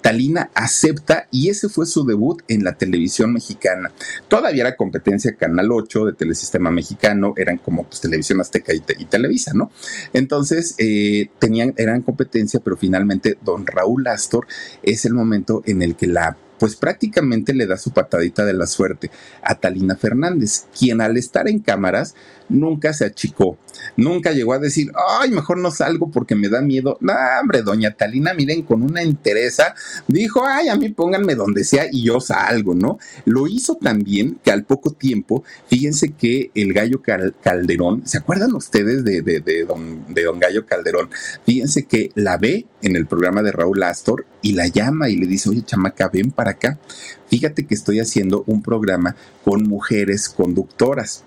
Talina 0.00 0.50
acepta 0.54 1.28
y 1.30 1.48
ese 1.48 1.68
fue 1.68 1.86
su 1.86 2.04
debut 2.04 2.42
en 2.48 2.64
la 2.64 2.76
televisión 2.76 3.32
mexicana. 3.32 3.92
Todavía 4.28 4.62
era 4.62 4.76
competencia 4.76 5.34
Canal 5.36 5.72
8 5.72 6.06
de 6.06 6.12
Telesistema 6.12 6.70
Mexicano, 6.70 7.34
eran 7.36 7.58
como 7.58 7.84
pues, 7.84 8.00
Televisión 8.00 8.40
Azteca 8.40 8.72
y, 8.72 8.80
Televisa, 8.80 9.52
¿no? 9.54 9.70
Entonces, 10.12 10.74
eh, 10.78 11.30
tenían, 11.38 11.74
eran 11.76 12.02
competencia, 12.02 12.60
pero 12.60 12.76
finalmente 12.76 13.38
don 13.44 13.66
Raúl 13.66 14.06
Astor 14.06 14.46
es 14.82 15.04
el 15.04 15.14
momento 15.14 15.62
en 15.66 15.82
el 15.82 15.96
que 15.96 16.06
la 16.06 16.36
pues 16.58 16.76
prácticamente 16.76 17.54
le 17.54 17.66
da 17.66 17.76
su 17.76 17.90
patadita 17.90 18.44
de 18.44 18.52
la 18.52 18.66
suerte 18.66 19.10
a 19.42 19.54
Talina 19.54 19.96
Fernández, 19.96 20.66
quien 20.78 21.00
al 21.00 21.16
estar 21.16 21.48
en 21.48 21.60
cámaras 21.60 22.14
nunca 22.48 22.92
se 22.92 23.04
achicó, 23.04 23.58
nunca 23.96 24.32
llegó 24.32 24.52
a 24.52 24.58
decir, 24.58 24.92
ay, 25.20 25.30
mejor 25.30 25.58
no 25.58 25.70
salgo 25.70 26.10
porque 26.10 26.34
me 26.34 26.48
da 26.48 26.60
miedo. 26.60 26.96
No, 27.00 27.12
hombre, 27.40 27.62
doña 27.62 27.92
Talina, 27.92 28.34
miren, 28.34 28.62
con 28.62 28.82
una 28.82 29.02
entereza, 29.02 29.74
dijo, 30.06 30.46
ay, 30.46 30.68
a 30.68 30.76
mí 30.76 30.88
pónganme 30.90 31.34
donde 31.34 31.64
sea 31.64 31.86
y 31.90 32.04
yo 32.04 32.20
salgo, 32.20 32.74
¿no? 32.74 32.98
Lo 33.24 33.46
hizo 33.46 33.76
también 33.76 34.38
que 34.44 34.50
al 34.50 34.64
poco 34.64 34.92
tiempo, 34.92 35.44
fíjense 35.68 36.12
que 36.12 36.50
el 36.54 36.72
gallo 36.72 37.02
Calderón, 37.02 38.06
¿se 38.06 38.18
acuerdan 38.18 38.54
ustedes 38.54 39.04
de, 39.04 39.22
de, 39.22 39.64
don, 39.64 40.14
de 40.14 40.24
don 40.24 40.38
Gallo 40.38 40.66
Calderón? 40.66 41.10
Fíjense 41.44 41.84
que 41.84 42.10
la 42.14 42.36
ve 42.38 42.66
en 42.82 42.96
el 42.96 43.06
programa 43.06 43.42
de 43.42 43.52
Raúl 43.52 43.82
Astor 43.82 44.26
y 44.46 44.52
la 44.52 44.68
llama 44.68 45.08
y 45.08 45.16
le 45.16 45.26
dice, 45.26 45.50
oye, 45.50 45.62
chamaca, 45.62 46.08
ven 46.08 46.30
para 46.30 46.52
acá. 46.52 46.78
Fíjate 47.26 47.66
que 47.66 47.74
estoy 47.74 47.98
haciendo 47.98 48.44
un 48.46 48.62
programa 48.62 49.16
con 49.44 49.64
mujeres 49.64 50.28
conductoras 50.28 51.24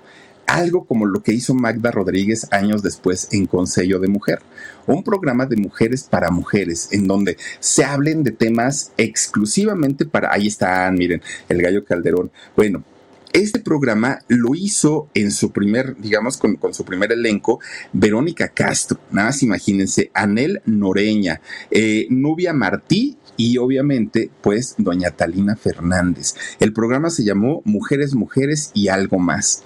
algo 0.48 0.86
como 0.86 1.06
lo 1.06 1.22
que 1.22 1.32
hizo 1.32 1.54
Magda 1.54 1.92
Rodríguez 1.92 2.48
años 2.52 2.82
después 2.82 3.28
en 3.32 3.46
Consejo 3.46 4.00
de 4.00 4.08
Mujer, 4.08 4.40
un 4.88 5.04
programa 5.04 5.46
de 5.46 5.56
mujeres 5.56 6.04
para 6.04 6.32
mujeres, 6.32 6.90
en 6.92 7.08
donde 7.08 7.38
se 7.60 7.84
hablen 7.84 8.24
de 8.24 8.32
temas 8.32 8.92
exclusivamente 8.98 10.06
para, 10.06 10.34
ahí 10.34 10.48
están, 10.48 10.96
miren, 10.96 11.22
el 11.50 11.62
gallo 11.62 11.86
Calderón. 11.86 12.32
Bueno, 12.56 12.84
este 13.34 13.60
programa 13.60 14.20
lo 14.28 14.56
hizo 14.56 15.10
en 15.14 15.32
su 15.32 15.52
primer, 15.52 15.96
digamos, 15.98 16.38
con, 16.38 16.58
su 16.74 16.86
primer 16.86 17.12
elenco, 17.12 17.60
Verónica 17.94 18.50
Castro, 18.50 19.00
nada 19.12 19.30
más 19.30 19.44
imagínense, 19.44 20.12
Anel 20.14 20.62
Noreña, 20.66 21.42
eh, 21.72 22.08
Nubia 22.10 22.54
Martí 22.54 23.18
y 23.38 23.58
obviamente, 23.58 24.30
pues, 24.42 24.76
doña 24.78 25.12
Talina 25.12 25.56
Fernández. 25.56 26.36
El 26.60 26.74
programa 26.74 27.10
se 27.10 27.24
llamó 27.24 27.62
Mujeres, 27.66 28.16
Mujeres 28.16 28.72
y 28.74 28.90
algo 28.90 29.20
más. 29.20 29.64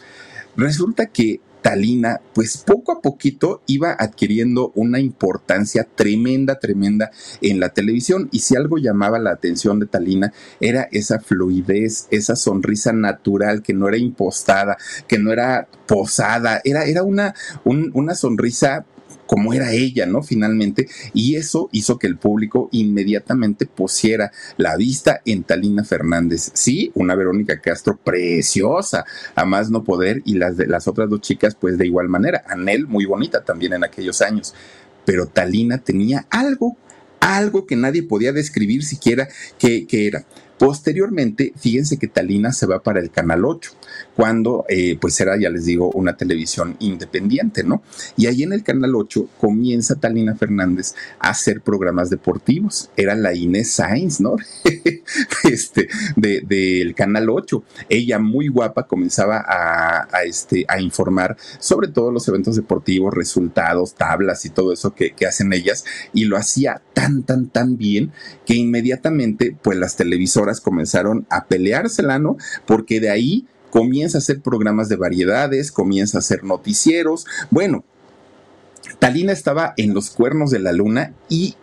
Resulta 0.56 1.08
que 1.08 1.42
Talina, 1.64 2.22
pues 2.36 2.58
poco 2.58 2.92
a 2.92 3.02
poquito 3.02 3.64
iba 3.68 3.96
adquiriendo 3.98 4.72
una 4.76 5.00
importancia 5.00 5.88
tremenda, 5.96 6.60
tremenda 6.60 7.10
en 7.42 7.60
la 7.60 7.70
televisión. 7.70 8.28
Y 8.32 8.40
si 8.40 8.56
algo 8.56 8.78
llamaba 8.78 9.18
la 9.18 9.32
atención 9.32 9.80
de 9.80 9.88
Talina 9.88 10.34
era 10.60 10.90
esa 10.92 11.20
fluidez, 11.20 12.08
esa 12.12 12.36
sonrisa 12.36 12.92
natural 12.92 13.64
que 13.64 13.74
no 13.74 13.88
era 13.88 13.98
impostada, 13.98 14.78
que 15.08 15.18
no 15.18 15.32
era 15.32 15.68
posada, 15.88 16.62
era, 16.66 16.84
era 16.84 17.02
una, 17.04 17.34
una 17.64 18.14
sonrisa 18.14 18.86
como 19.26 19.54
era 19.54 19.72
ella, 19.72 20.06
¿no? 20.06 20.22
Finalmente, 20.22 20.88
y 21.14 21.36
eso 21.36 21.70
hizo 21.72 21.98
que 21.98 22.08
el 22.08 22.18
público 22.18 22.70
inmediatamente 22.72 23.66
pusiera 23.66 24.32
la 24.58 24.76
vista 24.76 25.22
en 25.26 25.44
Talina 25.44 25.84
Fernández. 25.84 26.52
Sí, 26.54 26.92
una 26.96 27.16
Verónica 27.16 27.60
Castro 27.62 27.98
preciosa, 27.98 29.06
a 29.36 29.46
más 29.46 29.70
no 29.70 29.84
poder, 29.84 30.22
y 30.26 30.36
las 30.36 30.58
de 30.58 30.68
las 30.68 30.88
otras 30.88 31.10
dos 31.10 31.22
chicas, 31.22 31.56
pues 31.56 31.78
de 31.78 31.88
igual 31.88 32.10
manera. 32.10 32.44
Anel, 32.48 32.88
muy 32.88 33.06
bonita 33.06 33.44
también 33.44 33.74
en 33.74 33.84
aquellos 33.84 34.22
años. 34.22 34.54
Pero 35.06 35.28
Talina 35.28 35.78
tenía 35.80 36.26
algo, 36.30 36.78
algo 37.20 37.66
que 37.66 37.76
nadie 37.76 38.04
podía 38.04 38.32
describir 38.32 38.84
siquiera 38.84 39.28
qué 39.58 39.86
era. 39.90 40.26
Posteriormente, 40.64 41.52
fíjense 41.58 41.98
que 41.98 42.08
Talina 42.08 42.54
se 42.54 42.66
va 42.66 42.82
para 42.82 43.02
el 43.02 43.12
Canal 43.12 43.44
8, 43.44 43.72
cuando 44.16 44.64
eh, 44.70 44.98
pues 44.98 45.20
era, 45.20 45.38
ya 45.38 45.50
les 45.50 45.66
digo, 45.66 45.92
una 45.92 46.16
televisión 46.16 46.78
independiente, 46.80 47.66
¿no? 47.66 47.84
Y 48.16 48.28
ahí 48.28 48.44
en 48.44 48.54
el 48.54 48.64
Canal 48.64 48.96
8 48.96 49.28
comienza 49.42 49.96
Talina 49.96 50.36
Fernández 50.36 50.96
a 51.20 51.32
hacer 51.32 51.60
programas 51.60 52.10
deportivos. 52.10 52.90
Era 52.96 53.14
la 53.14 53.36
Inés 53.36 53.72
Sainz, 53.72 54.22
¿no? 54.22 54.38
este, 55.44 55.90
del 56.16 56.48
de, 56.48 56.94
Canal 56.96 57.30
8. 57.30 57.62
Ella 57.90 58.20
muy 58.20 58.48
guapa 58.48 58.88
comenzaba 58.88 59.44
a, 59.46 60.24
este, 60.24 60.64
a 60.70 60.80
informar 60.80 61.36
sobre 61.60 61.90
todos 61.90 62.14
los 62.14 62.26
eventos 62.30 62.56
deportivos, 62.56 63.14
resultados, 63.14 63.96
tablas 63.96 64.46
y 64.46 64.50
todo 64.50 64.72
eso 64.72 64.96
que 64.96 65.14
hacen 65.28 65.52
ellas. 65.52 65.84
Y 66.14 66.24
lo 66.24 66.38
hacía 66.38 66.82
tan, 66.94 67.24
tan, 67.24 67.50
tan 67.50 67.78
bien 67.78 68.14
que 68.46 68.56
inmediatamente 68.56 69.56
pues 69.62 69.78
las 69.78 69.98
televisoras 69.98 70.53
comenzaron 70.62 71.26
a 71.30 71.46
peleársela, 71.46 72.20
¿no? 72.20 72.38
Porque 72.66 73.00
de 73.00 73.10
ahí 73.10 73.48
comienza 73.70 74.18
a 74.18 74.20
hacer 74.20 74.42
programas 74.42 74.90
de 74.90 74.96
variedades, 74.96 75.72
comienza 75.72 76.18
a 76.18 76.20
hacer 76.20 76.44
noticieros. 76.44 77.26
Bueno, 77.50 77.84
Talina 79.00 79.32
estaba 79.32 79.74
en 79.78 79.94
los 79.94 80.10
cuernos 80.10 80.52
de 80.52 80.60
la 80.60 80.72
luna 80.72 81.14
y 81.30 81.56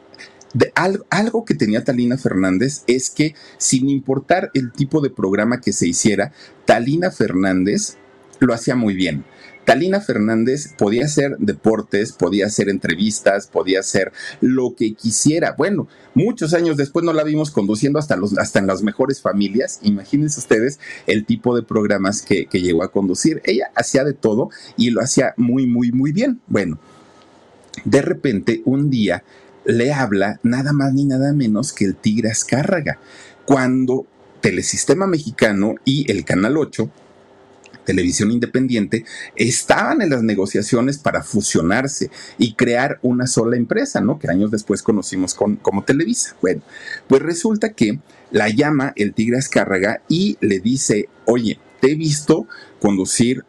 algo, 1.10 1.44
que 1.44 1.54
tenía 1.54 1.84
Talina 1.84 2.18
Fernández 2.18 2.82
es 2.86 3.10
que 3.10 3.34
sin 3.58 3.88
importar 3.88 4.50
el 4.54 4.72
tipo 4.72 5.00
de 5.00 5.10
programa 5.10 5.60
que 5.60 5.72
se 5.72 5.86
hiciera, 5.86 6.32
Talina 6.64 7.10
Fernández 7.10 7.96
lo 8.40 8.52
hacía 8.54 8.74
muy 8.74 8.94
bien. 8.94 9.24
Talina 9.64 10.00
Fernández 10.00 10.74
podía 10.76 11.04
hacer 11.04 11.36
deportes, 11.38 12.12
podía 12.12 12.46
hacer 12.46 12.68
entrevistas, 12.68 13.46
podía 13.46 13.80
hacer 13.80 14.12
lo 14.40 14.74
que 14.74 14.94
quisiera. 14.94 15.54
Bueno, 15.56 15.86
muchos 16.14 16.54
años 16.54 16.76
después 16.76 17.04
no 17.04 17.12
la 17.12 17.24
vimos 17.24 17.50
conduciendo 17.50 17.98
hasta, 17.98 18.16
los, 18.16 18.36
hasta 18.38 18.58
en 18.58 18.66
las 18.66 18.82
mejores 18.82 19.20
familias. 19.20 19.78
Imagínense 19.82 20.40
ustedes 20.40 20.80
el 21.06 21.24
tipo 21.24 21.54
de 21.54 21.62
programas 21.62 22.22
que, 22.22 22.46
que 22.46 22.62
llegó 22.62 22.82
a 22.82 22.90
conducir. 22.90 23.42
Ella 23.44 23.70
hacía 23.74 24.04
de 24.04 24.14
todo 24.14 24.50
y 24.76 24.90
lo 24.90 25.02
hacía 25.02 25.34
muy, 25.36 25.66
muy, 25.66 25.92
muy 25.92 26.12
bien. 26.12 26.40
Bueno, 26.46 26.78
de 27.84 28.02
repente 28.02 28.62
un 28.64 28.90
día 28.90 29.22
le 29.64 29.92
habla 29.92 30.40
nada 30.42 30.72
más 30.72 30.92
ni 30.92 31.04
nada 31.04 31.32
menos 31.32 31.72
que 31.72 31.84
el 31.84 31.96
Tigre 31.96 32.30
Azcárraga, 32.30 32.98
cuando 33.44 34.06
Telesistema 34.40 35.06
Mexicano 35.06 35.74
y 35.84 36.10
el 36.10 36.24
Canal 36.24 36.56
8 36.56 36.90
televisión 37.90 38.30
independiente, 38.30 39.04
estaban 39.34 40.00
en 40.00 40.10
las 40.10 40.22
negociaciones 40.22 40.96
para 40.98 41.24
fusionarse 41.24 42.08
y 42.38 42.54
crear 42.54 43.00
una 43.02 43.26
sola 43.26 43.56
empresa, 43.56 44.00
¿no? 44.00 44.20
Que 44.20 44.30
años 44.30 44.52
después 44.52 44.80
conocimos 44.80 45.34
como 45.34 45.82
Televisa. 45.82 46.36
Bueno, 46.40 46.62
pues 47.08 47.20
resulta 47.20 47.72
que 47.72 47.98
la 48.30 48.48
llama 48.48 48.92
el 48.94 49.12
Tigre 49.12 49.38
Azcárraga 49.38 50.02
y 50.08 50.38
le 50.40 50.60
dice, 50.60 51.08
oye, 51.24 51.58
te 51.80 51.90
he 51.90 51.94
visto 51.96 52.46
conducir 52.78 53.44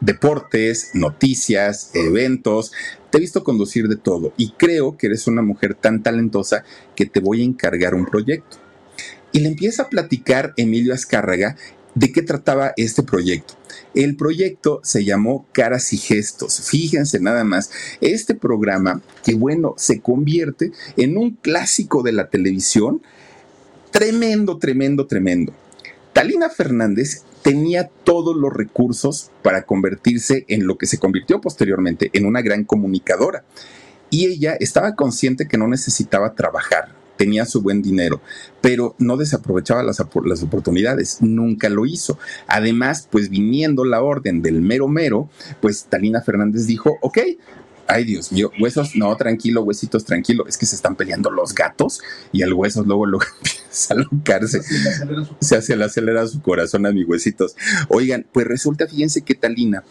deportes, 0.00 0.90
noticias, 0.92 1.90
eventos, 1.94 2.70
te 3.08 3.16
he 3.16 3.20
visto 3.22 3.44
conducir 3.44 3.88
de 3.88 3.96
todo 3.96 4.34
y 4.36 4.50
creo 4.50 4.98
que 4.98 5.06
eres 5.06 5.26
una 5.26 5.40
mujer 5.40 5.74
tan 5.74 6.02
talentosa 6.02 6.64
que 6.94 7.06
te 7.06 7.20
voy 7.20 7.40
a 7.40 7.44
encargar 7.44 7.94
un 7.94 8.04
proyecto. 8.04 8.58
Y 9.34 9.40
le 9.40 9.48
empieza 9.48 9.84
a 9.84 9.88
platicar 9.88 10.52
Emilio 10.58 10.92
Azcárraga 10.92 11.56
de 11.94 12.12
qué 12.12 12.22
trataba 12.22 12.72
este 12.76 13.02
proyecto. 13.02 13.54
El 13.94 14.16
proyecto 14.16 14.80
se 14.82 15.04
llamó 15.04 15.46
Caras 15.52 15.92
y 15.92 15.98
Gestos. 15.98 16.60
Fíjense 16.68 17.20
nada 17.20 17.44
más, 17.44 17.70
este 18.00 18.34
programa 18.34 19.02
que 19.24 19.34
bueno, 19.34 19.74
se 19.76 20.00
convierte 20.00 20.72
en 20.96 21.16
un 21.16 21.32
clásico 21.32 22.02
de 22.02 22.12
la 22.12 22.28
televisión. 22.28 23.02
Tremendo, 23.90 24.58
tremendo, 24.58 25.06
tremendo. 25.06 25.52
Talina 26.12 26.48
Fernández 26.48 27.22
tenía 27.42 27.88
todos 28.04 28.36
los 28.36 28.52
recursos 28.52 29.30
para 29.42 29.64
convertirse 29.64 30.44
en 30.48 30.66
lo 30.66 30.78
que 30.78 30.86
se 30.86 30.98
convirtió 30.98 31.40
posteriormente 31.40 32.10
en 32.12 32.24
una 32.24 32.40
gran 32.40 32.64
comunicadora. 32.64 33.44
Y 34.10 34.26
ella 34.26 34.56
estaba 34.60 34.94
consciente 34.94 35.48
que 35.48 35.58
no 35.58 35.68
necesitaba 35.68 36.34
trabajar, 36.34 36.94
tenía 37.22 37.46
su 37.46 37.62
buen 37.62 37.82
dinero, 37.82 38.20
pero 38.60 38.96
no 38.98 39.16
desaprovechaba 39.16 39.84
las, 39.84 40.02
las, 40.24 40.42
oportunidades, 40.42 41.18
nunca 41.20 41.68
lo 41.68 41.86
hizo. 41.86 42.18
Además, 42.48 43.06
pues 43.08 43.28
viniendo 43.28 43.84
la 43.84 44.02
orden 44.02 44.42
del 44.42 44.60
mero 44.60 44.88
mero, 44.88 45.30
pues 45.60 45.84
Talina 45.84 46.20
Fernández 46.20 46.66
dijo, 46.66 46.98
ok, 47.00 47.18
ay 47.86 48.02
Dios 48.02 48.32
mío, 48.32 48.50
huesos, 48.60 48.96
no, 48.96 49.16
tranquilo, 49.16 49.62
huesitos, 49.62 50.04
tranquilo, 50.04 50.48
es 50.48 50.58
que 50.58 50.66
se 50.66 50.74
están 50.74 50.96
peleando 50.96 51.30
los 51.30 51.54
gatos 51.54 52.00
y 52.32 52.42
el 52.42 52.54
huesos 52.54 52.88
luego, 52.88 53.06
luego 53.06 53.24
empieza 53.36 53.94
a 53.94 53.98
locarse, 53.98 54.60
se 55.38 55.56
hace 55.56 55.76
le 55.76 55.84
acelera 55.84 56.26
su 56.26 56.42
corazón 56.42 56.86
a 56.86 56.92
mis 56.92 57.06
huesitos. 57.06 57.54
Oigan, 57.88 58.26
pues 58.32 58.48
resulta, 58.48 58.88
fíjense 58.88 59.22
que 59.22 59.36
Talina, 59.36 59.84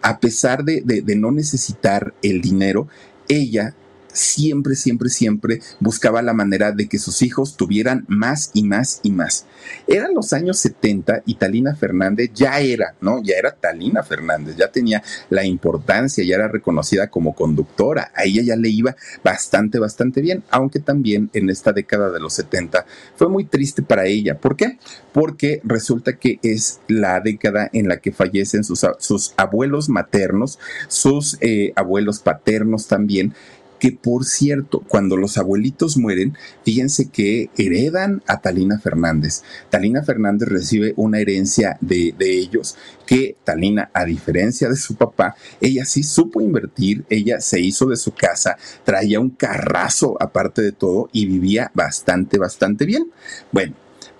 a 0.00 0.20
pesar 0.20 0.64
de, 0.64 0.80
de 0.80 1.16
no 1.16 1.32
necesitar 1.32 2.14
el 2.22 2.40
dinero, 2.40 2.88
ella 3.28 3.74
siempre, 4.12 4.74
siempre, 4.74 5.08
siempre 5.08 5.60
buscaba 5.80 6.22
la 6.22 6.32
manera 6.32 6.72
de 6.72 6.88
que 6.88 6.98
sus 6.98 7.22
hijos 7.22 7.56
tuvieran 7.56 8.04
más 8.08 8.50
y 8.54 8.64
más 8.64 9.00
y 9.02 9.10
más. 9.10 9.46
Eran 9.86 10.14
los 10.14 10.32
años 10.32 10.58
70 10.58 11.22
y 11.26 11.34
Talina 11.34 11.74
Fernández 11.74 12.30
ya 12.34 12.60
era, 12.60 12.94
¿no? 13.00 13.22
Ya 13.22 13.36
era 13.36 13.52
Talina 13.52 14.02
Fernández, 14.02 14.56
ya 14.56 14.70
tenía 14.70 15.02
la 15.30 15.44
importancia, 15.44 16.24
ya 16.24 16.36
era 16.36 16.48
reconocida 16.48 17.08
como 17.08 17.34
conductora. 17.34 18.12
A 18.14 18.24
ella 18.24 18.42
ya 18.42 18.56
le 18.56 18.68
iba 18.68 18.96
bastante, 19.22 19.78
bastante 19.78 20.20
bien, 20.20 20.44
aunque 20.50 20.80
también 20.80 21.30
en 21.32 21.50
esta 21.50 21.72
década 21.72 22.10
de 22.10 22.20
los 22.20 22.34
70 22.34 22.86
fue 23.16 23.28
muy 23.28 23.44
triste 23.44 23.82
para 23.82 24.06
ella. 24.06 24.38
¿Por 24.38 24.56
qué? 24.56 24.78
Porque 25.12 25.60
resulta 25.64 26.16
que 26.16 26.38
es 26.42 26.80
la 26.88 27.20
década 27.20 27.68
en 27.72 27.88
la 27.88 27.98
que 27.98 28.12
fallecen 28.12 28.64
sus, 28.64 28.86
sus 28.98 29.34
abuelos 29.36 29.88
maternos, 29.88 30.58
sus 30.88 31.38
eh, 31.40 31.72
abuelos 31.76 32.20
paternos 32.20 32.86
también, 32.86 33.34
que 33.78 33.92
por 33.92 34.24
cierto, 34.24 34.80
cuando 34.86 35.16
los 35.16 35.38
abuelitos 35.38 35.96
mueren, 35.96 36.36
fíjense 36.64 37.08
que 37.08 37.50
heredan 37.56 38.22
a 38.26 38.40
Talina 38.40 38.78
Fernández. 38.78 39.42
Talina 39.70 40.02
Fernández 40.02 40.48
recibe 40.48 40.94
una 40.96 41.20
herencia 41.20 41.78
de, 41.80 42.14
ellos 42.18 42.76
que 43.06 43.36
Talina, 43.44 43.90
a 43.94 44.04
diferencia 44.04 44.68
de 44.68 44.76
su 44.76 44.96
papá, 44.96 45.34
ella 45.60 45.84
sí 45.84 46.02
supo 46.02 46.40
invertir, 46.40 47.04
ella 47.08 47.40
se 47.40 47.60
hizo 47.60 47.86
de 47.86 47.96
su 47.96 48.12
casa, 48.12 48.56
traía 48.84 49.20
un 49.20 49.30
carrazo 49.30 50.16
aparte 50.20 50.62
de 50.62 50.72
todo 50.72 51.08
y 51.12 51.26
vivía 51.26 51.70
bastante, 51.74 52.38
bastante 52.38 52.84
bien. 52.84 53.10
Bueno, 53.52 53.74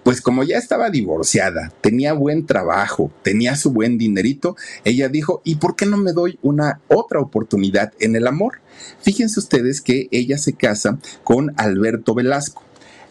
pues 0.08 0.22
como 0.22 0.42
ya 0.42 0.56
estaba 0.56 0.88
divorciada, 0.88 1.70
tenía 1.82 2.14
buen 2.14 2.46
trabajo, 2.46 3.12
tenía 3.22 3.56
su 3.56 3.72
buen 3.72 3.98
dinerito, 3.98 4.56
ella 4.82 5.10
dijo, 5.10 5.42
¿y 5.44 5.56
por 5.56 5.76
qué 5.76 5.84
no 5.84 5.98
me 5.98 6.14
doy 6.14 6.38
una 6.40 6.80
otra 6.88 7.20
oportunidad 7.20 7.92
en 8.00 8.16
el 8.16 8.26
amor? 8.26 8.62
Fíjense 9.02 9.38
ustedes 9.38 9.82
que 9.82 10.08
ella 10.10 10.38
se 10.38 10.54
casa 10.54 10.98
con 11.24 11.52
Alberto 11.58 12.14
Velasco. 12.14 12.62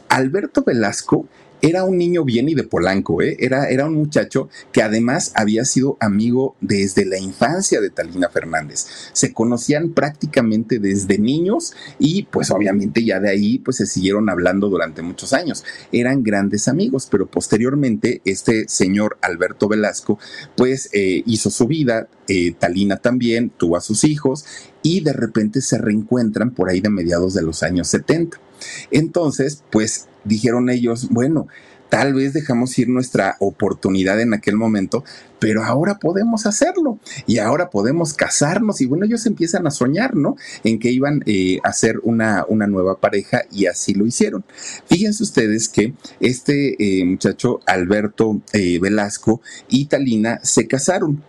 Alberto 0.10 0.64
Velasco 0.64 1.28
era 1.62 1.84
un 1.84 1.98
niño 1.98 2.24
bien 2.24 2.50
y 2.50 2.56
de 2.56 2.64
Polanco, 2.64 3.22
¿eh? 3.22 3.36
era, 3.40 3.70
era 3.70 3.86
un 3.86 3.96
muchacho 3.96 4.50
que 4.72 4.82
además 4.82 5.32
había 5.36 5.66
sido 5.66 5.98
amigo 6.00 6.56
desde 6.62 7.06
la 7.06 7.18
infancia 7.18 7.82
de 7.82 7.90
Talina 7.90 8.30
Fernández. 8.30 8.86
Se 9.14 9.34
conocían 9.34 9.92
prácticamente 9.92 10.80
desde 10.80 11.18
niños 11.18 11.74
y 12.00 12.24
pues 12.24 12.52
obviamente 12.52 13.04
ya 13.04 13.20
de 13.20 13.30
ahí 13.30 13.60
pues 13.60 13.78
se 13.78 13.86
siguieron 13.86 14.30
hablando 14.30 14.70
durante 14.70 15.02
muchos 15.02 15.34
años. 15.34 15.64
Eran 15.92 16.24
grandes 16.24 16.68
amigos, 16.68 17.08
pero 17.10 17.28
posteriormente 17.28 18.22
este 18.26 18.68
señor 18.68 19.18
Alberto 19.22 19.68
Velasco 19.68 20.20
pues 20.56 20.90
eh, 20.94 21.24
hizo 21.26 21.50
su 21.50 21.68
vida, 21.68 22.08
eh, 22.28 22.54
Talina 22.58 22.98
también, 22.98 23.50
tuvo 23.50 23.78
a 23.78 23.82
sus 23.82 24.04
hijos 24.04 24.46
y 24.84 25.02
de 25.02 25.14
repente 25.14 25.62
se 25.62 25.78
reencuentran 25.78 26.52
por 26.52 26.70
ahí 26.70 26.82
de 26.82 26.90
mediados 26.90 27.34
de 27.34 27.42
los 27.42 27.64
años 27.64 27.88
70. 27.88 28.40
Entonces, 28.92 29.64
pues 29.72 30.08
dijeron 30.28 30.70
ellos, 30.70 31.10
bueno, 31.10 31.48
tal 31.90 32.14
vez 32.14 32.34
dejamos 32.34 32.78
ir 32.80 32.90
nuestra 32.90 33.38
oportunidad 33.40 34.20
en 34.20 34.34
aquel 34.34 34.56
momento, 34.56 35.04
pero 35.40 35.64
ahora 35.64 36.00
podemos 36.00 36.46
hacerlo 36.46 37.00
y 37.26 37.38
ahora 37.38 37.70
podemos 37.70 38.14
casarnos 38.14 38.82
y 38.82 38.86
bueno, 38.86 39.06
ellos 39.06 39.26
empiezan 39.26 39.68
a 39.68 39.72
soñar, 39.72 40.16
¿no? 40.16 40.36
En 40.64 40.80
que 40.80 40.92
iban 40.92 41.24
eh, 41.26 41.60
a 41.64 41.74
ser 41.74 42.00
una, 42.04 42.46
una, 42.48 42.68
nueva 42.68 43.00
pareja 43.00 43.44
y 43.52 43.68
así 43.68 43.94
lo 43.94 44.06
hicieron. 44.06 44.44
Fíjense 44.88 45.24
ustedes 45.24 45.70
que 45.70 45.94
este 46.20 46.76
eh, 47.00 47.06
muchacho 47.06 47.62
Alberto 47.66 48.42
eh, 48.54 48.80
Velasco 48.80 49.42
y 49.70 49.86
Talina 49.86 50.40
se 50.44 50.68
casaron 50.68 51.24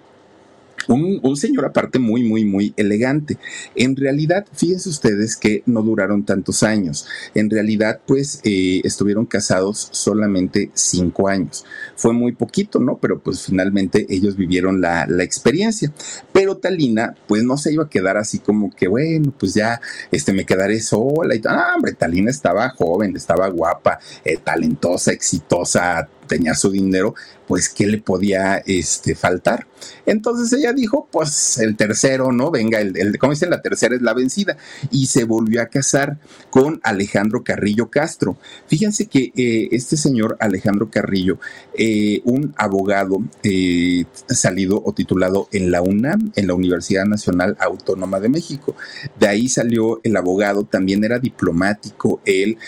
un, 0.89 1.37
señor 1.37 1.67
aparte 1.67 1.99
muy, 1.99 2.23
muy, 2.23 2.45
muy 2.45 2.75
elegante. 2.77 3.39
En 3.75 3.97
realidad, 3.97 4.47
fíjense 4.53 4.89
ustedes 4.89 5.37
que 5.37 5.63
no 5.67 5.83
duraron 5.83 6.25
tantos 6.25 6.63
años. 6.63 7.07
En 7.35 7.51
realidad, 7.51 8.01
pues 8.07 8.41
eh, 8.45 8.81
estuvieron 8.85 9.27
casados 9.27 9.89
solamente 9.93 10.71
cinco 10.75 11.29
años. 11.29 11.65
Fue 11.97 12.13
muy 12.13 12.33
poquito, 12.33 12.81
¿no? 12.81 12.99
Pero 12.99 13.21
pues 13.21 13.43
finalmente 13.43 14.07
ellos 14.09 14.37
vivieron 14.37 14.81
la, 14.81 15.07
experiencia. 15.19 15.93
Pero 16.33 16.57
Talina, 16.57 17.15
pues 17.27 17.43
no 17.43 17.57
se 17.57 17.73
iba 17.73 17.85
a 17.85 17.89
quedar 17.91 18.17
así 18.17 18.39
como 18.39 18.71
que, 18.71 18.89
bueno, 18.89 19.33
pues 19.39 19.55
ya 19.55 19.81
este, 20.11 20.33
me 20.33 20.47
quedaré 20.47 20.81
sola 20.81 21.35
y 21.35 21.41
Ah, 21.47 21.73
hombre, 21.77 21.93
Talina 21.93 22.31
estaba 22.31 22.71
joven, 22.71 23.17
estaba 23.17 23.49
guapa, 23.49 23.99
eh, 24.25 24.39
talentosa, 24.43 25.13
exitosa, 25.13 26.09
tenía 26.29 26.55
su 26.55 26.71
dinero, 26.71 27.15
pues 27.49 27.69
¿qué 27.69 27.87
le 27.87 27.99
podía 27.99 28.59
este, 28.67 29.15
faltar? 29.15 29.67
Entonces 30.07 30.53
ella 30.59 30.73
dijo, 30.73 31.09
pues 31.11 31.59
el 31.59 31.77
tercero, 31.77 32.33
¿no? 32.33 32.51
Venga, 32.51 32.81
el, 32.81 32.97
el, 32.97 33.19
como 33.19 33.33
dicen, 33.33 33.51
la 33.51 33.63
tercera 33.63 33.95
es 33.95 34.03
la 34.03 34.15
vencida. 34.15 34.57
Y 34.91 35.07
se 35.07 35.25
volvió 35.25 35.63
a 35.63 35.67
casar 35.67 36.19
con 36.51 36.81
Alejandro 36.83 37.43
Carrillo 37.45 37.91
Castro. 37.91 38.37
Fíjense 38.67 39.07
que 39.07 39.33
eh, 39.37 39.69
este 39.73 39.97
señor 39.97 40.37
Alejandro 40.41 40.91
Carrillo, 40.91 41.39
eh, 41.75 42.21
un 42.25 42.55
abogado 42.57 43.23
eh, 43.43 44.05
salido 44.29 44.83
o 44.85 44.93
titulado 44.93 45.49
en 45.53 45.71
la 45.71 45.83
UNAM, 45.83 46.33
en 46.37 46.47
la 46.47 46.55
Universidad 46.55 47.05
Nacional 47.05 47.57
Autónoma 47.61 48.21
de 48.21 48.29
México. 48.29 48.75
De 49.19 49.29
ahí 49.29 49.49
salió 49.49 50.01
el 50.03 50.17
abogado, 50.17 50.65
también 50.65 51.05
era 51.05 51.19
diplomático, 51.19 52.21
él 52.25 52.59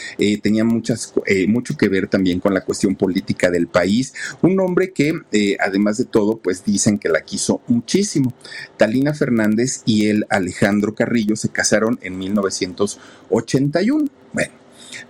tenía 0.42 0.64
muchas, 0.64 1.12
mucho 1.48 1.76
que 1.76 1.88
ver 1.88 2.08
también 2.08 2.40
con 2.40 2.54
la 2.54 2.62
cuestión 2.62 2.94
política 2.94 3.49
del 3.50 3.68
país. 3.68 4.14
Un 4.42 4.60
hombre 4.60 4.92
que, 4.92 5.20
eh, 5.32 5.56
además 5.60 5.98
de 5.98 6.04
todo, 6.04 6.38
pues 6.38 6.64
dicen 6.64 6.98
que 6.98 7.08
la 7.08 7.22
quiso 7.22 7.60
muchísimo. 7.66 8.32
Talina 8.76 9.14
Fernández 9.14 9.82
y 9.84 10.06
él, 10.08 10.26
Alejandro 10.30 10.94
Carrillo, 10.94 11.36
se 11.36 11.48
casaron 11.48 11.98
en 12.02 12.18
1981. 12.18 14.06
Bueno, 14.32 14.52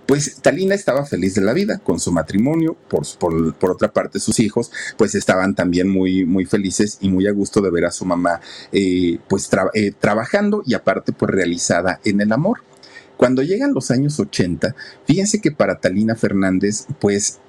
pues 0.05 0.37
Talina 0.41 0.75
estaba 0.75 1.05
feliz 1.05 1.35
de 1.35 1.41
la 1.41 1.53
vida 1.53 1.79
con 1.79 1.99
su 1.99 2.11
matrimonio, 2.11 2.75
por, 2.87 3.05
por, 3.17 3.71
otra 3.71 3.93
parte 3.93 4.19
sus 4.19 4.39
hijos 4.39 4.71
pues 4.97 5.15
estaban 5.15 5.55
también 5.55 5.89
muy, 5.89 6.25
muy 6.25 6.45
felices 6.45 6.97
y 7.01 7.09
muy 7.09 7.27
a 7.27 7.31
gusto 7.31 7.61
de 7.61 7.71
ver 7.71 7.85
a 7.85 7.91
su 7.91 8.05
mamá 8.05 8.41
eh, 8.71 9.19
pues 9.27 9.49
eh, 9.73 9.91
trabajando 9.97 10.63
y 10.65 10.73
aparte 10.73 11.13
pues 11.13 11.31
realizada 11.31 11.99
en 12.03 12.21
el 12.21 12.31
amor. 12.31 12.63
Cuando 13.17 13.43
llegan 13.43 13.73
los 13.73 13.91
años 13.91 14.19
80, 14.19 14.75
fíjense 15.05 15.41
que 15.41 15.51
para 15.51 15.79
Talina 15.79 16.15
Fernández 16.15 16.87
pues 16.99 17.39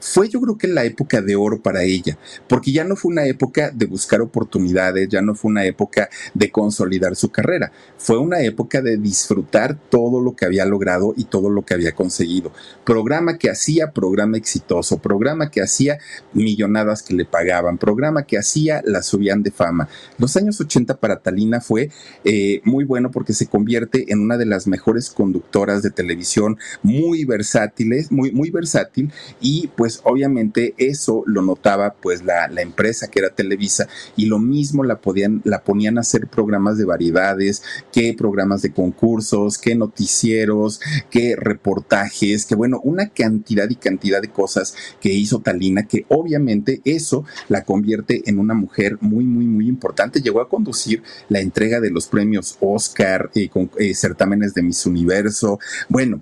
fue 0.00 0.28
yo 0.28 0.40
creo 0.40 0.58
que 0.58 0.68
la 0.68 0.84
época 0.84 1.22
de 1.22 1.36
oro 1.36 1.62
para 1.62 1.82
ella, 1.82 2.18
porque 2.48 2.72
ya 2.72 2.84
no 2.84 2.96
fue 2.96 3.12
una 3.12 3.26
época 3.26 3.70
de 3.70 3.86
buscar 3.86 4.20
oportunidades, 4.20 5.08
ya 5.08 5.22
no 5.22 5.34
fue 5.34 5.50
una 5.50 5.64
época 5.64 6.08
de 6.34 6.50
consolidar 6.50 7.16
su 7.16 7.30
carrera, 7.30 7.72
fue 7.98 8.18
una 8.18 8.40
época 8.40 8.80
de 8.82 8.96
disfrutar 8.96 9.78
todo 9.90 10.20
lo 10.20 10.34
que 10.34 10.46
había 10.46 10.64
logrado 10.64 11.14
y 11.16 11.24
todo 11.24 11.50
lo 11.50 11.64
que 11.64 11.74
había 11.74 11.94
conseguido. 11.94 12.52
Programa 12.84 13.38
que 13.38 13.50
hacía, 13.50 13.92
programa 13.92 14.36
exitoso, 14.36 14.98
programa 14.98 15.50
que 15.50 15.62
hacía 15.62 15.98
millonadas 16.32 17.02
que 17.02 17.14
le 17.14 17.24
pagaban, 17.24 17.78
programa 17.78 18.24
que 18.24 18.38
hacía, 18.38 18.82
la 18.84 19.02
subían 19.02 19.42
de 19.42 19.50
fama. 19.50 19.88
Los 20.18 20.36
años 20.36 20.60
80 20.60 20.98
para 20.98 21.20
Talina 21.20 21.60
fue 21.60 21.90
eh, 22.24 22.60
muy 22.64 22.84
bueno 22.84 23.10
porque 23.10 23.32
se 23.32 23.46
convierte 23.46 24.12
en 24.12 24.20
una 24.20 24.38
de 24.38 24.46
las 24.46 24.66
mejores 24.66 25.10
conductoras 25.10 25.82
de 25.82 25.90
televisión, 25.90 26.58
muy 26.82 27.24
versátiles, 27.24 28.10
muy, 28.10 28.32
muy 28.32 28.50
versátil 28.50 29.12
y 29.40 29.68
pues 29.76 29.89
pues, 29.90 30.02
obviamente 30.04 30.74
eso 30.78 31.24
lo 31.26 31.42
notaba 31.42 31.94
pues 31.94 32.22
la, 32.22 32.46
empresa 32.60 33.08
que 33.08 33.18
era 33.18 33.30
Televisa 33.30 33.88
y 34.14 34.26
lo 34.26 34.38
mismo 34.38 34.84
la 34.84 35.00
podían, 35.00 35.40
la 35.44 35.64
ponían 35.64 35.98
a 35.98 36.02
hacer 36.02 36.28
programas 36.28 36.78
de 36.78 36.84
variedades, 36.84 37.64
que 37.92 38.14
programas 38.14 38.62
de 38.62 38.72
concursos, 38.72 39.58
que 39.58 39.74
noticieros, 39.74 40.80
que 41.10 41.34
reportajes, 41.34 42.46
que 42.46 42.54
bueno, 42.54 42.80
una 42.84 43.08
cantidad 43.08 43.68
y 43.68 43.74
cantidad 43.74 44.22
de 44.22 44.30
cosas 44.30 44.76
que 45.00 45.12
hizo 45.12 45.40
Talina 45.40 45.88
que 45.88 46.04
obviamente 46.08 46.82
eso 46.84 47.24
la 47.48 47.64
convierte 47.64 48.22
en 48.26 48.38
una 48.38 48.54
mujer 48.54 48.96
muy, 49.00 49.24
muy, 49.24 49.46
muy 49.46 49.66
importante. 49.66 50.22
Llegó 50.22 50.40
a 50.40 50.48
conducir 50.48 51.02
la 51.28 51.40
entrega 51.40 51.80
de 51.80 51.90
los 51.90 52.06
premios 52.06 52.56
Oscar, 52.60 53.28
eh, 53.34 53.50
eh, 53.78 53.94
certámenes 53.94 54.54
de 54.54 54.62
Miss 54.62 54.86
Universo. 54.86 55.58
Bueno, 55.88 56.20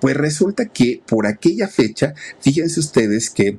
pues 0.00 0.16
resulta 0.16 0.66
que 0.66 1.00
por 1.06 1.26
aquella 1.26 1.68
fecha, 1.68 2.14
fíjense 2.40 2.80
ustedes 2.80 3.30
que 3.30 3.58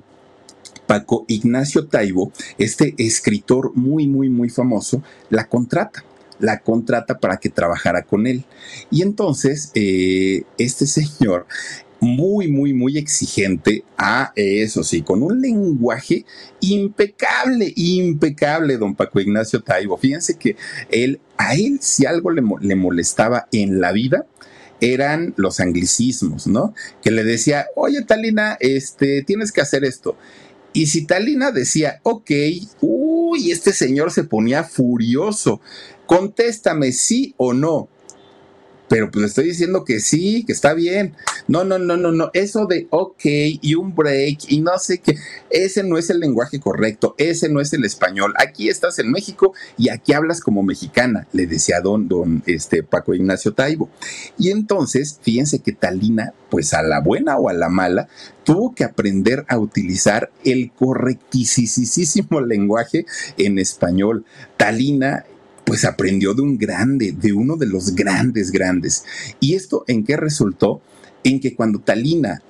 Paco 0.88 1.26
Ignacio 1.28 1.88
Taibo, 1.88 2.32
este 2.58 2.96
escritor 2.98 3.74
muy, 3.76 4.08
muy, 4.08 4.30
muy 4.30 4.50
famoso, 4.50 5.04
la 5.30 5.48
contrata 5.48 6.04
la 6.40 6.60
contrata 6.60 7.20
para 7.20 7.38
que 7.38 7.50
trabajara 7.50 8.04
con 8.04 8.26
él. 8.26 8.46
Y 8.90 9.02
entonces, 9.02 9.72
eh, 9.76 10.44
este 10.58 10.88
señor, 10.88 11.46
muy, 12.00 12.48
muy, 12.48 12.74
muy 12.74 12.98
exigente, 12.98 13.84
a 13.98 14.32
eso 14.36 14.84
sí, 14.84 15.02
con 15.02 15.22
un 15.22 15.42
lenguaje 15.42 16.26
impecable, 16.62 17.74
impecable, 17.76 18.78
don 18.78 18.96
Paco 18.96 19.20
Ignacio 19.20 19.62
Taibo. 19.62 19.98
Fíjense 19.98 20.38
que 20.38 20.56
él, 20.90 21.20
a 21.38 21.56
él, 21.56 21.80
si 21.82 22.06
algo 22.06 22.32
le 22.32 22.76
molestaba 22.76 23.48
en 23.52 23.82
la 23.82 23.92
vida, 23.92 24.26
eran 24.82 25.34
los 25.38 25.60
anglicismos, 25.60 26.48
¿no? 26.48 26.74
Que 27.02 27.12
le 27.12 27.24
decía, 27.24 27.68
oye, 27.76 28.04
Talina, 28.04 28.58
este, 28.60 29.24
tienes 29.24 29.52
que 29.52 29.62
hacer 29.62 29.84
esto. 29.84 30.16
Y 30.74 30.88
si 30.88 31.06
Talina 31.06 31.52
decía, 31.52 32.00
ok, 32.04 32.32
uy, 32.82 33.52
este 33.52 33.74
señor 33.74 34.12
se 34.12 34.24
ponía 34.24 34.64
furioso, 34.64 35.62
contéstame 36.06 36.92
sí 36.92 37.34
o 37.38 37.54
no 37.54 37.90
pero 38.90 39.10
pues 39.12 39.26
estoy 39.26 39.46
diciendo 39.46 39.86
que 39.86 40.00
sí, 40.00 40.44
que 40.46 40.52
está 40.52 40.74
bien. 40.74 41.14
No, 41.48 41.64
no, 41.64 41.78
no, 41.78 41.96
no, 41.96 42.12
no. 42.12 42.32
Eso 42.34 42.66
de 42.66 42.88
ok 42.90 43.22
y 43.24 43.76
un 43.76 43.96
break 43.96 44.40
y 44.50 44.62
no 44.62 44.78
sé 44.80 44.98
qué, 44.98 45.16
ese 45.50 45.84
no 45.84 45.98
es 45.98 46.10
el 46.10 46.20
lenguaje 46.20 46.60
correcto, 46.60 47.16
ese 47.18 47.50
no 47.50 47.62
es 47.62 47.72
el 47.74 47.86
español. 47.86 48.34
Aquí 48.38 48.68
estás 48.68 49.00
en 49.00 49.12
México 49.12 49.54
y 49.78 49.90
aquí 49.90 50.14
hablas 50.14 50.42
como 50.42 50.64
mexicana, 50.64 51.28
le 51.32 51.46
decía 51.46 51.80
don, 51.82 52.08
don 52.08 52.44
este, 52.48 52.84
Paco 52.84 53.14
Ignacio 53.14 53.54
Taibo. 53.54 53.90
Y 54.38 54.50
entonces, 54.50 55.20
fíjense 55.22 55.60
que 55.60 55.72
Talina, 55.72 56.34
pues 56.50 56.74
a 56.74 56.82
la 56.82 57.00
buena 57.00 57.38
o 57.38 57.50
a 57.50 57.54
la 57.54 57.70
mala, 57.70 58.10
tuvo 58.44 58.74
que 58.74 58.84
aprender 58.84 59.46
a 59.48 59.60
utilizar 59.60 60.32
el 60.44 60.72
correctísimo 60.72 62.42
lenguaje 62.46 63.06
en 63.38 63.60
español. 63.60 64.26
Talina 64.58 65.26
pues 65.70 65.86
aprendió 65.86 66.34
de 66.34 66.42
un 66.42 66.58
grande, 66.58 67.12
de 67.12 67.32
uno 67.32 67.56
de 67.56 67.68
los 67.68 67.94
grandes, 67.94 68.50
grandes. 68.50 69.04
¿Y 69.40 69.54
esto 69.54 69.84
en 69.88 70.04
qué 70.04 70.18
resultó? 70.18 70.82
En 71.24 71.40
que 71.40 71.54
cuando 71.54 71.78
Talina 71.78 72.42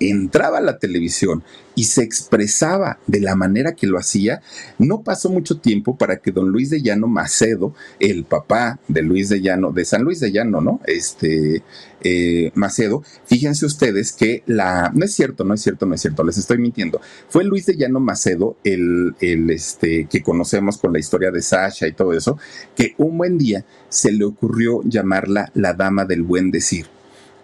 entraba 0.00 0.58
a 0.58 0.62
la 0.62 0.78
televisión 0.78 1.42
y 1.74 1.84
se 1.84 2.02
expresaba 2.02 2.98
de 3.06 3.20
la 3.20 3.36
manera 3.36 3.76
que 3.76 3.86
lo 3.86 3.98
hacía, 3.98 4.42
no 4.78 5.02
pasó 5.02 5.30
mucho 5.30 5.58
tiempo 5.58 5.96
para 5.96 6.16
que 6.16 6.32
don 6.32 6.48
Luis 6.48 6.70
de 6.70 6.82
Llano 6.82 7.06
Macedo, 7.06 7.72
el 8.00 8.24
papá 8.24 8.80
de 8.88 9.02
Luis 9.02 9.28
de 9.28 9.40
Llano, 9.40 9.70
de 9.70 9.84
San 9.84 10.02
Luis 10.02 10.18
de 10.18 10.32
Llano, 10.32 10.60
¿no? 10.60 10.80
Este 10.86 11.62
eh, 12.00 12.50
Macedo, 12.54 13.04
fíjense 13.26 13.64
ustedes 13.64 14.12
que 14.12 14.42
la, 14.46 14.90
no 14.92 15.04
es 15.04 15.14
cierto, 15.14 15.44
no 15.44 15.54
es 15.54 15.62
cierto, 15.62 15.86
no 15.86 15.94
es 15.94 16.00
cierto, 16.00 16.24
les 16.24 16.38
estoy 16.38 16.58
mintiendo, 16.58 17.00
fue 17.28 17.44
Luis 17.44 17.66
de 17.66 17.76
Llano 17.76 18.00
Macedo, 18.00 18.56
el, 18.64 19.14
el 19.20 19.48
este, 19.50 20.06
que 20.10 20.22
conocemos 20.22 20.78
con 20.78 20.92
la 20.92 20.98
historia 20.98 21.30
de 21.30 21.42
Sasha 21.42 21.86
y 21.86 21.92
todo 21.92 22.12
eso, 22.12 22.38
que 22.74 22.94
un 22.98 23.18
buen 23.18 23.38
día 23.38 23.64
se 23.88 24.10
le 24.10 24.24
ocurrió 24.24 24.82
llamarla 24.82 25.52
la 25.54 25.74
dama 25.74 26.04
del 26.04 26.22
buen 26.22 26.50
decir. 26.50 26.86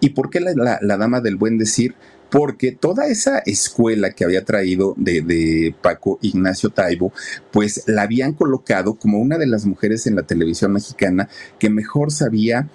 ¿Y 0.01 0.11
por 0.11 0.29
qué 0.29 0.41
la, 0.41 0.79
la 0.83 0.97
dama 0.99 1.21
del 1.21 1.37
buen 1.37 1.57
decir? 1.57 1.95
Porque 2.31 2.73
toda 2.73 3.07
esa 3.07 3.39
escuela 3.47 4.11
que 4.11 4.25
había 4.25 4.45
traído 4.45 4.95
de, 4.97 5.75
Paco 5.81 6.19
Ignacio 6.23 6.71
Taibo, 6.71 7.13
pues 7.53 7.85
la 7.87 8.03
habían 8.03 8.33
colocado 8.33 8.95
como 8.95 9.19
una 9.19 9.39
de 9.39 9.47
las 9.47 9.67
mujeres 9.67 10.07
en 10.07 10.17
la 10.17 10.23
televisión 10.23 10.73
mexicana 10.73 11.29
que 11.59 11.71
mejor 11.71 12.11
sabía 12.11 12.69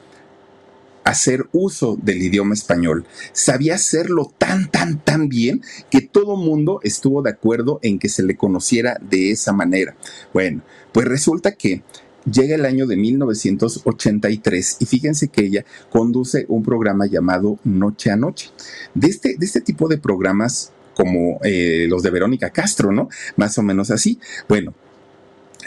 hacer 1.03 1.47
uso 1.51 1.97
del 2.01 2.21
idioma 2.21 2.53
español. 2.53 3.05
Sabía 3.31 3.75
hacerlo 3.75 4.31
tan, 4.37 4.69
tan, 4.69 4.99
tan 5.03 5.27
bien 5.27 5.61
que 5.89 6.01
todo 6.01 6.35
mundo 6.35 6.79
estuvo 6.83 7.21
de 7.21 7.31
acuerdo 7.31 7.79
en 7.81 7.99
que 7.99 8.09
se 8.09 8.23
le 8.23 8.37
conociera 8.37 8.97
de 9.09 9.31
esa 9.31 9.53
manera. 9.53 9.95
Bueno, 10.33 10.61
pues 10.91 11.07
resulta 11.07 11.53
que 11.53 11.83
llega 12.25 12.55
el 12.55 12.65
año 12.65 12.87
de 12.87 12.97
1983 12.97 14.77
y 14.79 14.85
fíjense 14.85 15.27
que 15.29 15.45
ella 15.45 15.65
conduce 15.89 16.45
un 16.47 16.63
programa 16.63 17.05
llamado 17.05 17.59
Noche 17.63 18.11
a 18.11 18.15
Noche. 18.15 18.51
De 18.93 19.07
este, 19.07 19.35
de 19.37 19.45
este 19.45 19.61
tipo 19.61 19.87
de 19.87 19.97
programas 19.97 20.71
como 20.95 21.39
eh, 21.43 21.85
los 21.89 22.03
de 22.03 22.09
Verónica 22.09 22.49
Castro, 22.49 22.91
¿no? 22.91 23.07
Más 23.37 23.57
o 23.57 23.63
menos 23.63 23.89
así. 23.89 24.19
Bueno, 24.49 24.73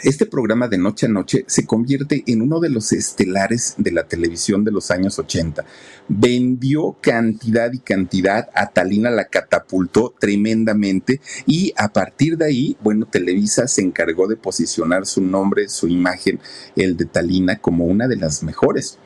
este 0.01 0.25
programa 0.25 0.67
de 0.67 0.77
Noche 0.77 1.05
a 1.05 1.09
Noche 1.09 1.45
se 1.47 1.65
convierte 1.65 2.23
en 2.27 2.41
uno 2.41 2.59
de 2.59 2.69
los 2.69 2.91
estelares 2.91 3.75
de 3.77 3.91
la 3.91 4.03
televisión 4.07 4.63
de 4.63 4.71
los 4.71 4.91
años 4.91 5.19
80. 5.19 5.63
Vendió 6.07 6.97
cantidad 6.99 7.71
y 7.71 7.79
cantidad, 7.79 8.49
a 8.53 8.71
Talina 8.71 9.11
la 9.11 9.25
catapultó 9.25 10.13
tremendamente 10.19 11.21
y 11.45 11.73
a 11.77 11.93
partir 11.93 12.37
de 12.37 12.45
ahí, 12.45 12.77
bueno, 12.81 13.05
Televisa 13.05 13.67
se 13.67 13.81
encargó 13.81 14.27
de 14.27 14.35
posicionar 14.35 15.05
su 15.05 15.21
nombre, 15.21 15.69
su 15.69 15.87
imagen, 15.87 16.39
el 16.75 16.97
de 16.97 17.05
Talina, 17.05 17.59
como 17.59 17.85
una 17.85 18.07
de 18.07 18.17
las 18.17 18.43
mejores 18.43 18.97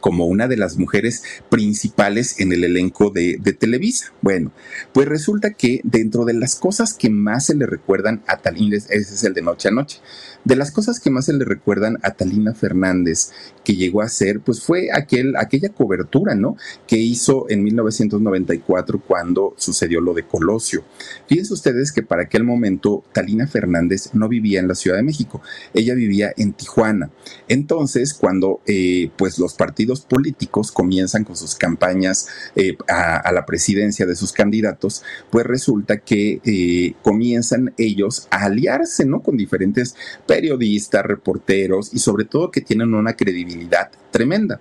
como 0.00 0.26
una 0.26 0.48
de 0.48 0.56
las 0.56 0.78
mujeres 0.78 1.22
principales 1.48 2.40
en 2.40 2.52
el 2.52 2.64
elenco 2.64 3.10
de, 3.10 3.38
Televisa. 3.58 4.12
Bueno, 4.22 4.52
pues 4.92 5.08
resulta 5.08 5.50
que 5.50 5.80
dentro 5.84 6.24
de 6.24 6.34
las 6.34 6.54
cosas 6.54 6.94
que 6.94 7.10
más 7.10 7.46
se 7.46 7.54
le 7.54 7.66
recuerdan 7.66 8.22
a 8.26 8.38
Talina, 8.38 8.76
ese 8.76 8.96
es 8.96 9.24
el 9.24 9.34
de 9.34 9.42
Noche 9.42 9.68
a 9.68 9.72
Noche, 9.72 10.00
de 10.44 10.56
las 10.56 10.70
cosas 10.70 11.00
que 11.00 11.10
más 11.10 11.26
se 11.26 11.32
le 11.32 11.44
recuerdan 11.44 11.98
a 12.02 12.12
Talina 12.12 12.54
Fernández 12.54 13.30
que 13.64 13.74
llegó 13.74 14.02
a 14.02 14.06
hacer, 14.06 14.40
pues 14.40 14.62
fue 14.62 14.88
aquel, 14.92 15.36
aquella 15.36 15.68
cobertura, 15.70 16.34
¿no? 16.34 16.56
Que 16.86 16.96
hizo 16.96 17.46
en 17.50 17.62
1994 17.62 19.00
cuando 19.06 19.54
sucedió 19.56 20.00
lo 20.00 20.14
de 20.14 20.26
Colosio. 20.26 20.84
Fíjense 21.26 21.52
ustedes 21.52 21.92
que 21.92 22.02
para 22.02 22.22
aquel 22.22 22.44
momento 22.44 23.04
Talina 23.12 23.46
Fernández 23.46 24.10
no 24.14 24.28
vivía 24.28 24.60
en 24.60 24.68
la 24.68 24.74
Ciudad 24.74 24.96
de 24.96 25.02
México, 25.02 25.42
ella 25.74 25.94
vivía 25.94 26.32
en 26.36 26.52
Tijuana. 26.52 27.10
Entonces, 27.48 28.14
cuando 28.14 28.60
eh, 28.66 29.10
pues 29.16 29.38
los 29.38 29.54
partidos 29.54 29.89
políticos 29.98 30.70
comienzan 30.70 31.24
con 31.24 31.34
sus 31.36 31.56
campañas 31.56 32.28
eh, 32.54 32.76
a, 32.88 33.32
la 33.32 33.44
presidencia 33.44 34.06
de 34.06 34.14
sus 34.14 34.32
candidatos, 34.32 35.02
pues 35.30 35.44
resulta 35.44 35.98
que 35.98 36.40
eh, 36.44 36.94
comienzan 37.02 37.74
ellos 37.76 38.28
a 38.30 38.44
aliarse, 38.44 39.04
¿no? 39.04 39.22
Con 39.22 39.36
diferentes 39.36 39.96
periodistas, 40.26 41.04
reporteros 41.04 41.92
y 41.92 41.98
sobre 41.98 42.26
todo 42.26 42.52
que 42.52 42.60
tienen 42.60 42.94
una 42.94 43.14
credibilidad 43.14 43.90
tremenda. 44.10 44.60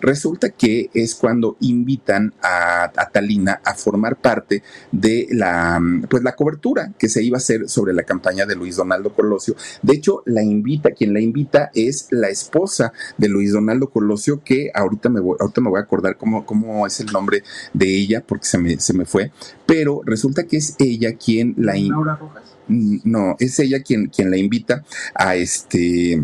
Resulta 0.00 0.50
que 0.50 0.90
es 0.94 1.14
cuando 1.14 1.56
invitan 1.60 2.32
a, 2.42 2.90
Talina 3.12 3.60
a 3.64 3.74
formar 3.74 4.16
parte 4.16 4.62
de 4.92 5.26
la, 5.30 5.80
pues 6.08 6.22
la 6.22 6.34
cobertura 6.34 6.92
que 6.98 7.08
se 7.08 7.22
iba 7.22 7.36
a 7.36 7.38
hacer 7.38 7.68
sobre 7.68 7.92
la 7.92 8.04
campaña 8.04 8.46
de 8.46 8.54
Luis 8.54 8.76
Donaldo 8.76 9.12
Colosio. 9.14 9.56
De 9.82 9.94
hecho, 9.94 10.22
la 10.26 10.42
invita, 10.42 10.92
quien 10.92 11.12
la 11.12 11.20
invita 11.20 11.70
es 11.74 12.08
la 12.10 12.28
esposa 12.28 12.92
de 13.18 13.28
Luis 13.28 13.52
Donaldo 13.52 13.90
Colosio, 13.90 14.42
que 14.42 14.69
ahorita 14.74 15.08
me 15.08 15.20
voy, 15.20 15.36
ahorita 15.40 15.60
me 15.60 15.70
voy 15.70 15.78
a 15.78 15.82
acordar 15.82 16.16
cómo, 16.16 16.44
cómo 16.44 16.86
es 16.86 17.00
el 17.00 17.06
nombre 17.06 17.42
de 17.72 17.86
ella, 17.86 18.22
porque 18.26 18.46
se 18.46 18.58
me, 18.58 18.78
se 18.78 18.92
me 18.92 19.04
fue, 19.04 19.30
pero 19.66 20.02
resulta 20.04 20.44
que 20.44 20.56
es 20.56 20.76
ella 20.78 21.14
quien 21.14 21.54
la 21.56 21.76
invita. 21.76 22.16
Rojas. 22.16 22.42
No, 22.68 23.34
es 23.40 23.58
ella 23.58 23.82
quien, 23.82 24.06
quien 24.06 24.30
la 24.30 24.36
invita 24.36 24.84
a 25.14 25.34
este 25.34 26.22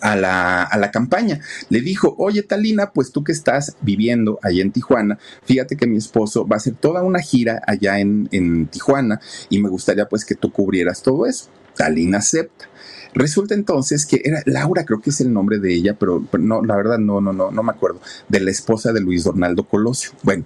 a 0.00 0.16
la, 0.16 0.62
a 0.62 0.78
la 0.78 0.90
campaña. 0.90 1.40
Le 1.68 1.80
dijo, 1.80 2.14
oye 2.18 2.42
Talina, 2.42 2.90
pues 2.92 3.12
tú 3.12 3.24
que 3.24 3.32
estás 3.32 3.76
viviendo 3.80 4.38
allá 4.42 4.62
en 4.62 4.72
Tijuana, 4.72 5.18
fíjate 5.44 5.76
que 5.76 5.86
mi 5.86 5.96
esposo 5.96 6.46
va 6.46 6.56
a 6.56 6.58
hacer 6.58 6.74
toda 6.74 7.02
una 7.02 7.20
gira 7.20 7.62
allá 7.66 7.98
en, 7.98 8.28
en 8.32 8.66
Tijuana 8.66 9.20
y 9.48 9.60
me 9.60 9.68
gustaría 9.68 10.08
pues 10.08 10.24
que 10.24 10.34
tú 10.34 10.52
cubrieras 10.52 11.02
todo 11.02 11.26
eso. 11.26 11.48
Talina 11.76 12.18
acepta. 12.18 12.69
Resulta 13.14 13.54
entonces 13.54 14.06
que 14.06 14.20
era 14.24 14.42
Laura, 14.46 14.84
creo 14.84 15.00
que 15.00 15.10
es 15.10 15.20
el 15.20 15.32
nombre 15.32 15.58
de 15.58 15.74
ella, 15.74 15.96
pero, 15.98 16.24
no, 16.38 16.62
la 16.62 16.76
verdad 16.76 16.98
no, 16.98 17.20
no, 17.20 17.32
no, 17.32 17.50
no 17.50 17.62
me 17.62 17.72
acuerdo, 17.72 18.00
de 18.28 18.40
la 18.40 18.50
esposa 18.50 18.92
de 18.92 19.00
Luis 19.00 19.24
Donaldo 19.24 19.64
Colosio. 19.64 20.10
Bueno, 20.22 20.44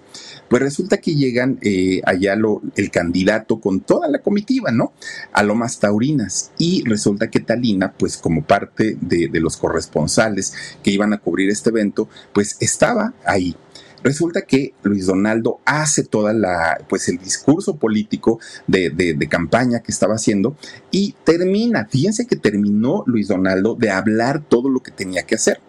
pues 0.49 0.63
resulta 0.63 0.99
que 0.99 1.15
llegan 1.15 1.59
eh, 1.63 2.01
allá 2.05 2.37
lo, 2.37 2.63
el 2.77 2.91
candidato 2.91 3.61
con 3.61 3.81
toda 3.81 4.09
la 4.09 4.21
comitiva, 4.21 4.71
¿no? 4.71 4.93
A 5.33 5.43
Lomas 5.43 5.79
Taurinas. 5.79 6.53
Y 6.59 6.83
resulta 6.85 7.29
que 7.29 7.41
Talina, 7.41 7.93
pues 7.93 8.17
como 8.17 8.45
parte 8.45 8.97
de, 9.01 9.29
de 9.29 9.41
los 9.41 9.57
corresponsales 9.57 10.55
que 10.83 10.91
iban 10.91 11.13
a 11.13 11.19
cubrir 11.19 11.51
este 11.51 11.71
evento, 11.71 12.09
pues 12.33 12.57
estaba 12.61 13.15
ahí. 13.25 13.57
Resulta 14.05 14.43
que 14.43 14.75
Luis 14.83 15.07
Donaldo 15.07 15.61
hace 15.65 16.05
toda 16.05 16.35
la, 16.35 16.79
pues 16.91 17.09
el 17.09 17.17
discurso 17.17 17.77
político 17.79 18.39
de, 18.67 18.91
de, 18.91 19.29
campaña 19.29 19.81
que 19.81 19.91
estaba 19.91 20.17
haciendo 20.17 20.59
y 20.91 21.15
termina, 21.25 21.89
fíjense 21.91 22.27
que 22.27 22.37
terminó 22.37 23.03
Luis 23.07 23.29
Donaldo 23.29 23.75
de 23.77 23.91
hablar 23.91 24.43
todo 24.47 24.69
lo 24.69 24.81
que 24.81 24.91
tenía 24.91 25.23
que 25.23 25.37
hacer. 25.37 25.61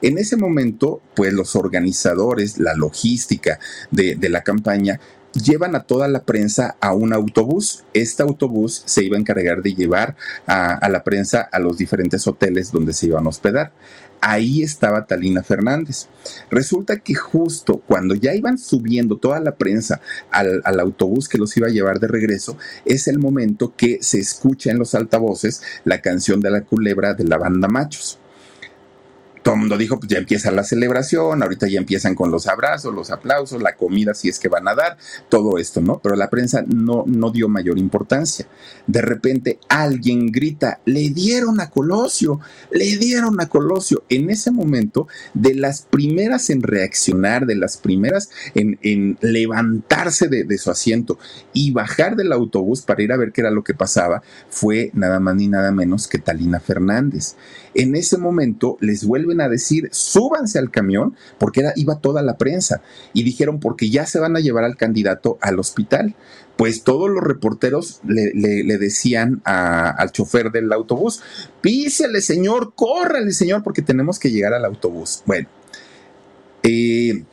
En 0.00 0.16
ese 0.16 0.38
momento, 0.38 1.02
pues 1.14 1.34
los 1.34 1.54
organizadores, 1.54 2.58
la 2.58 2.74
logística 2.74 3.60
de, 3.90 4.16
de, 4.16 4.28
la 4.30 4.42
campaña, 4.42 4.98
llevan 5.34 5.76
a 5.76 5.84
toda 5.84 6.08
la 6.08 6.24
prensa 6.24 6.76
a 6.80 6.94
un 6.94 7.12
autobús. 7.12 7.84
Este 7.92 8.22
autobús 8.22 8.82
se 8.86 9.04
iba 9.04 9.18
a 9.18 9.20
encargar 9.20 9.62
de 9.62 9.74
llevar 9.74 10.16
a, 10.46 10.74
a, 10.74 10.88
la 10.88 11.04
prensa 11.04 11.42
a 11.42 11.58
los 11.58 11.76
diferentes 11.76 12.26
hoteles 12.26 12.72
donde 12.72 12.94
se 12.94 13.06
iban 13.06 13.26
a 13.26 13.28
hospedar 13.28 13.72
ahí 14.22 14.62
estaba 14.62 15.04
Talina 15.04 15.42
Fernández. 15.42 16.06
Resulta 16.50 17.00
que 17.00 17.14
justo 17.14 17.82
cuando 17.86 18.14
ya 18.14 18.34
iban 18.34 18.56
subiendo 18.56 19.18
toda 19.18 19.40
la 19.40 19.56
prensa 19.56 20.00
al, 20.30 20.62
autobús 20.80 21.28
que 21.28 21.38
los 21.38 21.54
iba 21.56 21.66
a 21.66 21.70
llevar 21.70 22.00
de 22.00 22.08
regreso, 22.08 22.56
es 22.86 23.08
el 23.08 23.18
momento 23.18 23.74
que 23.76 23.98
se 24.00 24.20
escucha 24.20 24.70
en 24.70 24.78
los 24.78 24.94
altavoces 24.94 25.62
la 25.84 26.00
canción 26.00 26.40
de 26.40 26.50
la 26.50 26.62
culebra 26.62 27.14
de 27.14 27.24
la 27.24 27.36
banda 27.36 27.68
Machos 27.68 28.18
todo 29.42 29.54
el 29.54 29.60
mundo 29.60 29.76
dijo, 29.76 29.98
pues 29.98 30.10
ya 30.10 30.18
empieza 30.18 30.50
la 30.50 30.64
celebración, 30.64 31.42
ahorita 31.42 31.66
ya 31.68 31.78
empiezan 31.78 32.14
con 32.14 32.30
los 32.30 32.46
abrazos, 32.46 32.94
los 32.94 33.10
aplausos, 33.10 33.60
la 33.60 33.76
comida 33.76 34.14
si 34.14 34.28
es 34.28 34.38
que 34.38 34.48
van 34.48 34.68
a 34.68 34.74
dar, 34.74 34.96
todo 35.28 35.58
esto, 35.58 35.80
¿no? 35.80 36.00
Pero 36.02 36.16
la 36.16 36.30
prensa 36.30 36.64
no, 36.66 37.04
no 37.06 37.30
dio 37.30 37.48
mayor 37.48 37.78
importancia. 37.78 38.46
De 38.86 39.02
repente 39.02 39.58
alguien 39.68 40.30
grita, 40.30 40.80
le 40.84 41.10
dieron 41.10 41.60
a 41.60 41.70
Colosio, 41.70 42.40
le 42.70 42.96
dieron 42.96 43.40
a 43.40 43.48
Colosio. 43.48 44.04
En 44.08 44.30
ese 44.30 44.50
momento, 44.50 45.08
de 45.34 45.54
las 45.54 45.82
primeras 45.82 46.50
en 46.50 46.62
reaccionar, 46.62 47.46
de 47.46 47.56
las 47.56 47.76
primeras 47.76 48.30
en, 48.54 48.78
en 48.82 49.18
levantarse 49.20 50.28
de, 50.28 50.44
de 50.44 50.58
su 50.58 50.70
asiento 50.70 51.18
y 51.52 51.72
bajar 51.72 52.16
del 52.16 52.32
autobús 52.32 52.82
para 52.82 53.02
ir 53.02 53.12
a 53.12 53.16
ver 53.16 53.32
qué 53.32 53.40
era 53.40 53.50
lo 53.50 53.64
que 53.64 53.74
pasaba, 53.74 54.22
fue 54.48 54.90
nada 54.94 55.20
más 55.20 55.34
ni 55.34 55.48
nada 55.48 55.72
menos 55.72 56.06
que 56.06 56.18
Talina 56.18 56.60
Fernández. 56.60 57.36
En 57.74 57.96
ese 57.96 58.18
momento 58.18 58.76
les 58.80 59.04
vuelven 59.04 59.40
a 59.40 59.48
decir, 59.48 59.88
súbanse 59.92 60.58
al 60.58 60.70
camión, 60.70 61.16
porque 61.38 61.60
era, 61.60 61.72
iba 61.76 62.00
toda 62.00 62.22
la 62.22 62.36
prensa, 62.38 62.82
y 63.12 63.22
dijeron, 63.22 63.60
porque 63.60 63.90
ya 63.90 64.06
se 64.06 64.18
van 64.18 64.36
a 64.36 64.40
llevar 64.40 64.64
al 64.64 64.76
candidato 64.76 65.38
al 65.40 65.58
hospital. 65.58 66.14
Pues 66.56 66.84
todos 66.84 67.10
los 67.10 67.24
reporteros 67.24 68.00
le, 68.04 68.78
decían 68.78 69.40
al 69.44 70.12
chofer 70.12 70.52
del 70.52 70.72
autobús, 70.72 71.22
písele 71.60 72.20
señor, 72.20 72.74
córrale 72.74 73.32
señor, 73.32 73.62
porque 73.62 73.82
tenemos 73.82 74.18
que 74.18 74.30
llegar 74.30 74.52
al 74.52 74.64
autobús. 74.66 75.22
Bueno, 75.26 75.48
eh, 76.62 77.24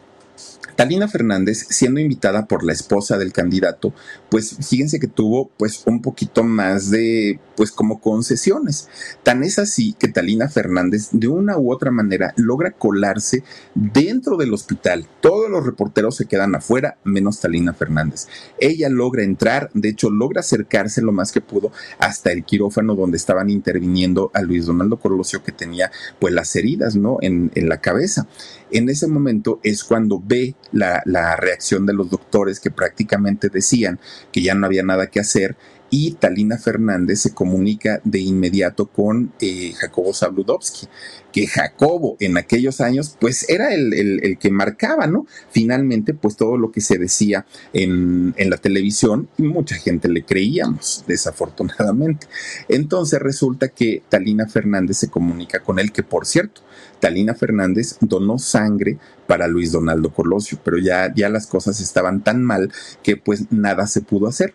Talina 0.80 1.10
Fernández, 1.10 1.66
siendo 1.72 2.00
invitada 2.00 2.46
por 2.46 2.64
la 2.64 2.72
esposa 2.72 3.18
del 3.18 3.34
candidato, 3.34 3.94
pues 4.30 4.58
fíjense 4.68 5.00
que 5.00 5.08
tuvo 5.08 5.50
pues 5.58 5.84
un 5.86 6.02
poquito 6.02 6.44
más 6.44 6.90
de 6.90 7.40
pues 7.56 7.72
como 7.72 8.00
concesiones. 8.00 8.88
Tan 9.24 9.44
es 9.44 9.60
así 9.60 9.94
que 10.00 10.08
Talina 10.08 10.48
Fernández 10.48 11.10
de 11.12 11.28
una 11.28 11.58
u 11.58 11.74
otra 11.74 11.92
manera 11.92 12.34
logra 12.38 12.72
colarse 12.72 13.44
dentro 13.76 14.38
del 14.38 14.54
hospital. 14.54 15.08
Todos 15.20 15.50
los 15.50 15.66
reporteros 15.66 16.16
se 16.16 16.26
quedan 16.26 16.56
afuera, 16.56 16.98
menos 17.04 17.42
Talina 17.42 17.74
Fernández. 17.74 18.28
Ella 18.60 18.88
logra 18.90 19.24
entrar, 19.24 19.70
de 19.74 19.90
hecho 19.90 20.10
logra 20.10 20.40
acercarse 20.40 21.02
lo 21.02 21.12
más 21.12 21.32
que 21.32 21.42
pudo 21.42 21.72
hasta 21.98 22.32
el 22.32 22.46
quirófano 22.46 22.96
donde 22.96 23.18
estaban 23.18 23.50
interviniendo 23.50 24.32
a 24.34 24.42
Luis 24.42 24.66
Donaldo 24.66 24.98
Colosio 24.98 25.44
que 25.44 25.52
tenía 25.52 25.92
pues 26.20 26.34
las 26.34 26.56
heridas, 26.56 26.96
¿no? 26.96 27.18
En, 27.22 27.52
en 27.56 27.68
la 27.68 27.82
cabeza. 27.82 28.28
En 28.72 28.90
ese 28.90 29.08
momento 29.08 29.60
es 29.64 29.84
cuando 29.84 30.22
ve 30.24 30.56
la, 30.72 31.02
reacción 31.38 31.86
de 31.86 31.94
los 31.94 32.10
doctores 32.10 32.60
que 32.60 32.72
prácticamente 32.72 33.50
decían 33.50 34.00
que 34.32 34.42
ya 34.42 34.54
no 34.54 34.66
había 34.66 34.84
nada 34.84 35.08
que 35.08 35.20
hacer 35.20 35.56
y 35.92 36.12
Talina 36.14 36.58
Fernández 36.58 37.22
se 37.22 37.34
comunica 37.34 38.02
de 38.04 38.20
inmediato 38.20 38.88
con 38.88 39.32
eh, 39.42 39.74
Jacobo 39.76 40.14
Zabludovsky, 40.14 40.88
que 41.32 41.48
Jacobo 41.48 42.18
en 42.20 42.38
aquellos 42.38 42.82
años 42.82 43.16
pues 43.20 43.50
era 43.50 43.74
el, 43.74 44.38
que 44.40 44.52
marcaba, 44.52 45.08
¿no? 45.08 45.26
Finalmente 45.52 46.14
pues 46.14 46.36
todo 46.36 46.58
lo 46.58 46.72
que 46.72 46.82
se 46.82 46.98
decía 46.98 47.46
en, 47.74 48.34
en 48.38 48.50
la 48.50 48.58
televisión 48.58 49.30
y 49.38 49.44
mucha 49.44 49.76
gente 49.76 50.10
le 50.10 50.24
creíamos, 50.24 51.04
desafortunadamente. 51.08 52.28
Entonces 52.68 53.20
resulta 53.20 53.70
que 53.70 54.04
Talina 54.10 54.48
Fernández 54.48 54.98
se 54.98 55.10
comunica 55.10 55.62
con 55.62 55.80
él, 55.80 55.92
que 55.92 56.04
por 56.04 56.26
cierto, 56.26 56.62
Talina 57.00 57.34
Fernández 57.34 57.98
donó 58.02 58.40
sangre 58.40 58.98
para 59.28 59.48
Luis 59.48 59.72
Donaldo 59.72 60.12
Colosio, 60.12 60.60
pero 60.64 60.78
ya, 60.78 61.14
ya 61.14 61.30
las 61.30 61.48
cosas 61.48 61.80
estaban 61.80 62.24
tan 62.24 62.44
mal 62.44 62.72
que 63.04 63.18
pues 63.18 63.52
nada 63.52 63.88
se 63.88 64.02
pudo 64.02 64.28
hacer. 64.28 64.54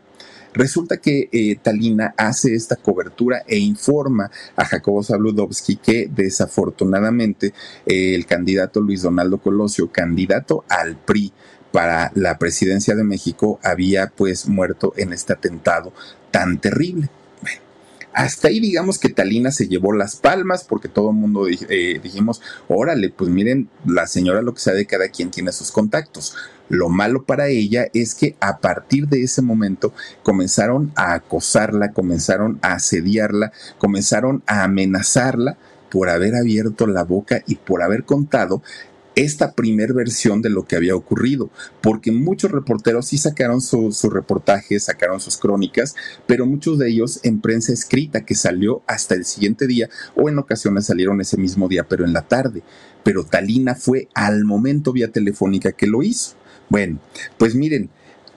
Resulta 0.55 0.99
que 0.99 1.29
eh, 1.33 1.57
Talina 1.61 2.15
hace 2.17 2.55
esta 2.55 2.77
cobertura 2.77 3.43
e 3.49 3.59
informa 3.59 4.31
a 4.55 4.65
Jacobo 4.65 5.03
Zabludovsky 5.03 5.77
que 5.77 6.09
desafortunadamente 6.15 7.53
eh, 7.87 8.15
el 8.15 8.25
candidato 8.25 8.81
Luis 8.81 9.03
Donaldo 9.03 9.39
Colosio, 9.39 9.91
candidato 9.91 10.65
al 10.69 10.97
PRI 10.97 11.33
para 11.73 12.13
la 12.15 12.39
presidencia 12.39 12.95
de 12.95 13.03
México, 13.03 13.59
había 13.65 14.13
pues 14.15 14.47
muerto 14.47 14.95
en 14.97 15.13
este 15.13 15.33
atentado 15.33 15.93
tan 16.31 16.61
terrible. 16.61 17.11
Hasta 18.15 18.49
ahí 18.49 18.61
digamos 18.61 18.99
que 18.99 19.09
Talina 19.09 19.51
se 19.51 19.67
llevó 19.67 19.93
las 19.93 20.17
palmas 20.17 20.65
porque 20.65 20.89
todo 20.89 21.11
el 21.11 21.17
mundo 21.17 21.47
eh, 21.49 22.01
dijimos, 22.03 22.41
órale, 22.69 23.11
pues 23.11 23.29
miren, 23.29 23.69
la 23.85 24.07
señora 24.07 24.41
lo 24.41 24.55
que 24.55 24.61
sabe 24.61 24.87
cada 24.87 25.09
quien 25.09 25.31
tiene 25.31 25.53
sus 25.53 25.73
contactos. 25.73 26.37
Lo 26.69 26.89
malo 26.89 27.25
para 27.25 27.49
ella 27.49 27.89
es 27.93 28.15
que 28.15 28.37
a 28.41 28.59
partir 28.59 29.09
de 29.09 29.23
ese 29.23 29.43
momento 29.43 29.93
comenzaron 30.23 30.93
a 30.95 31.15
acosarla, 31.15 31.93
comenzaron 31.93 32.59
a 32.63 32.75
asediarla, 32.75 33.53
comenzaron 33.79 34.43
a 34.47 34.65
amenazarla 34.65 35.59
por 35.91 36.09
haber 36.09 36.35
abierto 36.35 36.87
la 36.87 37.05
boca 37.05 37.43
y 37.47 37.57
por 37.57 37.83
haber 37.83 38.05
contado 38.05 38.63
esta 39.17 39.53
primer 39.53 39.93
versión 39.93 40.43
de 40.43 40.51
lo 40.51 40.65
que 40.65 40.77
había 40.77 40.97
ocurrido, 40.97 41.51
porque 41.81 42.13
muchos 42.13 42.51
reporteros 42.51 43.07
sí 43.07 43.19
sacaron 43.19 43.61
sus 43.61 44.03
reportajes, 44.05 44.85
sacaron 44.85 45.21
sus 45.21 45.37
crónicas, 45.37 45.95
pero 46.27 46.47
muchos 46.47 46.79
de 46.79 46.89
ellos 46.89 47.21
en 47.23 47.41
prensa 47.41 47.73
escrita 47.73 48.25
que 48.25 48.35
salió 48.35 48.83
hasta 48.87 49.15
el 49.15 49.25
siguiente 49.25 49.67
día 49.67 49.89
o 50.17 50.29
en 50.29 50.39
ocasiones 50.39 50.87
salieron 50.87 51.21
ese 51.21 51.37
mismo 51.37 51.69
día, 51.69 51.85
pero 51.85 52.05
en 52.05 52.13
la 52.13 52.23
tarde. 52.23 52.63
Pero 53.03 53.25
Talina 53.25 53.75
fue 53.75 54.09
al 54.15 54.45
momento 54.45 54.93
vía 54.93 55.13
telefónica 55.13 55.73
que 55.73 55.87
lo 55.87 56.03
hizo. 56.03 56.35
Bueno, 56.69 56.99
pues 57.39 57.55
miren, 57.55 57.91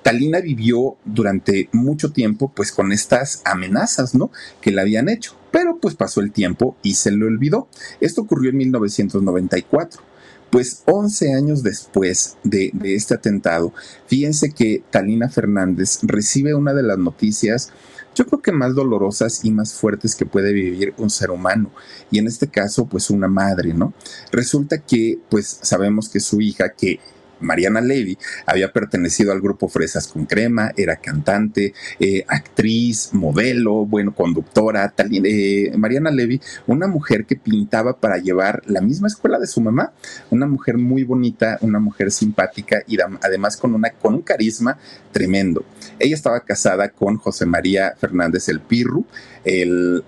Talina 0.04 0.40
vivió 0.42 0.98
durante 1.06 1.70
mucho 1.72 2.12
tiempo 2.12 2.52
pues 2.54 2.72
con 2.72 2.92
estas 2.92 3.42
amenazas, 3.46 4.14
¿no? 4.14 4.32
Que 4.62 4.72
le 4.72 4.82
habían 4.82 5.10
hecho, 5.10 5.36
pero 5.52 5.80
pues 5.80 5.96
pasó 5.96 6.22
el 6.22 6.32
tiempo 6.32 6.78
y 6.84 6.96
se 6.96 7.12
le 7.12 7.26
olvidó. 7.26 7.68
Esto 8.00 8.22
ocurrió 8.22 8.52
en 8.52 8.58
1994 8.58 10.02
Pues 10.50 10.84
11 10.86 11.34
años 11.34 11.64
después 11.64 12.38
de, 12.44 12.72
este 12.84 13.14
atentado, 13.14 13.74
fíjense 14.08 14.52
que 14.52 14.84
Talina 14.90 15.30
Fernández 15.30 16.00
recibe 16.04 16.56
una 16.56 16.74
de 16.74 16.84
las 16.84 16.98
noticias 16.98 17.72
yo 18.16 18.26
creo 18.26 18.42
que 18.42 18.52
más 18.52 18.74
dolorosas 18.74 19.46
y 19.46 19.52
más 19.52 19.76
fuertes 19.76 20.16
que 20.16 20.26
puede 20.26 20.52
vivir 20.52 20.96
un 20.98 21.12
ser 21.12 21.30
humano. 21.30 21.70
Y 22.10 22.18
en 22.18 22.26
este 22.26 22.48
caso, 22.48 22.88
pues 22.88 23.12
una 23.12 23.28
madre, 23.28 23.76
¿no? 23.76 23.94
Resulta 24.32 24.80
que, 24.80 25.20
pues 25.30 25.60
sabemos 25.62 26.10
que 26.10 26.20
su 26.20 26.42
hija, 26.42 26.70
que 26.70 27.00
Mariana 27.40 27.82
Levy 27.82 28.18
había 28.46 28.72
pertenecido 28.72 29.32
al 29.32 29.42
grupo 29.42 29.68
Fresas 29.68 30.08
con 30.08 30.26
Crema, 30.26 30.72
era 30.76 30.98
cantante, 30.98 31.74
eh, 32.00 32.24
actriz, 32.28 33.10
modelo, 33.14 33.86
bueno, 33.86 34.14
conductora. 34.14 34.90
Tal, 34.90 35.10
eh, 35.12 35.72
Mariana 35.78 36.12
Levy, 36.12 36.42
una 36.66 36.88
mujer 36.88 37.26
que 37.26 37.36
pintaba 37.36 38.00
para 38.00 38.18
llevar 38.18 38.62
la 38.66 38.82
misma 38.82 39.08
escuela 39.08 39.40
de 39.40 39.48
su 39.48 39.62
mamá, 39.62 39.94
una 40.30 40.46
mujer 40.46 40.78
muy 40.78 41.04
bonita, 41.04 41.58
una 41.62 41.80
mujer 41.80 42.12
simpática 42.12 42.84
y 42.88 42.98
además 43.00 43.58
con, 43.58 43.74
una, 43.74 43.90
con 43.92 44.16
un 44.16 44.22
carisma 44.22 44.78
tremendo. 45.12 45.64
Ella 46.00 46.16
estaba 46.16 46.40
casada 46.42 46.90
con 46.90 47.18
José 47.18 47.46
María 47.46 47.96
Fernández 48.00 48.50
el 48.50 48.60
Pirru, 48.60 49.06
el 49.44 50.04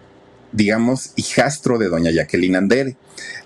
digamos, 0.51 1.13
hijastro 1.15 1.77
de 1.77 1.89
doña 1.89 2.11
Jacqueline 2.11 2.55
Andere. 2.55 2.97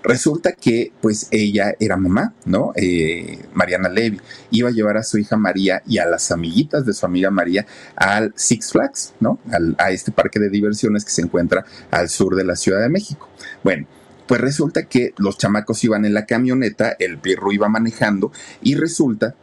Resulta 0.02 0.52
que, 0.52 0.92
pues, 1.00 1.28
ella 1.30 1.74
era 1.80 1.96
mamá, 1.96 2.34
¿no? 2.44 2.72
Eh, 2.76 3.38
Mariana 3.52 3.88
Levy. 3.88 4.20
Iba 4.50 4.68
a 4.68 4.72
llevar 4.72 4.96
a 4.96 5.02
su 5.02 5.18
hija 5.18 5.36
María 5.36 5.82
y 5.86 5.98
a 5.98 6.06
las 6.06 6.30
amiguitas 6.30 6.86
de 6.86 6.94
su 6.94 7.06
amiga 7.06 7.30
María 7.30 7.66
al 7.96 8.32
Six 8.36 8.72
Flags, 8.72 9.14
¿no? 9.20 9.38
a 9.78 9.90
este 9.90 10.12
parque 10.12 10.38
de 10.38 10.50
diversiones 10.50 11.04
que 11.04 11.10
se 11.10 11.22
encuentra 11.22 11.64
al 11.90 12.08
sur 12.08 12.36
de 12.36 12.44
la 12.44 12.56
Ciudad 12.56 12.80
de 12.80 12.88
México. 12.88 13.28
Bueno. 13.62 13.86
Pues 14.26 14.40
resulta 14.40 14.84
que 14.84 15.12
los 15.18 15.36
chamacos 15.36 15.84
iban 15.84 16.06
en 16.06 16.14
la 16.14 16.24
camioneta, 16.24 16.96
el 16.98 17.18
perro 17.18 17.52
iba 17.52 17.68
manejando 17.68 18.32
y 18.62 18.74
resulta 18.74 19.34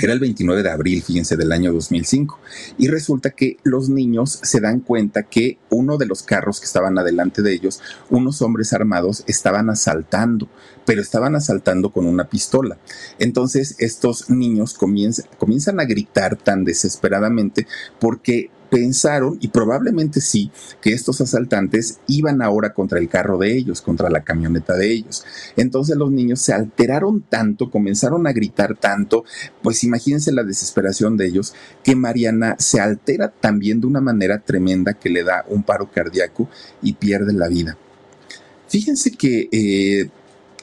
era 0.00 0.12
el 0.12 0.20
29 0.20 0.62
de 0.62 0.70
abril, 0.70 1.02
fíjense, 1.02 1.36
del 1.36 1.50
año 1.52 1.72
2005. 1.72 2.38
Y 2.78 2.88
resulta 2.88 3.30
que 3.30 3.56
los 3.64 3.88
niños 3.88 4.38
se 4.42 4.60
dan 4.60 4.80
cuenta 4.80 5.24
que 5.24 5.58
uno 5.68 5.98
de 5.98 6.06
los 6.06 6.22
carros 6.22 6.60
que 6.60 6.66
estaban 6.66 6.96
adelante 6.98 7.42
de 7.42 7.52
ellos, 7.52 7.80
unos 8.08 8.40
hombres 8.40 8.72
armados 8.72 9.24
estaban 9.26 9.68
asaltando, 9.68 10.48
pero 10.86 11.02
estaban 11.02 11.34
asaltando 11.34 11.90
con 11.90 12.06
una 12.06 12.28
pistola. 12.28 12.78
Entonces 13.18 13.74
estos 13.78 14.30
niños 14.30 14.74
comienzan, 14.74 15.26
comienzan 15.38 15.80
a 15.80 15.84
gritar 15.84 16.36
tan 16.36 16.64
desesperadamente 16.64 17.66
porque 17.98 18.50
pensaron, 18.70 19.36
y 19.40 19.48
probablemente 19.48 20.20
sí, 20.20 20.50
que 20.80 20.92
estos 20.92 21.20
asaltantes 21.20 21.98
iban 22.06 22.40
ahora 22.40 22.72
contra 22.72 22.98
el 22.98 23.08
carro 23.08 23.36
de 23.38 23.56
ellos, 23.56 23.82
contra 23.82 24.08
la 24.08 24.22
camioneta 24.22 24.76
de 24.76 24.92
ellos. 24.92 25.24
Entonces 25.56 25.96
los 25.96 26.10
niños 26.10 26.40
se 26.40 26.52
alteraron 26.52 27.22
tanto, 27.22 27.70
comenzaron 27.70 28.26
a 28.26 28.32
gritar 28.32 28.76
tanto, 28.76 29.24
pues 29.62 29.84
imagínense 29.84 30.32
la 30.32 30.44
desesperación 30.44 31.16
de 31.16 31.26
ellos, 31.26 31.54
que 31.82 31.96
Mariana 31.96 32.56
se 32.58 32.80
altera 32.80 33.28
también 33.28 33.80
de 33.80 33.88
una 33.88 34.00
manera 34.00 34.38
tremenda 34.38 34.94
que 34.94 35.10
le 35.10 35.24
da 35.24 35.44
un 35.48 35.62
paro 35.62 35.90
cardíaco 35.90 36.48
y 36.80 36.94
pierde 36.94 37.32
la 37.32 37.48
vida. 37.48 37.76
Fíjense 38.68 39.10
que 39.10 39.48
eh, 39.50 40.08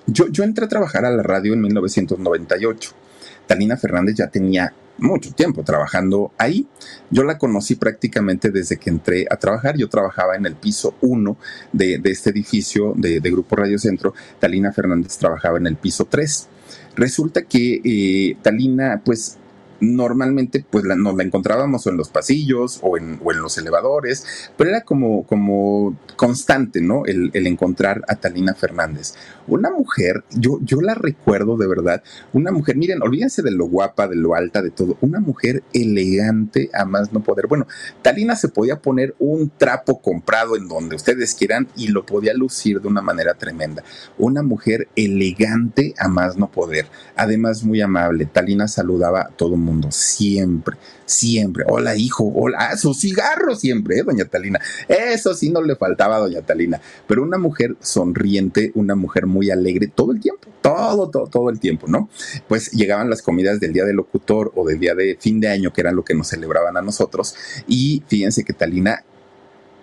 yo, 0.05 0.29
yo 0.29 0.43
entré 0.45 0.65
a 0.65 0.69
trabajar 0.69 1.03
a 1.03 1.11
la 1.11 1.23
radio 1.23 1.53
en 1.53 1.61
1998. 1.61 3.06
Talina 3.47 3.77
Fernández 3.77 4.15
ya 4.15 4.27
tenía 4.27 4.73
mucho 4.99 5.31
tiempo 5.33 5.63
trabajando 5.63 6.31
ahí. 6.37 6.67
Yo 7.09 7.23
la 7.23 7.37
conocí 7.37 7.75
prácticamente 7.75 8.51
desde 8.51 8.77
que 8.77 8.89
entré 8.89 9.25
a 9.29 9.37
trabajar. 9.37 9.77
Yo 9.77 9.89
trabajaba 9.89 10.35
en 10.35 10.45
el 10.45 10.55
piso 10.55 10.95
1 11.01 11.37
de, 11.71 12.01
este 12.03 12.31
edificio 12.31 12.93
de, 12.95 13.19
Grupo 13.19 13.55
Radio 13.55 13.79
Centro. 13.79 14.13
Talina 14.39 14.71
Fernández 14.71 15.17
trabajaba 15.17 15.57
en 15.57 15.67
el 15.67 15.75
piso 15.75 16.05
3. 16.05 16.47
Resulta 16.95 17.43
que 17.43 17.81
eh, 17.83 18.37
Talina, 18.41 19.01
pues 19.03 19.37
normalmente 19.79 20.65
pues 20.69 20.83
nos 20.83 21.15
la 21.15 21.23
encontrábamos 21.23 21.87
en 21.87 21.97
los 21.97 22.09
pasillos 22.09 22.79
o 22.81 22.97
en, 22.97 23.19
o 23.23 23.31
en, 23.31 23.41
los 23.41 23.57
elevadores, 23.57 24.51
pero 24.57 24.69
era 24.71 24.81
como, 24.81 25.25
como 25.25 25.97
constante, 26.15 26.81
¿no? 26.81 27.05
El, 27.05 27.31
encontrar 27.47 28.03
a 28.07 28.15
Talina 28.15 28.53
Fernández. 28.53 29.13
Una 29.47 29.69
mujer, 29.69 30.23
yo, 30.31 30.59
yo 30.61 30.81
la 30.81 30.95
recuerdo 30.95 31.55
de 31.55 31.67
verdad, 31.67 32.03
una 32.33 32.51
mujer, 32.51 32.75
miren, 32.75 33.01
olvídense 33.01 33.41
de 33.41 33.51
lo 33.51 33.67
guapa, 33.67 34.07
de 34.07 34.15
lo 34.15 34.35
alta, 34.35 34.61
de 34.61 34.71
todo, 34.71 34.97
una 35.01 35.19
mujer 35.19 35.63
elegante 35.73 36.69
a 36.73 36.83
más 36.85 37.13
no 37.13 37.23
poder. 37.23 37.47
Bueno, 37.47 37.67
Talina 38.01 38.35
se 38.35 38.49
podía 38.49 38.81
poner 38.81 39.15
un 39.19 39.49
trapo 39.57 40.01
comprado 40.01 40.57
en 40.57 40.67
donde 40.67 40.95
ustedes 40.95 41.35
quieran 41.35 41.67
y 41.75 41.87
lo 41.87 42.05
podía 42.05 42.33
lucir 42.33 42.81
de 42.81 42.87
una 42.87 43.01
manera 43.01 43.35
tremenda. 43.35 43.83
Una 44.17 44.43
mujer 44.43 44.87
elegante 44.95 45.93
a 45.97 46.07
más 46.07 46.37
no 46.37 46.51
poder, 46.51 46.87
además 47.15 47.63
muy 47.63 47.81
amable. 47.81 48.25
Talina 48.25 48.67
saludaba 48.67 49.21
a 49.21 49.29
todo 49.29 49.55
el 49.55 49.61
mundo, 49.67 49.89
siempre, 49.91 50.77
siempre. 51.05 51.63
Hola, 51.67 51.95
hijo, 51.95 52.31
hola, 52.33 52.57
ah, 52.59 52.77
su 52.77 52.93
cigarro 52.93 53.55
siempre, 53.55 53.99
¿eh, 53.99 54.03
doña 54.03 54.25
Talina? 54.25 54.59
Eso 54.87 55.33
sí 55.33 55.49
no 55.49 55.61
le 55.61 55.75
faltaba 55.75 56.17
doña 56.19 56.41
Talina, 56.41 56.81
pero 57.07 57.23
una 57.23 57.37
mujer 57.37 57.75
sonriente, 57.81 58.71
una 58.75 58.95
mujer 58.95 59.27
muy 59.27 59.51
alegre 59.51 59.87
todo 59.87 60.11
el 60.11 60.19
tiempo, 60.19 60.47
todo, 60.61 61.09
todo, 61.09 61.27
todo 61.27 61.49
el 61.49 61.59
tiempo, 61.59 61.87
¿no? 61.87 62.09
Pues 62.47 62.71
llegaban 62.71 63.09
las 63.09 63.21
comidas 63.21 63.59
del 63.59 63.73
día 63.73 63.85
del 63.85 63.97
locutor 63.97 64.51
o 64.55 64.65
del 64.65 64.79
día 64.79 64.95
de 64.95 65.17
fin 65.19 65.39
de 65.39 65.49
año, 65.49 65.71
que 65.71 65.81
eran 65.81 65.95
lo 65.95 66.03
que 66.03 66.15
nos 66.15 66.27
celebraban 66.27 66.77
a 66.77 66.81
nosotros, 66.81 67.35
y 67.67 68.03
fíjense 68.07 68.43
que 68.43 68.53
Talina 68.53 69.03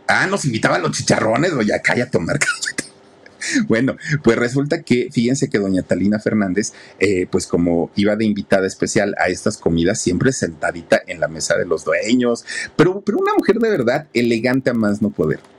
Ah, 0.07 0.27
nos 0.27 0.45
invitaban 0.45 0.83
los 0.83 0.93
chicharrones, 0.93 1.53
doña, 1.55 1.79
cállate, 1.79 2.11
tomar 2.11 2.39
cállate. 2.39 2.84
Bueno, 3.69 3.97
pues 4.23 4.37
resulta 4.37 4.83
que, 4.83 5.09
fíjense 5.11 5.49
que 5.49 5.59
doña 5.59 5.83
Talina 5.83 6.19
Fernández, 6.19 6.73
eh, 6.99 7.27
pues 7.31 7.47
como 7.47 7.91
iba 7.97 8.17
de 8.17 8.25
invitada 8.25 8.67
especial 8.67 9.15
a 9.19 9.29
estas 9.29 9.57
comidas, 9.57 10.01
siempre 10.01 10.33
sentadita 10.33 11.01
en 11.07 11.21
la 11.21 11.29
mesa 11.29 11.57
de 11.57 11.67
los 11.67 11.85
dueños, 11.85 12.45
pero, 12.77 13.01
pero 13.01 13.19
una 13.19 13.35
mujer 13.35 13.59
de 13.59 13.71
verdad 13.71 14.07
elegante 14.13 14.71
a 14.71 14.75
más 14.75 15.03
no 15.03 15.11
poder. 15.11 15.54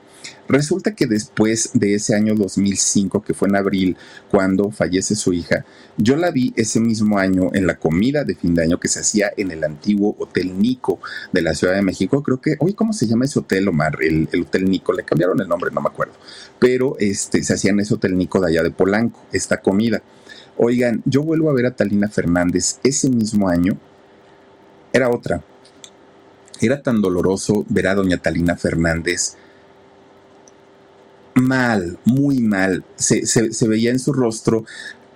Resulta 0.48 0.94
que 0.94 1.06
después 1.06 1.70
de 1.74 1.94
ese 1.94 2.14
año 2.14 2.34
2005, 2.34 3.22
que 3.22 3.34
fue 3.34 3.48
en 3.48 3.56
abril, 3.56 3.96
cuando 4.30 4.70
fallece 4.70 5.16
su 5.16 5.32
hija, 5.32 5.64
yo 5.96 6.16
la 6.16 6.30
vi 6.30 6.52
ese 6.56 6.78
mismo 6.78 7.18
año 7.18 7.50
en 7.52 7.66
la 7.66 7.78
comida 7.78 8.22
de 8.22 8.36
fin 8.36 8.54
de 8.54 8.62
año 8.62 8.78
que 8.78 8.88
se 8.88 9.00
hacía 9.00 9.32
en 9.36 9.50
el 9.50 9.64
antiguo 9.64 10.14
Hotel 10.18 10.58
Nico 10.58 11.00
de 11.32 11.42
la 11.42 11.54
Ciudad 11.54 11.74
de 11.74 11.82
México. 11.82 12.22
Creo 12.22 12.40
que, 12.40 12.56
hoy, 12.60 12.74
¿cómo 12.74 12.92
se 12.92 13.06
llama 13.06 13.24
ese 13.24 13.40
hotel, 13.40 13.66
Omar? 13.68 13.98
El, 14.00 14.28
Hotel 14.40 14.70
Nico, 14.70 14.92
le 14.92 15.04
cambiaron 15.04 15.40
el 15.40 15.48
nombre, 15.48 15.70
no 15.72 15.80
me 15.80 15.88
acuerdo. 15.88 16.14
Pero 16.60 16.96
este, 17.00 17.42
se 17.42 17.54
hacía 17.54 17.72
en 17.72 17.80
ese 17.80 17.94
Hotel 17.94 18.16
Nico 18.16 18.40
de 18.40 18.48
allá 18.48 18.62
de 18.62 18.70
Polanco, 18.70 19.20
esta 19.32 19.60
comida. 19.60 20.02
Oigan, 20.56 21.02
yo 21.04 21.22
vuelvo 21.22 21.50
a 21.50 21.54
ver 21.54 21.66
a 21.66 21.74
Talina 21.74 22.08
Fernández 22.08 22.78
ese 22.84 23.10
mismo 23.10 23.48
año. 23.48 23.76
Era 24.92 25.10
otra. 25.10 25.42
Era 26.60 26.82
tan 26.82 27.02
doloroso 27.02 27.66
ver 27.68 27.88
a 27.88 27.94
doña 27.94 28.18
Talina 28.18 28.56
Fernández 28.56 29.36
mal, 31.36 31.98
muy 32.04 32.40
mal. 32.40 32.84
Se, 32.96 33.22
veía 33.68 33.90
en 33.90 33.98
su 33.98 34.12
rostro 34.12 34.64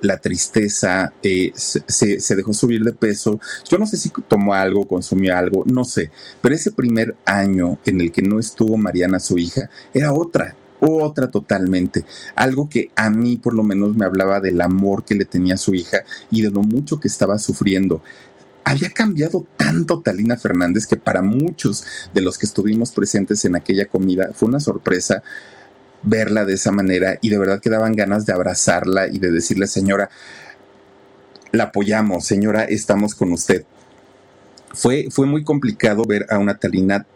la 0.03 0.19
tristeza, 0.19 1.13
eh, 1.23 1.53
se, 1.55 2.37
dejó 2.37 2.53
subir 2.55 2.85
de 2.85 2.93
peso. 2.93 3.41
Yo 3.69 3.79
no 3.79 3.87
sé 3.87 3.97
si 3.97 4.11
tomó 4.29 4.55
algo, 4.55 4.87
consumió 4.87 5.37
algo, 5.37 5.65
no 5.67 5.85
sé. 5.85 6.11
Pero 6.41 6.55
ese 6.55 6.73
primer 6.73 7.17
año 7.25 7.79
en 7.85 8.01
el 8.01 8.13
que 8.13 8.23
no 8.23 8.39
estuvo 8.39 8.77
Mariana, 8.77 9.19
su 9.19 9.39
hija, 9.39 9.71
era 9.93 10.13
otra, 10.13 10.57
otra 10.81 11.31
totalmente. 11.31 12.05
Algo 12.35 12.69
que 12.69 12.91
a 12.97 13.11
mí 13.11 13.37
por 13.37 13.55
lo 13.55 13.63
menos 13.63 13.97
me 13.97 14.05
hablaba 14.05 14.41
del 14.41 14.61
amor 14.61 15.05
que 15.05 15.15
le 15.15 15.25
tenía 15.25 15.57
su 15.57 15.75
hija 15.75 15.99
y 16.31 16.43
de 16.43 16.51
lo 16.51 16.63
mucho 16.63 17.01
que 17.01 17.09
estaba 17.09 17.39
sufriendo. 17.39 18.03
Había 18.63 18.91
cambiado 18.91 19.47
tanto 19.57 20.01
Talina 20.01 20.37
Fernández 20.37 20.87
que 20.87 20.97
para 20.97 21.23
muchos 21.23 21.85
de 22.15 22.21
los 22.21 22.39
que 22.39 22.47
estuvimos 22.47 22.93
presentes 22.93 23.45
en 23.45 23.57
aquella 23.57 23.87
comida 23.87 24.31
fue 24.35 24.49
una 24.49 24.61
sorpresa 24.61 25.23
verla 26.03 26.45
de 26.45 26.55
esa 26.55 26.73
manera 26.73 27.19
y 27.21 27.29
de 27.29 27.39
verdad 27.39 27.61
que 27.61 27.71
daban 27.71 27.95
ganas 27.95 28.27
de 28.27 28.33
abrazarla 28.33 29.09
y 29.09 29.19
de 29.19 29.31
decirle, 29.31 29.67
señora, 29.67 30.11
la 31.53 31.65
apoyamos, 31.65 32.25
señora, 32.25 32.65
estamos 32.65 33.15
con 33.15 33.33
usted. 33.33 33.65
Fue, 34.73 35.09
fue 35.11 35.27
muy 35.27 35.43
complicado 35.43 36.05
ver 36.05 36.27
a 36.31 36.39
una 36.39 36.59
Talina 36.59 37.07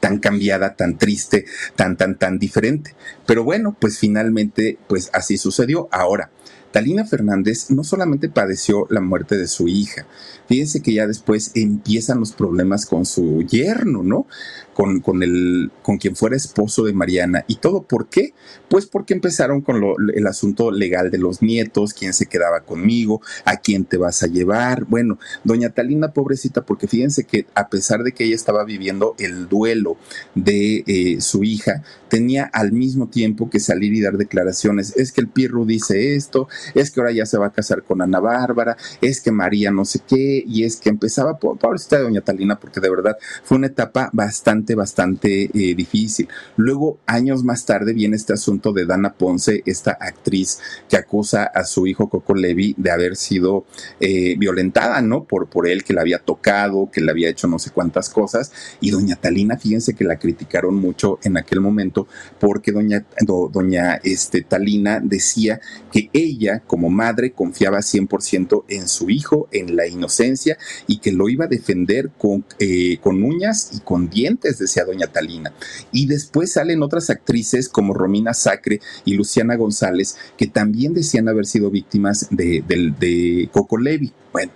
tan 0.00 0.18
cambiada, 0.18 0.74
tan 0.74 0.98
triste, 0.98 1.46
tan, 1.76 1.96
tan, 1.96 2.18
tan 2.18 2.38
diferente. 2.40 2.94
Pero 3.24 3.44
bueno, 3.44 3.76
pues 3.78 3.98
finalmente, 3.98 4.78
pues 4.88 5.10
así 5.12 5.38
sucedió. 5.38 5.88
Ahora, 5.92 6.30
Talina 6.72 7.04
Fernández 7.04 7.70
no 7.70 7.84
solamente 7.84 8.28
padeció 8.28 8.86
la 8.90 9.00
muerte 9.00 9.36
de 9.36 9.46
su 9.46 9.68
hija, 9.68 10.06
fíjense 10.48 10.80
que 10.80 10.94
ya 10.94 11.06
después 11.06 11.52
empiezan 11.54 12.18
los 12.18 12.32
problemas 12.32 12.86
con 12.86 13.04
su 13.04 13.42
yerno, 13.42 14.02
¿no? 14.02 14.26
Con, 14.74 15.00
con, 15.00 15.22
el, 15.22 15.70
con 15.82 15.98
quien 15.98 16.16
fuera 16.16 16.36
esposo 16.36 16.84
de 16.84 16.92
Mariana. 16.92 17.44
¿Y 17.46 17.56
todo 17.56 17.82
por 17.82 18.08
qué? 18.08 18.34
Pues 18.68 18.86
porque 18.86 19.14
empezaron 19.14 19.60
con 19.60 19.80
lo, 19.80 19.94
el 20.14 20.26
asunto 20.26 20.70
legal 20.70 21.10
de 21.10 21.18
los 21.18 21.42
nietos, 21.42 21.94
quién 21.94 22.12
se 22.12 22.26
quedaba 22.26 22.60
conmigo, 22.60 23.20
a 23.44 23.56
quién 23.58 23.84
te 23.84 23.96
vas 23.96 24.22
a 24.22 24.26
llevar. 24.26 24.84
Bueno, 24.84 25.18
doña 25.44 25.70
Talina, 25.70 26.12
pobrecita, 26.12 26.64
porque 26.64 26.88
fíjense 26.88 27.24
que 27.24 27.46
a 27.54 27.68
pesar 27.68 28.02
de 28.02 28.12
que 28.12 28.24
ella 28.24 28.34
estaba 28.34 28.64
viviendo 28.64 29.14
el 29.18 29.48
duelo 29.48 29.96
de 30.34 30.84
eh, 30.86 31.20
su 31.20 31.44
hija, 31.44 31.82
tenía 32.12 32.44
al 32.44 32.72
mismo 32.72 33.08
tiempo 33.08 33.48
que 33.48 33.58
salir 33.58 33.94
y 33.94 34.02
dar 34.02 34.18
declaraciones. 34.18 34.94
Es 34.96 35.12
que 35.12 35.22
el 35.22 35.28
Pirru 35.28 35.64
dice 35.64 36.14
esto, 36.14 36.46
es 36.74 36.90
que 36.90 37.00
ahora 37.00 37.12
ya 37.12 37.24
se 37.24 37.38
va 37.38 37.46
a 37.46 37.52
casar 37.52 37.84
con 37.84 38.02
Ana 38.02 38.20
Bárbara, 38.20 38.76
es 39.00 39.22
que 39.22 39.32
María 39.32 39.70
no 39.70 39.86
sé 39.86 40.00
qué, 40.06 40.44
y 40.46 40.64
es 40.64 40.76
que 40.76 40.90
empezaba, 40.90 41.38
pobrecita 41.38 41.96
de 41.96 42.02
doña 42.02 42.20
Talina, 42.20 42.60
porque 42.60 42.80
de 42.80 42.90
verdad 42.90 43.16
fue 43.42 43.56
una 43.56 43.68
etapa 43.68 44.10
bastante, 44.12 44.61
bastante 44.74 45.44
eh, 45.44 45.74
difícil. 45.74 46.28
Luego, 46.56 46.98
años 47.06 47.44
más 47.44 47.66
tarde, 47.66 47.92
viene 47.92 48.16
este 48.16 48.32
asunto 48.32 48.72
de 48.72 48.86
Dana 48.86 49.14
Ponce, 49.14 49.62
esta 49.66 49.92
actriz 49.92 50.60
que 50.88 50.96
acusa 50.96 51.44
a 51.44 51.64
su 51.64 51.86
hijo 51.86 52.08
Coco 52.08 52.34
Levi 52.34 52.74
de 52.78 52.90
haber 52.90 53.16
sido 53.16 53.64
eh, 54.00 54.36
violentada, 54.38 55.02
¿no? 55.02 55.24
Por, 55.24 55.48
por 55.48 55.68
él, 55.68 55.84
que 55.84 55.92
la 55.92 56.00
había 56.00 56.18
tocado, 56.18 56.90
que 56.90 57.00
le 57.00 57.10
había 57.10 57.28
hecho 57.28 57.46
no 57.48 57.58
sé 57.58 57.70
cuántas 57.70 58.08
cosas. 58.08 58.52
Y 58.80 58.90
doña 58.90 59.16
Talina, 59.16 59.58
fíjense 59.58 59.94
que 59.94 60.04
la 60.04 60.18
criticaron 60.18 60.74
mucho 60.74 61.18
en 61.22 61.36
aquel 61.36 61.60
momento, 61.60 62.06
porque 62.38 62.72
doña, 62.72 63.04
doña 63.50 64.00
este, 64.02 64.42
Talina 64.42 65.00
decía 65.00 65.60
que 65.92 66.10
ella, 66.12 66.62
como 66.66 66.88
madre, 66.90 67.32
confiaba 67.32 67.78
100% 67.78 68.64
en 68.68 68.88
su 68.88 69.10
hijo, 69.10 69.48
en 69.52 69.76
la 69.76 69.86
inocencia, 69.86 70.58
y 70.86 70.98
que 70.98 71.12
lo 71.12 71.28
iba 71.28 71.46
a 71.46 71.48
defender 71.48 72.10
con, 72.18 72.44
eh, 72.58 72.98
con 73.00 73.22
uñas 73.22 73.70
y 73.74 73.80
con 73.80 74.08
dientes, 74.10 74.51
decía 74.58 74.84
doña 74.84 75.06
Talina. 75.06 75.52
Y 75.92 76.06
después 76.06 76.52
salen 76.52 76.82
otras 76.82 77.10
actrices 77.10 77.68
como 77.68 77.94
Romina 77.94 78.34
Sacre 78.34 78.80
y 79.04 79.14
Luciana 79.14 79.56
González, 79.56 80.16
que 80.36 80.46
también 80.46 80.94
decían 80.94 81.28
haber 81.28 81.46
sido 81.46 81.70
víctimas 81.70 82.28
de, 82.30 83.48
Coco 83.52 83.78
Levi. 83.78 84.12
Bueno, 84.32 84.52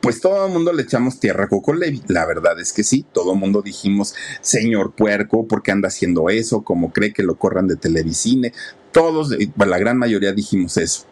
pues 0.00 0.20
todo 0.20 0.46
el 0.46 0.52
mundo 0.52 0.72
le 0.72 0.82
echamos 0.82 1.20
tierra 1.20 1.44
a 1.44 1.48
Coco 1.48 1.72
Levi. 1.72 2.02
La 2.08 2.26
verdad 2.26 2.58
es 2.60 2.72
que 2.72 2.82
sí, 2.82 3.04
todo 3.12 3.32
el 3.32 3.38
mundo 3.38 3.62
dijimos, 3.62 4.14
señor 4.40 4.92
puerco, 4.92 5.46
¿por 5.46 5.62
qué 5.62 5.72
anda 5.72 5.88
haciendo 5.88 6.28
eso? 6.28 6.62
¿Cómo 6.62 6.92
cree 6.92 7.12
que 7.12 7.22
lo 7.22 7.36
corran 7.36 7.68
de 7.68 7.76
televisine? 7.76 8.52
Todos, 8.90 9.30
la 9.56 9.78
gran 9.78 9.98
mayoría 9.98 10.32
dijimos 10.32 10.76
eso. 10.76 11.06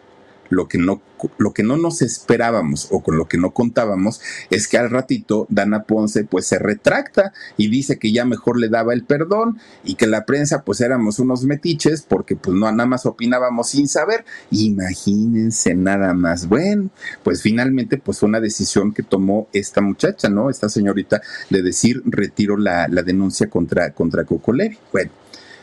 Lo 0.51 0.67
que 0.67 0.77
no 0.77 1.01
lo 1.37 1.53
que 1.53 1.63
no 1.63 1.77
nos 1.77 2.01
esperábamos 2.01 2.87
o 2.91 3.01
con 3.01 3.17
lo 3.17 3.27
que 3.27 3.37
no 3.37 3.51
contábamos 3.51 4.21
es 4.49 4.67
que 4.67 4.77
al 4.77 4.89
ratito 4.89 5.45
Dana 5.49 5.83
Ponce 5.83 6.23
pues 6.23 6.47
se 6.47 6.59
retracta 6.59 7.33
y 7.57 7.69
dice 7.69 7.99
que 7.99 8.11
ya 8.11 8.25
mejor 8.25 8.59
le 8.59 8.69
daba 8.69 8.93
el 8.93 9.03
perdón 9.03 9.59
y 9.83 9.95
que 9.95 10.07
la 10.07 10.25
prensa 10.25 10.63
pues 10.63 10.81
éramos 10.81 11.19
unos 11.19 11.43
metiches 11.43 12.01
porque 12.01 12.35
pues 12.35 12.55
no 12.57 12.71
nada 12.71 12.87
más 12.87 13.05
opinábamos 13.05 13.69
sin 13.69 13.87
saber. 13.87 14.25
Imagínense 14.49 15.75
nada 15.75 16.13
más. 16.13 16.47
Bueno, 16.47 16.89
pues 17.23 17.41
finalmente 17.41 17.97
pues 17.97 18.19
fue 18.19 18.29
una 18.29 18.39
decisión 18.39 18.93
que 18.93 19.03
tomó 19.03 19.47
esta 19.53 19.81
muchacha, 19.81 20.29
¿no? 20.29 20.49
Esta 20.49 20.69
señorita 20.69 21.21
de 21.49 21.61
decir 21.61 22.01
retiro 22.05 22.57
la, 22.57 22.87
la 22.87 23.03
denuncia 23.03 23.49
contra, 23.49 23.93
contra 23.93 24.25
Coco 24.25 24.53
Levi. 24.53 24.77
Bueno. 24.91 25.20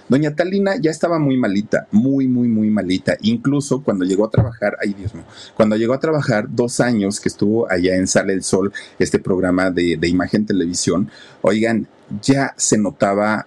Doña 0.09 0.35
Talina 0.35 0.77
ya 0.81 0.91
estaba 0.91 1.19
muy 1.19 1.37
malita, 1.37 1.87
muy, 1.91 2.29
muy, 2.29 2.49
muy 2.49 2.71
malita. 2.71 3.17
Incluso 3.21 3.83
cuando 3.83 4.05
llegó 4.05 4.27
a 4.27 4.31
trabajar, 4.31 4.77
ay 4.81 4.95
Dios 4.95 5.15
mío, 5.15 5.25
cuando 5.55 5.77
llegó 5.77 5.95
a 5.95 6.01
trabajar 6.01 6.47
dos 6.49 6.81
años 6.81 7.21
que 7.21 7.29
estuvo 7.29 7.71
allá 7.71 7.97
en 7.97 8.07
Sale 8.07 8.33
el 8.33 8.43
Sol, 8.43 8.73
este 8.99 9.19
programa 9.19 9.71
de, 9.71 9.97
de 9.97 10.09
imagen 10.09 10.47
televisión, 10.47 11.11
oigan, 11.43 11.87
ya 12.23 12.55
se 12.57 12.79
notaba 12.79 13.47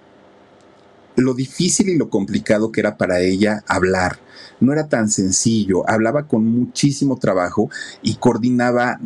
lo 1.16 1.34
difícil 1.34 1.90
y 1.90 1.98
lo 1.98 2.10
complicado 2.10 2.72
que 2.72 2.82
era 2.82 2.98
para 2.98 3.20
ella 3.20 3.64
hablar. 3.68 4.20
No 4.60 4.72
era 4.74 4.88
tan 4.88 5.10
sencillo, 5.10 5.90
hablaba 5.90 6.28
con 6.28 6.46
muchísimo 6.46 7.18
trabajo 7.18 7.70
y 8.02 8.16
coordinaba 8.16 9.00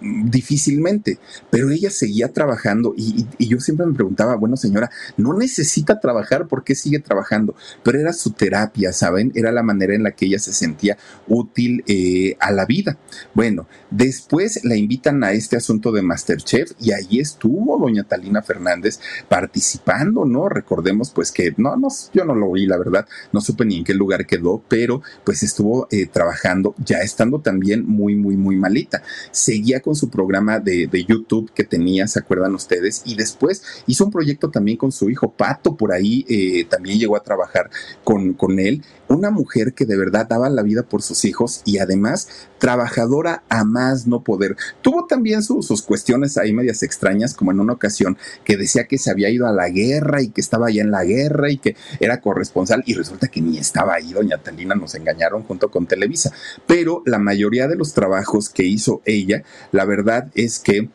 difícilmente, 0.00 1.18
pero 1.50 1.70
ella 1.70 1.90
seguía 1.90 2.32
trabajando 2.32 2.94
y, 2.96 3.26
yo 3.38 3.58
siempre 3.60 3.86
me 3.86 3.94
preguntaba, 3.94 4.36
bueno 4.36 4.56
señora, 4.56 4.90
no 5.16 5.34
necesita 5.34 5.98
trabajar, 6.00 6.46
¿por 6.46 6.62
qué 6.62 6.74
sigue 6.74 7.00
trabajando? 7.00 7.54
Pero 7.82 7.98
era 7.98 8.12
su 8.12 8.30
terapia, 8.30 8.92
¿saben? 8.92 9.32
Era 9.34 9.50
la 9.52 9.62
manera 9.62 9.94
en 9.94 10.02
la 10.02 10.12
que 10.12 10.26
ella 10.26 10.38
se 10.38 10.52
sentía 10.52 10.96
útil 11.26 11.82
eh, 11.86 12.36
a 12.38 12.52
la 12.52 12.66
vida. 12.66 12.98
Bueno, 13.34 13.66
después 13.90 14.64
la 14.64 14.76
invitan 14.76 15.24
a 15.24 15.32
este 15.32 15.56
asunto 15.56 15.90
de 15.92 16.02
Masterchef 16.02 16.72
y 16.80 16.92
ahí 16.92 17.18
estuvo 17.18 17.78
doña 17.78 18.04
Talina 18.04 18.42
Fernández 18.42 19.00
participando, 19.28 20.24
¿no? 20.24 20.48
Recordemos 20.48 21.10
pues 21.10 21.32
que, 21.32 21.54
no, 21.56 21.76
no, 21.76 21.88
yo 22.12 22.24
no 22.24 22.34
lo 22.34 22.52
vi, 22.52 22.66
la 22.66 22.78
verdad, 22.78 23.06
no 23.32 23.40
supe 23.40 23.64
ni 23.64 23.78
en 23.78 23.84
qué 23.84 23.94
lugar 23.94 24.26
quedó, 24.26 24.62
pero 24.68 25.02
pues 25.24 25.42
estuvo 25.42 25.88
eh, 25.90 26.06
trabajando 26.06 26.74
ya 26.78 26.98
estando 26.98 27.40
también 27.40 27.86
muy, 27.86 28.14
muy, 28.14 28.36
muy 28.36 28.56
malita. 28.56 29.02
Seguía 29.30 29.80
con 29.80 29.89
su 29.94 30.10
programa 30.10 30.58
de, 30.58 30.88
YouTube 31.08 31.50
que 31.54 31.64
tenía, 31.64 32.06
¿se 32.06 32.18
acuerdan 32.18 32.54
ustedes? 32.54 33.02
Y 33.04 33.14
después 33.14 33.62
hizo 33.86 34.04
un 34.04 34.10
proyecto 34.10 34.50
también 34.50 34.76
con 34.76 34.92
su 34.92 35.08
hijo 35.10 35.32
Pato, 35.32 35.76
por 35.76 35.92
ahí 35.92 36.24
eh, 36.28 36.64
también 36.64 36.98
llegó 36.98 37.16
a 37.16 37.22
trabajar 37.22 37.70
con, 38.04 38.34
con 38.34 38.58
él. 38.58 38.82
Una 39.10 39.32
mujer 39.32 39.74
que 39.74 39.86
de 39.86 39.96
verdad 39.96 40.28
daba 40.28 40.48
la 40.48 40.62
vida 40.62 40.84
por 40.84 41.02
sus 41.02 41.24
hijos 41.24 41.62
y 41.64 41.78
además 41.78 42.28
trabajadora 42.58 43.42
a 43.48 43.64
más 43.64 44.06
no 44.06 44.22
poder. 44.22 44.56
Tuvo 44.82 45.06
también 45.06 45.42
sus 45.42 45.82
cuestiones 45.82 46.38
ahí 46.38 46.52
medias 46.52 46.84
extrañas, 46.84 47.34
como 47.34 47.50
en 47.50 47.58
una 47.58 47.72
ocasión 47.72 48.16
que 48.44 48.56
decía 48.56 48.86
que 48.86 48.98
se 48.98 49.10
había 49.10 49.28
ido 49.28 49.48
a 49.48 49.52
la 49.52 49.68
guerra 49.68 50.22
y 50.22 50.28
que 50.28 50.40
estaba 50.40 50.68
allá 50.68 50.82
en 50.82 50.92
la 50.92 51.02
guerra 51.02 51.50
y 51.50 51.58
que 51.58 51.74
era 51.98 52.20
corresponsal 52.20 52.84
y 52.86 52.94
resulta 52.94 53.26
que 53.26 53.40
ni 53.40 53.58
estaba 53.58 53.94
ahí, 53.94 54.12
doña 54.12 54.38
Talina, 54.38 54.76
nos 54.76 54.94
engañaron 54.94 55.42
junto 55.42 55.72
con 55.72 55.88
Televisa. 55.88 56.32
Pero 56.68 57.02
la 57.04 57.18
mayoría 57.18 57.66
de 57.66 57.74
los 57.74 57.94
trabajos 57.94 58.48
que 58.48 58.62
hizo 58.62 59.02
ella, 59.06 59.42
la 59.72 59.86
verdad 59.86 60.30
es 60.36 60.60
que 60.60 60.88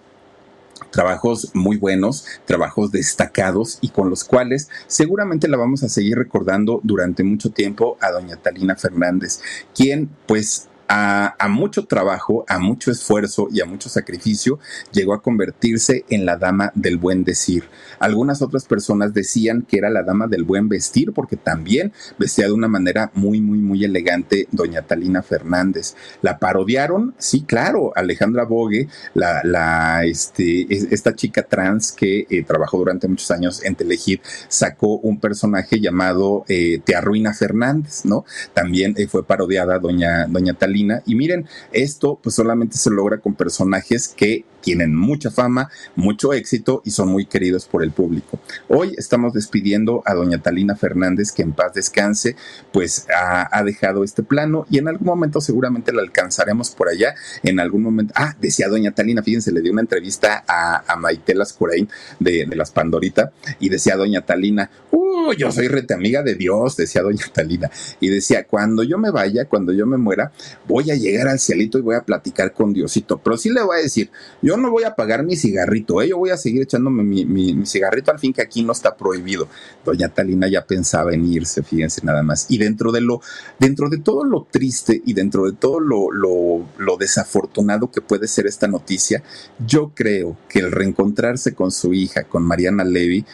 trabajos 0.91 1.51
muy 1.53 1.77
buenos, 1.77 2.25
trabajos 2.45 2.91
destacados 2.91 3.77
y 3.81 3.89
con 3.89 4.09
los 4.09 4.23
cuales 4.23 4.69
seguramente 4.87 5.47
la 5.47 5.57
vamos 5.57 5.83
a 5.83 5.89
seguir 5.89 6.17
recordando 6.17 6.79
durante 6.83 7.23
mucho 7.23 7.51
tiempo 7.51 7.97
a 8.01 8.11
doña 8.11 8.37
Talina 8.37 8.75
Fernández, 8.75 9.41
quien 9.73 10.09
pues 10.25 10.67
a, 10.87 11.47
mucho 11.49 11.85
trabajo, 11.85 12.45
a 12.47 12.59
mucho 12.59 12.91
esfuerzo 12.91 13.47
y 13.51 13.61
a 13.61 13.65
mucho 13.65 13.89
sacrificio, 13.89 14.59
llegó 14.91 15.13
a 15.13 15.21
convertirse 15.21 16.05
en 16.09 16.25
la 16.25 16.37
dama 16.37 16.71
del 16.75 16.97
buen 16.97 17.23
decir. 17.23 17.65
Algunas 17.99 18.41
otras 18.41 18.65
personas 18.65 19.13
decían 19.13 19.63
que 19.63 19.77
era 19.77 19.89
la 19.89 20.03
dama 20.03 20.27
del 20.27 20.43
buen 20.43 20.69
vestir 20.69 21.11
porque 21.13 21.37
también 21.37 21.93
vestía 22.19 22.45
de 22.45 22.53
una 22.53 22.67
manera 22.67 23.11
muy, 23.13 23.41
muy, 23.41 23.59
muy 23.59 23.83
elegante 23.83 24.47
doña 24.51 24.81
Talina 24.83 25.23
Fernández. 25.23 25.95
La 26.21 26.39
parodiaron, 26.39 27.15
sí, 27.17 27.43
claro, 27.43 27.91
Alejandra 27.95 28.45
Bogue, 28.45 28.87
la, 29.13 30.03
este, 30.05 30.65
esta 30.69 31.15
chica 31.15 31.43
trans 31.43 31.91
que 31.91 32.27
eh, 32.29 32.43
trabajó 32.43 32.77
durante 32.77 33.07
muchos 33.07 33.31
años 33.31 33.63
en 33.63 33.75
Telehit, 33.75 34.21
sacó 34.47 34.97
un 34.97 35.19
personaje 35.19 35.79
llamado 35.79 36.45
eh, 36.47 36.79
Te 36.83 36.95
Arruina 36.95 37.33
Fernández, 37.33 38.05
¿no? 38.05 38.25
También 38.53 38.93
eh, 38.97 39.07
fue 39.07 39.25
parodiada 39.25 39.79
doña, 39.79 40.25
doña 40.27 40.53
Talina 40.53 40.74
y 41.05 41.15
miren, 41.15 41.47
esto 41.71 42.19
pues 42.21 42.35
solamente 42.35 42.77
se 42.77 42.89
logra 42.89 43.19
con 43.19 43.35
personajes 43.35 44.07
que 44.07 44.45
tienen 44.65 44.95
mucha 44.95 45.29
fama, 45.29 45.69
mucho 45.95 46.33
éxito 46.33 46.81
y 46.83 46.89
son 46.89 47.09
muy 47.09 47.27
queridos 47.27 47.67
por 47.67 47.83
el 47.83 47.91
público. 47.91 48.39
Hoy 48.67 48.95
estamos 48.97 49.33
despidiendo 49.33 50.01
a 50.05 50.15
doña 50.15 50.41
Talina 50.41 50.75
Fernández, 50.75 51.31
que 51.31 51.43
en 51.43 51.53
paz 51.53 51.75
descanse, 51.75 52.35
pues 52.73 53.05
ha, 53.15 53.63
dejado 53.63 54.03
este 54.03 54.23
plano 54.23 54.65
y 54.69 54.79
en 54.79 54.87
algún 54.87 55.05
momento 55.05 55.39
seguramente 55.39 55.93
la 55.93 56.01
alcanzaremos 56.01 56.71
por 56.71 56.89
allá, 56.89 57.13
en 57.43 57.59
algún 57.59 57.83
momento. 57.83 58.13
Ah, 58.15 58.35
decía 58.41 58.67
doña 58.67 58.91
Talina, 58.91 59.21
fíjense, 59.21 59.51
le 59.51 59.61
dio 59.61 59.71
una 59.71 59.81
entrevista 59.81 60.43
a, 60.47 60.83
a 60.91 60.95
Maite 60.95 61.35
Lascurain 61.35 61.87
de, 62.19 62.47
de 62.47 62.55
las 62.55 62.71
Pandorita 62.71 63.31
y 63.59 63.69
decía 63.69 63.95
doña 63.95 64.21
Talina, 64.21 64.71
uh, 64.89 65.33
yo 65.33 65.51
soy 65.51 65.67
rete 65.67 65.93
amiga 65.93 66.23
de 66.23 66.33
Dios, 66.33 66.75
decía 66.75 67.03
doña 67.03 67.25
Talina, 67.31 67.69
y 67.99 68.09
decía, 68.09 68.45
cuando 68.45 68.81
yo 68.81 68.97
me 68.97 69.11
vaya, 69.11 69.45
cuando 69.45 69.73
yo 69.73 69.85
me 69.85 69.97
muera, 69.97 70.31
voy 70.67 70.89
a 70.89 70.95
llegar 70.95 71.27
al 71.27 71.39
cielito 71.39 71.77
y 71.77 71.81
voy 71.81 71.95
a 71.95 72.01
platicar 72.01 72.51
con 72.51 72.73
Diosito, 72.73 73.19
pero 73.19 73.37
sí 73.37 73.51
le 73.51 73.61
voy 73.61 73.77
a 73.77 73.83
decir, 73.83 74.09
yo 74.41 74.54
no 74.57 74.71
voy 74.71 74.83
a 74.83 74.95
pagar 74.95 75.23
mi 75.23 75.35
cigarrito, 75.35 76.01
¿eh? 76.01 76.09
yo 76.09 76.17
voy 76.17 76.29
a 76.29 76.37
seguir 76.37 76.61
echándome 76.61 77.03
mi, 77.03 77.65
cigarrito, 77.65 78.11
al 78.11 78.19
fin 78.19 78.33
que 78.33 78.41
aquí 78.41 78.63
no 78.63 78.71
está 78.71 78.95
prohibido. 78.95 79.47
Doña 79.83 80.09
Talina 80.09 80.47
ya 80.47 80.65
pensaba 80.65 81.13
en 81.13 81.25
irse, 81.25 81.63
fíjense 81.63 82.01
nada 82.03 82.23
más. 82.23 82.45
Y 82.49 82.57
dentro 82.57 82.91
de 82.91 83.01
lo, 83.01 83.21
dentro 83.59 83.89
de 83.89 83.97
todo 83.97 84.23
lo 84.23 84.47
triste 84.49 85.01
y 85.05 85.13
dentro 85.13 85.45
de 85.45 85.53
todo 85.53 85.79
lo, 85.79 86.11
lo, 86.11 86.65
lo 86.77 86.97
desafortunado 86.97 87.91
que 87.91 88.01
puede 88.01 88.27
ser 88.27 88.47
esta 88.47 88.67
noticia, 88.67 89.23
yo 89.65 89.91
creo 89.93 90.37
que 90.49 90.59
el 90.59 90.71
reencontrarse 90.71 91.53
con 91.53 91.71
su 91.71 91.93
hija, 91.93 92.23
con 92.23 92.43
Mariana 92.43 92.83
Levy, 92.83 93.25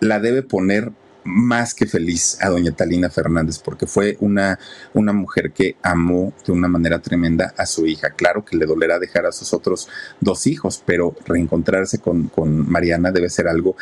la 0.00 0.18
debe 0.18 0.42
poner 0.42 0.92
más 1.24 1.74
que 1.74 1.86
feliz 1.86 2.38
a 2.40 2.48
doña 2.48 2.72
Talina 2.72 3.10
Fernández 3.10 3.58
porque 3.58 3.86
fue 3.86 4.16
una, 4.20 4.58
una 4.94 5.12
mujer 5.12 5.52
que 5.52 5.76
amó 5.82 6.32
de 6.46 6.52
una 6.52 6.68
manera 6.68 7.00
tremenda 7.00 7.54
a 7.56 7.66
su 7.66 7.86
hija. 7.86 8.10
Claro 8.10 8.44
que 8.44 8.56
le 8.56 8.66
dolerá 8.66 8.98
dejar 8.98 9.26
a 9.26 9.32
sus 9.32 9.52
otros 9.52 9.88
dos 10.20 10.46
hijos, 10.46 10.82
pero 10.84 11.14
reencontrarse 11.26 11.98
con, 11.98 12.28
con 12.28 12.70
Mariana 12.70 13.12
debe 13.12 13.28
ser 13.28 13.48
algo 13.48 13.76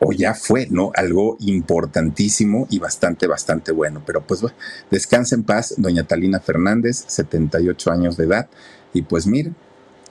o 0.00 0.12
ya 0.12 0.34
fue, 0.34 0.66
¿no? 0.70 0.90
Algo 0.94 1.36
importantísimo 1.40 2.66
y 2.70 2.78
bastante, 2.78 3.26
bastante 3.26 3.72
bueno. 3.72 4.02
Pero 4.04 4.22
pues 4.22 4.40
bueno, 4.42 4.56
descansa 4.90 5.34
en 5.34 5.44
paz, 5.44 5.74
doña 5.76 6.04
Talina 6.04 6.40
Fernández, 6.40 7.04
78 7.06 7.90
años 7.90 8.16
de 8.16 8.24
edad. 8.24 8.48
Y 8.92 9.02
pues 9.02 9.26
miren, 9.26 9.56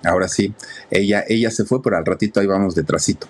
ahora 0.03 0.27
sí, 0.27 0.53
ella, 0.89 1.23
ella 1.27 1.51
se 1.51 1.65
fue, 1.65 1.81
pero 1.81 1.97
al 1.97 2.05
ratito 2.05 2.39
ahí 2.39 2.47
vamos 2.47 2.75
detrásito. 2.75 3.27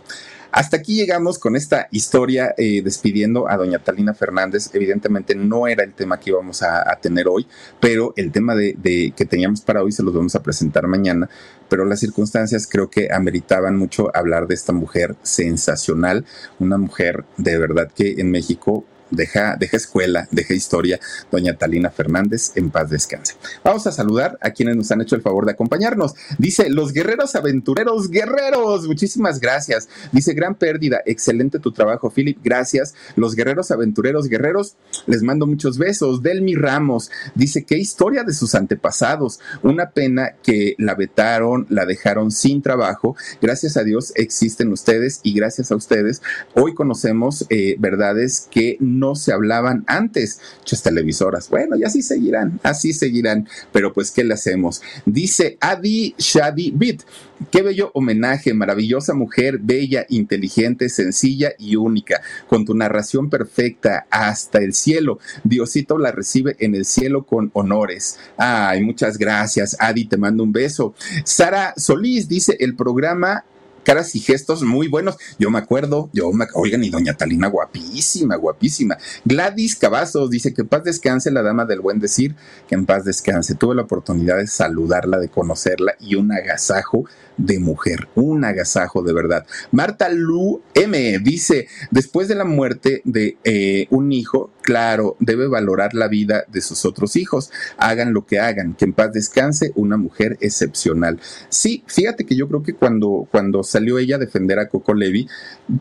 Hasta 0.54 0.78
aquí 0.78 0.96
llegamos 0.96 1.40
con 1.40 1.56
esta 1.56 1.88
historia 1.90 2.54
eh, 2.60 2.84
despidiendo 2.84 3.50
a 3.50 3.58
doña 3.58 3.80
Talina 3.80 4.14
Fernández. 4.14 4.70
Evidentemente 4.74 5.34
no 5.34 5.68
era 5.68 5.84
el 5.84 5.94
tema 5.94 6.20
que 6.20 6.30
íbamos 6.30 6.62
a, 6.62 6.96
tener 7.02 7.28
hoy, 7.28 7.48
pero 7.80 8.14
el 8.18 8.32
tema 8.32 8.54
de, 8.54 8.76
de, 8.78 9.14
que 9.18 9.26
teníamos 9.26 9.62
para 9.62 9.82
hoy 9.82 9.92
se 9.92 10.04
los 10.04 10.14
vamos 10.14 10.36
a 10.36 10.44
presentar 10.44 10.86
mañana. 10.86 11.28
Pero 11.70 11.86
las 11.86 12.02
circunstancias 12.02 12.68
creo 12.70 12.88
que 12.92 13.12
ameritaban 13.12 13.76
mucho 13.76 14.16
hablar 14.16 14.46
de 14.46 14.54
esta 14.54 14.74
mujer 14.74 15.16
sensacional, 15.24 16.24
una 16.60 16.78
mujer 16.78 17.26
de 17.38 17.58
verdad 17.58 17.92
que 17.92 18.22
en 18.22 18.30
México 18.30 18.86
deja, 19.16 19.56
deja 19.58 19.78
escuela, 19.78 20.28
deja 20.32 20.54
historia, 20.54 21.00
doña 21.32 21.56
Talina 21.56 21.90
Fernández, 21.90 22.52
en 22.56 22.70
paz 22.70 22.90
descanse. 22.90 23.36
Vamos 23.64 23.88
a 23.88 23.92
saludar 23.92 24.38
a 24.42 24.52
quienes 24.52 24.76
nos 24.76 24.92
han 24.92 25.02
hecho 25.02 25.16
el 25.16 25.22
favor 25.22 25.46
de 25.46 25.52
acompañarnos. 25.54 26.14
Dice, 26.38 26.70
los 26.70 26.94
guerreros 26.94 27.36
aventureros, 27.36 28.10
guerreros, 28.10 28.88
muchísimas 28.88 29.40
gracias. 29.40 29.90
Dice, 30.12 30.34
gran 30.34 30.56
pérdida, 30.56 31.02
excelente 31.06 31.60
tu 31.60 31.72
trabajo, 31.72 32.10
Philip, 32.10 32.38
gracias. 32.44 32.94
Los 33.16 33.36
guerreros 33.36 33.72
aventureros, 33.72 34.28
guerreros, 34.28 34.76
les 35.08 35.24
mando 35.24 35.48
muchos 35.48 35.78
besos. 35.78 36.22
Delmi 36.22 36.56
Ramos 36.56 37.12
dice, 37.36 37.64
qué 37.64 37.78
historia 37.78 38.24
de 38.24 38.34
sus 38.34 38.56
antepasados. 38.56 39.40
Una 39.62 39.92
pena 39.92 40.36
que 40.44 40.76
la 40.78 40.96
vetaron, 40.96 41.66
la 41.70 41.86
dejaron 41.86 42.32
sin 42.32 42.62
trabajo. 42.62 43.16
Gracias 43.42 43.78
a 43.78 43.84
Dios 43.84 44.14
existen 44.16 44.72
ustedes 44.72 45.20
y 45.24 45.34
gracias 45.34 45.72
a 45.72 45.76
ustedes 45.76 46.22
hoy 46.54 46.74
conocemos 46.74 47.46
eh, 47.50 47.76
verdades 47.80 48.48
que 48.50 48.78
no 48.80 49.03
no 49.04 49.16
se 49.16 49.34
hablaban 49.34 49.84
antes. 49.88 50.40
Muchas 50.60 50.82
televisoras, 50.82 51.50
bueno, 51.50 51.76
y 51.76 51.84
así 51.84 52.02
seguirán, 52.02 52.60
así 52.64 52.94
seguirán, 52.94 53.50
pero 53.74 53.92
pues, 53.92 54.12
¿qué 54.12 54.24
le 54.24 54.34
hacemos? 54.34 54.82
Dice 55.06 55.58
Adi 55.60 56.16
Shadi 56.18 56.72
Bit, 56.72 57.04
qué 57.52 57.62
bello 57.62 57.92
homenaje, 57.94 58.54
maravillosa 58.54 59.14
mujer, 59.14 59.60
bella, 59.62 60.06
inteligente, 60.08 60.88
sencilla 60.88 61.52
y 61.60 61.76
única, 61.76 62.22
con 62.48 62.64
tu 62.64 62.74
narración 62.76 63.30
perfecta 63.30 64.08
hasta 64.10 64.60
el 64.60 64.74
cielo. 64.74 65.20
Diosito 65.44 65.98
la 65.98 66.12
recibe 66.12 66.56
en 66.60 66.76
el 66.76 66.86
cielo 66.86 67.24
con 67.24 67.52
honores. 67.54 68.20
Ay, 68.38 68.82
muchas 68.82 69.18
gracias, 69.18 69.76
Adi, 69.80 70.06
te 70.06 70.16
mando 70.16 70.44
un 70.44 70.54
beso. 70.54 70.94
Sara 71.26 71.74
Solís 71.76 72.30
dice, 72.30 72.56
el 72.62 72.78
programa 72.78 73.44
caras 73.84 74.16
y 74.16 74.20
gestos 74.20 74.64
muy 74.64 74.88
buenos. 74.88 75.18
Yo 75.38 75.52
me 75.52 75.60
acuerdo, 75.60 76.10
yo 76.14 76.32
me, 76.32 76.46
oigan, 76.56 76.84
y 76.84 76.90
doña 76.90 77.14
Talina, 77.14 77.48
guapísima, 77.48 78.36
guapísima. 78.36 78.98
Gladys 79.26 79.76
Cavazos 79.76 80.30
dice 80.30 80.54
que 80.54 80.62
en 80.62 80.68
paz 80.68 80.84
descanse 80.84 81.32
la 81.32 81.42
dama 81.42 81.66
del 81.66 81.82
buen 81.82 82.00
decir, 82.00 82.36
que 82.68 82.76
en 82.76 82.86
paz 82.86 83.06
descanse. 83.06 83.56
Tuve 83.56 83.76
la 83.76 83.84
oportunidad 83.84 84.38
de 84.38 84.48
saludarla, 84.48 85.20
de 85.20 85.30
conocerla 85.30 85.96
y 86.00 86.16
un 86.16 86.32
agasajo 86.32 87.06
de 87.38 87.60
mujer, 87.60 88.08
un 88.16 88.46
agasajo 88.46 89.02
de 89.02 89.14
verdad. 89.14 89.46
Marta 89.72 90.10
Lu 90.10 90.62
M 90.74 91.20
dice, 91.20 91.68
después 91.92 92.28
de 92.28 92.36
la 92.36 92.46
muerte 92.46 93.02
de 93.06 93.38
eh, 93.44 93.88
un 93.90 94.12
hijo, 94.12 94.52
claro, 94.62 95.18
debe 95.20 95.48
valorar 95.48 95.94
la 95.94 96.08
vida 96.08 96.46
de 96.48 96.62
sus 96.62 96.86
otros 96.86 97.16
hijos, 97.16 97.52
hagan 97.78 98.14
lo 98.14 98.26
que 98.26 98.40
hagan, 98.40 98.76
que 98.76 98.86
en 98.86 98.94
paz 98.94 99.12
descanse, 99.12 99.72
una 99.76 99.98
mujer 99.98 100.38
excepcional. 100.42 101.20
Sí, 101.50 101.84
fíjate 101.88 102.26
que 102.26 102.36
yo 102.36 102.48
creo 102.48 102.64
que 102.64 102.74
cuando, 102.74 103.28
cuando 103.32 103.64
salió 103.64 104.00
ella 104.00 104.16
a 104.16 104.20
defender 104.20 104.60
a 104.60 104.70
Coco 104.70 104.94
Levi, 104.94 105.28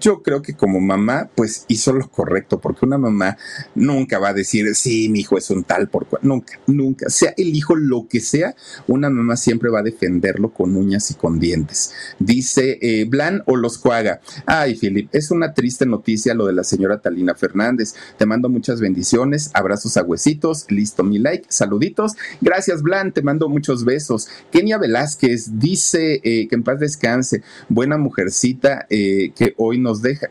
yo 0.01 0.23
creo 0.23 0.43
que 0.43 0.55
como 0.55 0.81
mamá, 0.81 1.31
pues 1.35 1.65
hizo 1.69 1.93
lo 1.93 2.09
correcto, 2.11 2.61
porque 2.61 2.85
una 2.85 2.99
mamá 2.99 3.37
nunca 3.75 4.19
va 4.19 4.31
a 4.31 4.35
decir, 4.35 4.75
sí, 4.75 5.09
mi 5.09 5.21
hijo 5.21 5.39
es 5.39 5.51
un 5.51 5.65
tal 5.65 5.89
por 5.89 6.07
cual, 6.07 6.23
nunca, 6.25 6.59
nunca, 6.67 7.09
sea 7.09 7.35
el 7.37 7.55
hijo 7.55 7.77
lo 7.77 8.07
que 8.09 8.21
sea, 8.21 8.55
una 8.87 9.11
mamá 9.11 9.37
siempre 9.37 9.71
va 9.71 9.81
a 9.81 9.85
defenderlo 9.85 10.53
con 10.53 10.77
uñas 10.77 11.11
y 11.11 11.15
con 11.15 11.39
dientes. 11.43 11.93
Dice 12.19 12.79
eh, 12.81 13.05
Blan 13.05 13.43
o 13.47 13.57
los 13.57 13.77
Cuaga, 13.77 14.21
ay, 14.47 14.77
Filip, 14.77 15.11
es 15.13 15.31
una 15.31 15.53
triste 15.53 15.85
noticia 15.85 16.33
lo 16.33 16.47
de 16.47 16.55
la 16.55 16.65
señora 16.65 17.03
Talina 17.03 17.35
Fernández, 17.35 17.95
te 18.17 18.25
mando 18.25 18.49
muchas 18.49 18.81
bendiciones, 18.81 19.51
abrazos 19.53 19.99
a 19.99 20.05
huesitos, 20.05 20.65
listo 20.71 21.03
mi 21.03 21.19
like, 21.19 21.45
saluditos, 21.49 22.13
gracias 22.41 22.83
Blan, 22.83 23.13
te 23.13 23.23
mando 23.23 23.51
muchos 23.51 23.85
besos. 23.85 24.29
Kenia 24.51 24.79
Velázquez 24.79 25.59
dice 25.59 26.21
eh, 26.23 26.49
que 26.49 26.55
en 26.55 26.63
paz 26.63 26.81
descanse, 26.81 27.43
buena 27.69 27.99
mujercita 27.99 28.87
eh, 28.89 29.33
que 29.35 29.55
hoy 29.59 29.79
nos 29.79 30.01
deja 30.01 30.31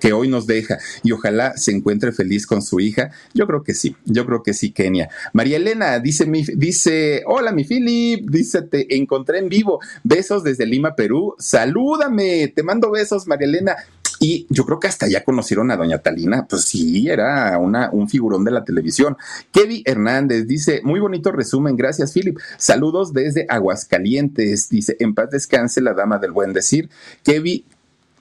que 0.00 0.12
hoy 0.12 0.28
nos 0.28 0.46
deja 0.46 0.78
y 1.02 1.12
ojalá 1.12 1.56
se 1.56 1.72
encuentre 1.72 2.12
feliz 2.12 2.46
con 2.46 2.62
su 2.62 2.80
hija. 2.80 3.10
Yo 3.34 3.46
creo 3.46 3.62
que 3.62 3.74
sí, 3.74 3.96
yo 4.04 4.26
creo 4.26 4.42
que 4.42 4.54
sí, 4.54 4.70
Kenia. 4.70 5.08
María 5.32 5.56
Elena 5.56 5.98
dice, 5.98 6.26
mi, 6.26 6.44
dice, 6.44 7.22
hola 7.26 7.52
mi 7.52 7.64
Philip, 7.64 8.28
dice, 8.30 8.62
te 8.62 8.96
encontré 8.96 9.38
en 9.38 9.48
vivo, 9.48 9.80
besos 10.04 10.42
desde 10.42 10.66
Lima, 10.66 10.94
Perú, 10.94 11.34
salúdame, 11.38 12.48
te 12.48 12.62
mando 12.62 12.90
besos, 12.90 13.26
María 13.26 13.46
Elena. 13.46 13.76
Y 14.18 14.46
yo 14.48 14.64
creo 14.64 14.80
que 14.80 14.88
hasta 14.88 15.08
ya 15.08 15.24
conocieron 15.24 15.70
a 15.70 15.76
Doña 15.76 15.98
Talina, 15.98 16.46
pues 16.46 16.62
sí, 16.62 17.08
era 17.08 17.58
una, 17.58 17.90
un 17.92 18.08
figurón 18.08 18.44
de 18.44 18.50
la 18.50 18.64
televisión. 18.64 19.16
Kevin 19.52 19.82
Hernández 19.84 20.46
dice, 20.46 20.80
muy 20.84 21.00
bonito 21.00 21.32
resumen, 21.32 21.76
gracias 21.76 22.14
Philip. 22.14 22.38
Saludos 22.56 23.12
desde 23.12 23.44
Aguascalientes, 23.48 24.70
dice, 24.70 24.96
en 25.00 25.14
paz 25.14 25.30
descanse 25.30 25.80
la 25.80 25.92
dama 25.92 26.18
del 26.18 26.32
buen 26.32 26.54
decir. 26.54 26.88
Kevin, 27.22 27.64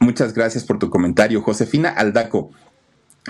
muchas 0.06 0.34
gracias 0.34 0.64
por 0.64 0.80
tu 0.80 0.90
comentario. 0.90 1.42
Josefina 1.42 1.90
Aldaco, 1.90 2.52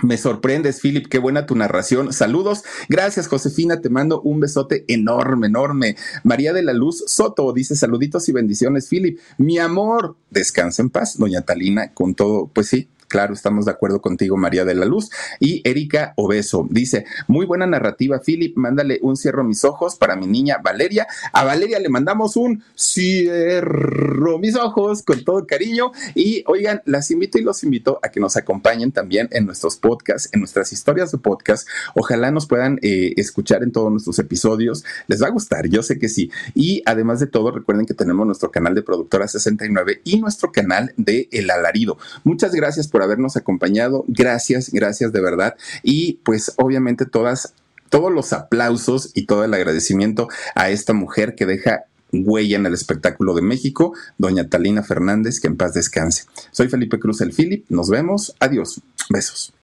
me 0.03 0.17
sorprendes, 0.17 0.81
Philip, 0.81 1.07
qué 1.07 1.19
buena 1.19 1.45
tu 1.45 1.55
narración. 1.55 2.11
Saludos. 2.11 2.63
Gracias, 2.89 3.27
Josefina. 3.27 3.79
Te 3.79 3.89
mando 3.89 4.21
un 4.21 4.41
besote 4.41 4.83
enorme, 4.89 5.47
enorme. 5.47 5.95
María 6.23 6.51
de 6.51 6.63
la 6.63 6.73
Luz 6.73 7.03
Soto 7.07 7.53
dice 7.53 7.77
saluditos 7.77 8.27
y 8.27 8.33
bendiciones, 8.33 8.89
Philip. 8.89 9.19
Mi 9.37 9.57
amor, 9.57 10.17
descansa 10.29 10.81
en 10.81 10.89
paz. 10.89 11.17
Doña 11.17 11.43
Talina, 11.43 11.93
con 11.93 12.13
todo, 12.13 12.51
pues 12.53 12.67
sí, 12.67 12.89
Claro, 13.15 13.33
estamos 13.33 13.63
de 13.63 13.71
acuerdo 13.71 14.01
contigo, 14.01 14.35
María 14.35 14.65
de 14.65 14.75
la 14.75 14.83
Luz. 14.83 15.09
Y 15.39 15.61
Erika 15.63 16.11
Obeso 16.17 16.67
dice: 16.69 17.05
Muy 17.29 17.45
buena 17.45 17.65
narrativa, 17.65 18.19
Philip. 18.19 18.57
Mándale 18.57 18.99
un 19.01 19.15
cierro 19.15 19.45
mis 19.45 19.63
ojos 19.63 19.95
para 19.95 20.17
mi 20.17 20.27
niña 20.27 20.57
Valeria. 20.61 21.07
A 21.31 21.45
Valeria 21.45 21.79
le 21.79 21.87
mandamos 21.87 22.35
un 22.35 22.61
cierro 22.75 24.37
mis 24.37 24.57
ojos 24.57 25.01
con 25.01 25.23
todo 25.23 25.47
cariño. 25.47 25.93
Y 26.13 26.43
oigan, 26.45 26.81
las 26.83 27.09
invito 27.09 27.37
y 27.37 27.43
los 27.43 27.63
invito 27.63 28.01
a 28.03 28.09
que 28.09 28.19
nos 28.19 28.35
acompañen 28.35 28.91
también 28.91 29.29
en 29.31 29.45
nuestros 29.45 29.77
podcasts, 29.77 30.27
en 30.33 30.41
nuestras 30.41 30.73
historias 30.73 31.13
de 31.13 31.17
podcast. 31.17 31.69
Ojalá 31.95 32.31
nos 32.31 32.47
puedan 32.47 32.79
eh, 32.81 33.13
escuchar 33.15 33.63
en 33.63 33.71
todos 33.71 33.89
nuestros 33.93 34.19
episodios. 34.19 34.83
Les 35.07 35.23
va 35.23 35.27
a 35.27 35.31
gustar, 35.31 35.69
yo 35.69 35.83
sé 35.83 35.99
que 35.99 36.09
sí. 36.09 36.31
Y 36.53 36.83
además 36.85 37.21
de 37.21 37.27
todo, 37.27 37.51
recuerden 37.51 37.85
que 37.85 37.93
tenemos 37.93 38.25
nuestro 38.25 38.51
canal 38.51 38.75
de 38.75 38.81
Productora 38.81 39.25
69 39.29 40.01
y 40.03 40.19
nuestro 40.19 40.51
canal 40.51 40.93
de 40.97 41.29
El 41.31 41.49
Alarido. 41.49 41.97
Muchas 42.25 42.53
gracias 42.53 42.89
por 42.89 43.04
habernos 43.05 43.37
acompañado. 43.37 44.05
Gracias, 44.07 44.71
gracias 44.71 45.11
de 45.13 45.21
verdad. 45.21 45.55
Y 45.83 46.19
pues 46.23 46.53
obviamente 46.57 47.05
todas, 47.05 47.53
todos 47.89 48.11
los 48.11 48.33
aplausos 48.33 49.11
y 49.13 49.25
todo 49.25 49.43
el 49.43 49.53
agradecimiento 49.53 50.27
a 50.55 50.69
esta 50.69 50.93
mujer 50.93 51.35
que 51.35 51.45
deja 51.45 51.85
huella 52.11 52.57
en 52.57 52.65
el 52.65 52.73
espectáculo 52.73 53.33
de 53.33 53.41
México, 53.41 53.93
doña 54.17 54.47
Talina 54.47 54.83
Fernández, 54.83 55.39
que 55.39 55.47
en 55.47 55.57
paz 55.57 55.73
descanse. 55.73 56.25
Soy 56.51 56.69
Felipe 56.69 56.99
Cruz 56.99 57.21
el 57.21 57.33
Philip, 57.33 57.65
nos 57.69 57.89
vemos, 57.89 58.35
adiós, 58.39 58.81
besos. 59.09 59.53